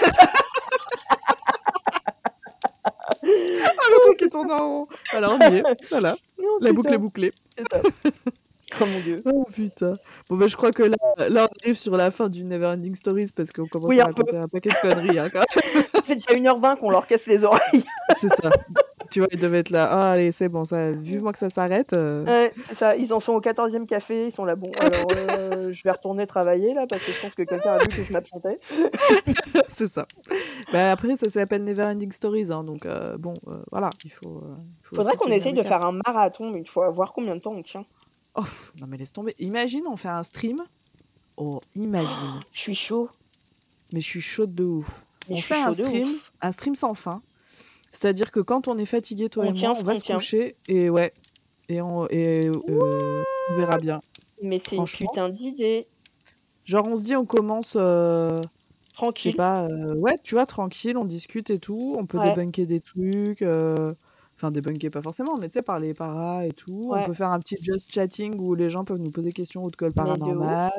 [3.32, 4.88] le truc qui tourne en rond.
[5.14, 5.64] Alors, on y est.
[5.90, 7.32] Voilà, Oh, la boucle est bouclée.
[7.58, 7.82] c'est ça.
[8.82, 9.96] oh mon dieu Oh putain.
[10.30, 10.98] Bon, ben, je crois que là,
[11.30, 14.12] là, on arrive sur la fin du Neverending Stories parce qu'on commence Oui, à peu.
[14.24, 15.20] raconter un paquet de conneries.
[15.20, 15.40] hein, quand
[15.74, 15.84] même.
[15.94, 17.84] Ça fait déjà 1h20 qu'on leur casse les oreilles.
[18.20, 18.50] C'est ça.
[19.12, 19.88] Tu vois, ils devaient être là.
[19.92, 21.94] Ah, allez, c'est bon, ça, vivement que ça s'arrête.
[21.94, 22.96] euh, Ouais, c'est ça.
[22.96, 24.28] Ils en sont au 14e café.
[24.28, 27.36] Ils sont là, bon, alors euh, je vais retourner travailler là parce que je pense
[27.36, 28.60] que quelqu'un a vu que je m'absentais.
[29.70, 30.08] c'est ça.
[30.74, 32.52] Bah, après, ça s'appelle Neverending Stories.
[32.52, 34.38] hein, donc, euh, bon, euh, voilà, il faut.
[34.38, 35.82] euh, il faut Faudrait aussi qu'on tenir essaye le de cap.
[35.82, 37.86] faire un marathon une fois, voir combien de temps on tient.
[38.36, 39.34] Oh, pff, non, mais laisse tomber.
[39.40, 40.62] Imagine, on fait un stream.
[41.38, 42.40] Oh, imagine.
[42.54, 43.10] Je suis chaud.
[43.94, 45.04] Mais je suis chaude de ouf.
[45.28, 46.32] Mais on je suis fait un chaud de stream, ouf.
[46.42, 47.22] un stream sans fin.
[47.92, 50.26] C'est-à-dire que quand on est fatigué, toi On et tient moi, on va se tient.
[50.26, 51.14] coucher et ouais.
[51.70, 54.02] Et on, et, euh, on verra bien.
[54.42, 55.88] Mais c'est une putain d'idée.
[56.66, 58.46] Genre, on se dit, on commence, euh,
[59.16, 59.34] je sais Tranquille.
[59.34, 61.96] pas, euh, ouais, tu vois, tranquille, on discute et tout.
[62.00, 62.22] On peut Ouais.
[62.22, 63.42] débunker des trucs.
[63.42, 63.92] euh,
[64.38, 66.94] Enfin, débunker pas forcément, mais tu sais, par les paras et tout.
[66.96, 69.68] On peut faire un petit just chatting où les gens peuvent nous poser des questions
[69.68, 69.94] de ouf.
[69.94, 70.72] paranormal.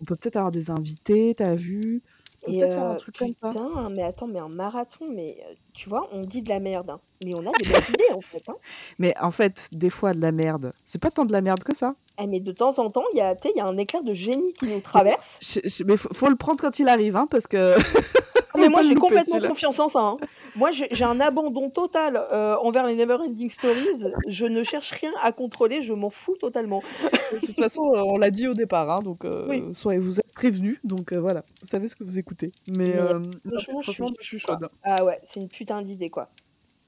[0.00, 2.02] On peut peut-être avoir des invités, t'as vu?
[2.46, 3.56] On peut Et peut-être faire un heu, truc comme ça.
[3.58, 5.42] putain, mais attends, mais un marathon, mais
[5.80, 8.20] tu vois, on dit de la merde, hein, mais on a des bonnes idées, en
[8.20, 8.56] fait, hein.
[8.98, 11.74] Mais en fait, des fois, de la merde, c'est pas tant de la merde que
[11.74, 11.94] ça.
[12.22, 13.78] Eh mais de temps en temps, il y a tu sais, il y a un
[13.78, 15.38] éclair de génie qui nous traverse.
[15.40, 17.76] Je je mais faut faut le prendre quand il arrive, hein, parce que
[18.54, 20.20] Ah mais moi j'ai complètement confiance en ça, hein.
[20.54, 24.02] Moi j'ai j'ai un abandon total, heu, envers les Neverending Stories.
[24.26, 26.84] Je ne cherche rien à contrôler, je m'en fous totalement.
[27.30, 29.64] De toute façon, on l'a dit au départ, hein, donc Oui.
[29.64, 32.54] heu, soyez vous êtes prévenus, donc heu, voilà, vous savez ce que vous écoutez.
[32.66, 34.58] Mais Mais hem, non, franchement, je suis franchement, je suis quoi.
[34.58, 34.68] chaude.
[34.82, 36.30] Ah ouais, c'est une putain d'idée, quoi.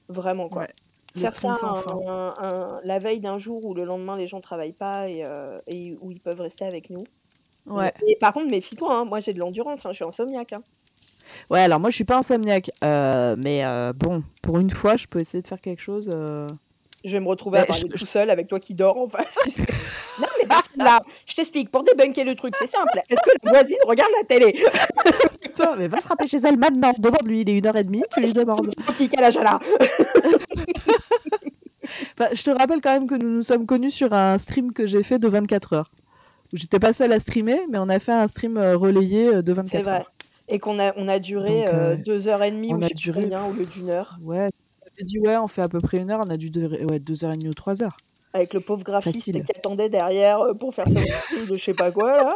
[0.09, 0.65] Vraiment, quoi.
[0.65, 0.73] Ouais.
[1.15, 1.99] Le Faire stream ça sans un fin.
[2.07, 5.23] un un la veille d'un jour où le lendemain les gens travaillent pas et
[5.67, 7.09] et où ils peuvent rester avec nous.
[7.65, 7.93] Ouais.
[8.01, 10.63] Mais par contre, méfie-toi, hein, moi j'ai de l'endurance, hein, je suis insomniaque, hein.
[11.49, 15.07] Ouais, alors moi, je suis pas insomniaque, heu, mais heu, bon, pour une fois, je
[15.07, 16.47] peux essayer de faire quelque chose, heu
[17.03, 19.07] Je vais me retrouver à Ouais, parler je tout seul avec toi qui dors en
[19.07, 19.37] face.
[20.21, 23.01] Non mais parce que là, je t'explique, pour débunker le truc, c'est simple.
[23.09, 24.53] Est-ce que la voisine regarde la télé?
[25.41, 28.71] Putain, mais va frapper chez elle maintenant, demande-lui, il est 01:30, tu lui demandes.
[28.85, 29.59] Petit calage à la
[32.19, 34.85] Enfin, je te rappelle quand même que nous nous sommes connus sur un stream que
[34.85, 35.91] j'ai fait de 24 heures.
[36.53, 39.53] J'étais pas seule à streamer, mais on a fait un stream, heu, relayé, de C'est
[39.55, 39.95] 24 vrai.
[39.97, 40.11] heures.
[40.49, 42.87] Et qu'on a on a duré, Donc heu, 2 heures et demie on ou je
[42.87, 44.19] a sais plus duré combien au lieu d'1 heure.
[44.21, 44.49] ouais,
[44.81, 46.85] on avait dit: «Ouais, on fait à peu près 1 heure», on a dû durer
[46.85, 48.01] ouais 2 heures et demie ou 3 heures.
[48.35, 49.43] Avec le pauvre graphiste Facile.
[49.43, 51.05] qui attendait derrière, heu, pour faire stream
[51.45, 52.35] de je sais pas quoi là.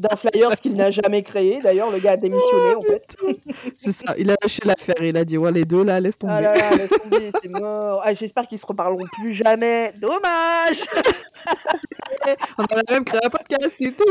[0.00, 1.60] D'un flyers qu'il n'a jamais créé.
[1.62, 3.16] D'ailleurs, le gars a démissionné en fait.
[3.76, 6.32] C'est ça, il a lâché l'affaire, il a dit: «Ouais, les 2 là, laisse tomber».
[6.36, 8.00] Ah là là, laisse tomber, c'est mort.
[8.02, 9.92] Ah, j'espère qu'ils se reparleront plus jamais.
[10.00, 10.82] Dommage!
[12.58, 14.04] On en a même créé un podcast et tout.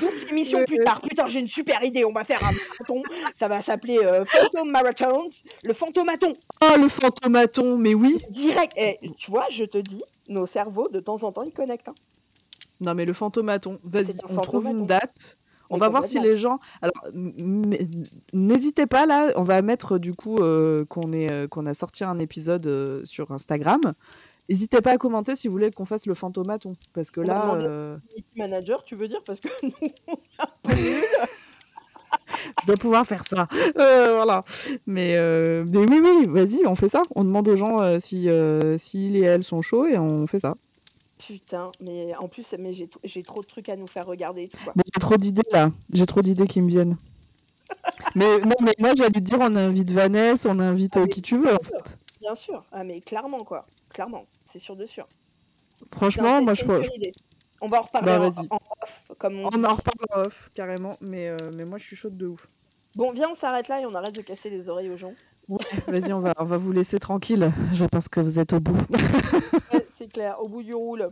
[0.00, 0.64] D'autres émissions Ouais.
[0.64, 1.00] plus tard.
[1.00, 2.04] Putain, j'ai une super idée.
[2.04, 3.02] On va faire un marathon.
[3.36, 5.28] Ça va s'appeler euh, Phantom Marathons.
[5.64, 6.32] Le fantomaton.
[6.62, 8.18] Oh, le fantomaton, mais oui!
[8.30, 8.72] Direct.
[8.76, 11.88] Eh, tu vois, je te dis, nos cerveaux, de temps en temps, ils connectent.
[11.88, 11.94] hein.
[12.82, 15.36] Non, mais le fantomaton, vas-y, on trouve une date.
[15.70, 16.58] On va voir si les gens.
[16.82, 16.92] Alors,
[18.34, 22.04] n'hésitez pas là, on va mettre du coup euh, qu'on est, euh, qu'on a sorti
[22.04, 23.80] un épisode euh, sur Instagram.
[24.50, 27.54] N'hésitez pas à commenter si vous voulez qu'on fasse le fantomaton, parce que On là,
[27.54, 27.96] euh,
[28.36, 29.72] Manager, tu veux dire Parce que nous,
[32.60, 33.48] je dois pouvoir faire ça.
[33.78, 34.44] Euh, voilà.
[34.86, 37.02] Mais, euh, mais oui, oui, vas-y, on fait ça.
[37.14, 40.40] On demande aux gens euh, si, euh, s'ils et elles sont chauds et on fait
[40.40, 40.54] ça.
[41.26, 42.72] Putain, mais en plus, mais
[43.04, 45.70] j'ai trop de trucs à nous faire regarder j'ai trop d'idées là.
[45.92, 46.96] J'ai trop d'idées qui me viennent.
[48.16, 51.10] mais non, mais moi j'allais te dire, on invite Vanessa, on invite Ah euh, oui,
[51.10, 51.96] qui tu veux en fait.
[52.20, 52.64] Bien sûr.
[52.72, 53.66] Ah, mais clairement, quoi.
[53.92, 54.24] Clairement.
[54.52, 55.06] C'est sûr de sûr.
[55.92, 56.86] Franchement, Non, moi je pense.
[57.60, 60.96] On va en reparler Bah, en, off, comme on, On en reparle en off carrément,
[61.00, 62.46] mais, euh, mais moi je suis chaude de ouf.
[62.96, 65.14] Bon, viens, on s'arrête là et on arrête de casser les oreilles aux gens.
[65.86, 67.52] Vas-y, on va, on va vous laisser tranquille.
[67.72, 68.76] Je pense que vous êtes au bout.
[70.16, 71.08] Ouais, clair, au bout du roule.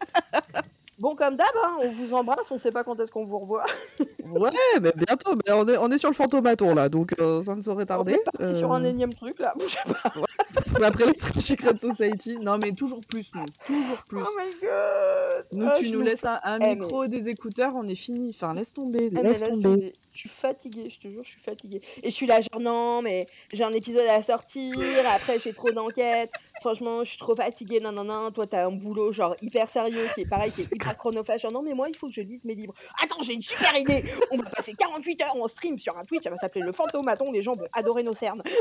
[0.96, 3.64] Bon, comme d'hab, hein, on vous embrasse, on sait pas quand est-ce qu'on vous revoit.
[4.30, 4.50] ouais,
[4.80, 5.34] mais bientôt.
[5.44, 7.86] Mais on, est, on est sur le fantomaton là, donc euh, ça ne saurait On
[7.86, 8.12] tarder.
[8.12, 9.54] est parti sur un Euh, énième truc là.
[9.58, 10.86] Bougez pas.
[10.86, 12.38] Après le Stream Secret Society.
[12.38, 13.44] Non, mais toujours plus, nous.
[13.66, 14.20] Toujours plus.
[14.22, 15.46] Oh my god.
[15.50, 18.30] Nous, Ah, tu je nous laisses un, un Eh, micro des écouteurs, on est fini.
[18.32, 19.62] Enfin, laisse tomber, Ah, mais laisse laisse tomber.
[19.64, 19.92] tomber.
[20.14, 21.82] Je suis fatiguée, je te jure, je suis fatiguée.
[22.02, 24.76] Et je suis là, genre, non, mais j'ai un épisode à sortir,
[25.12, 26.30] après j'ai trop d'enquêtes.
[26.60, 28.30] Franchement, je suis trop fatiguée, non, non, non.
[28.30, 31.40] Toi, t'as un boulot, genre, hyper sérieux, qui est pareil, qui est hyper chronophage.
[31.42, 32.74] Genre, non, mais moi, il faut que je lise mes livres.
[33.02, 34.04] Attends, j'ai une super idée.
[34.30, 37.32] On va passer 48 heures en stream sur un Twitch, ça va s'appeler le Fantomaton.
[37.32, 38.42] Les gens vont adorer nos cernes.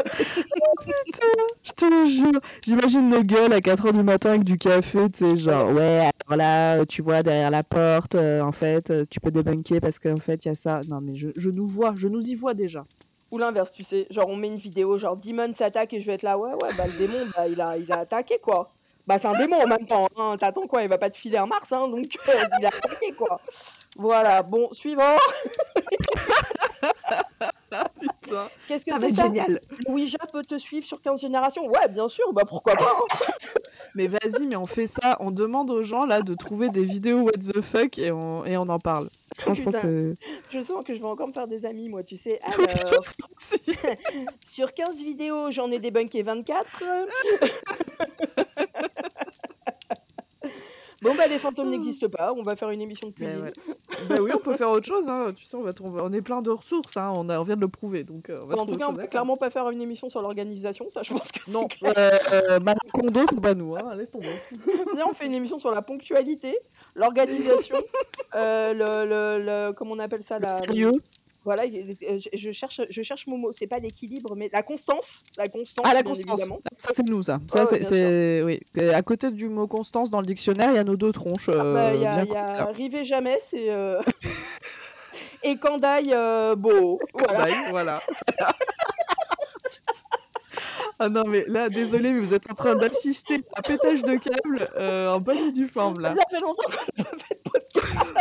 [1.64, 5.38] Je te jure, j'imagine le gueule à 4h du matin avec du café, tu sais,
[5.38, 9.20] genre, ouais, alors là, euh, tu vois, derrière la porte, euh, en fait, euh, tu
[9.20, 10.82] peux débunker parce qu'en fait, il y a ça.
[10.90, 12.86] Non, mais je, je nous vois, je nous y vois déjà.
[13.32, 14.06] Ou l'inverse, tu sais.
[14.10, 16.70] Genre, on met une vidéo, genre, Demon s'attaque et je vais être là, ouais, ouais,
[16.78, 18.70] bah, le démon, bah, il a, il a attaqué, quoi.
[19.08, 20.08] Bah, c'est un démon en même temps.
[20.18, 20.38] Hein.
[20.40, 23.12] T'attends quoi Il va pas te filer un Mars, hein, donc euh, il a attaqué,
[23.18, 23.42] quoi.
[23.98, 25.18] Voilà, bon, suivant.
[28.68, 29.62] Qu'est-ce que Ça va c'est être ça génial.
[29.88, 31.68] Ouija peut te suivre sur 15 générations?
[31.68, 33.26] Ouais, bien sûr, bah pourquoi pas hein.
[33.96, 37.22] Mais vas-y, mais on fait ça, on demande aux gens là de trouver des vidéos
[37.22, 39.10] what the fuck et on, et on en parle.
[39.54, 39.72] Putain.
[39.72, 40.16] c'est.
[40.52, 42.40] Je sens que je vais encore me faire des amis, moi, tu sais.
[42.44, 43.74] Alors, je
[44.48, 46.84] sur 15 vidéos, j'en ai débunké 24.
[51.04, 53.44] Bon, bah les fantômes n'existent pas, on va faire une émission de Mais cuisine.
[53.46, 53.54] ouais.
[54.10, 55.28] bah oui, on peut faire autre chose, hein.
[55.36, 56.02] tu sais, on, va trouver...
[56.04, 57.14] on est plein de ressources, hein.
[57.18, 57.40] on, a...
[57.40, 58.04] on vient de le prouver.
[58.04, 60.22] Donc, euh, on va en tout cas, on peut clairement pas faire une émission sur
[60.22, 61.92] l'organisation, ça je pense que c'est Non, euh,
[62.32, 62.78] euh, Marie
[63.30, 63.96] c'est pas nous, hein.
[63.96, 64.30] laisse tomber.
[65.10, 66.58] On fait une émission sur la ponctualité,
[66.96, 67.76] l'organisation,
[68.36, 69.10] euh, le,
[69.40, 70.92] le, le- comment on appelle ça Le la- sérieux
[71.46, 73.52] Voilà, je, je cherche, je cherche mon mot.
[73.52, 75.24] C'est pas l'équilibre, mais la constance.
[75.38, 76.40] La constance, Ah, la constance.
[76.40, 76.60] évidemment.
[76.78, 77.40] Ça, c'est nous, ça.
[77.52, 78.62] Ça, ouais, c'est, c'est- oui.
[78.76, 81.50] Et à côté du mot constance dans le dictionnaire, il y a nos deux tronches.
[81.50, 82.66] Ah, bah, euh, Il y a, y a connues, là.
[82.74, 83.70] Rivet jamais, c'est.
[83.70, 84.02] euh,
[85.44, 87.00] Et Kandaï, euh, beau.
[87.14, 87.40] Voilà.
[87.46, 88.00] Kandaï, voilà.
[91.00, 94.16] ah non, mais là, désolé, mais vous êtes en train d'assister à un pétage de
[94.18, 96.16] câble euh, en bonne et due forme, là.
[96.16, 98.16] Ça fait longtemps qu'on n'a pas fait de podcast.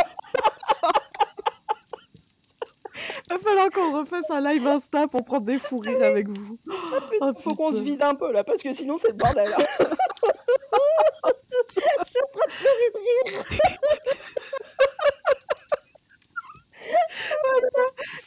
[3.29, 6.57] Va falloir qu'on refasse un live Insta pour prendre des fous rires avec vous.
[7.21, 9.53] Oh, Faut qu'on se vide un peu là, parce que sinon c'est le bordel.
[9.57, 9.65] hein.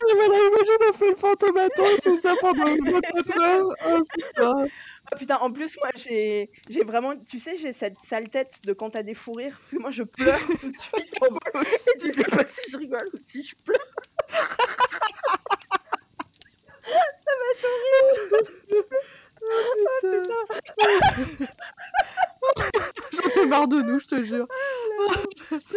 [0.09, 3.69] Et voilà, imagine, on fait le fantomaton, c'est ça pendant 24 heures.
[3.89, 4.67] Oh putain.
[5.13, 7.15] Ah, putain, en plus, moi j'ai j'ai vraiment.
[7.17, 9.57] Tu sais, j'ai cette sale tête de quand t'as des fous rires.
[9.59, 11.15] Parce que moi je pleure tout de suite.
[11.95, 13.79] Et tu sais pas si je rigole ou si je pleure.
[23.13, 24.47] J'en ai marre de nous, je te jure.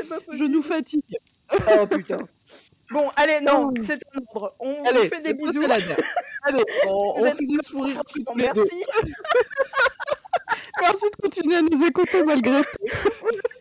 [0.09, 1.17] Pas Je nous fatigue.
[1.51, 2.17] Oh putain.
[2.91, 3.81] Bon, allez, non, Oh.
[3.85, 4.55] c'est un ordre.
[4.59, 5.61] On vous fait des bisous.
[5.61, 5.75] la.
[6.43, 8.63] Allez, on, Vous on fait des fous rires tous les deux.
[8.63, 8.85] Merci.
[10.81, 12.85] Merci de continuer à nous écouter malgré tout.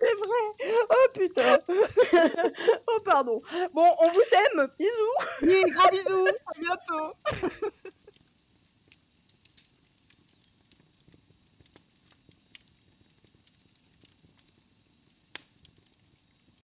[0.01, 0.85] C'est vrai.
[0.89, 1.59] Oh putain.
[2.87, 3.43] oh pardon.
[3.75, 4.69] Bon, on vous aime.
[4.79, 5.19] Bisous.
[5.43, 6.29] Oui, gros bisous.
[6.47, 7.15] À bientôt.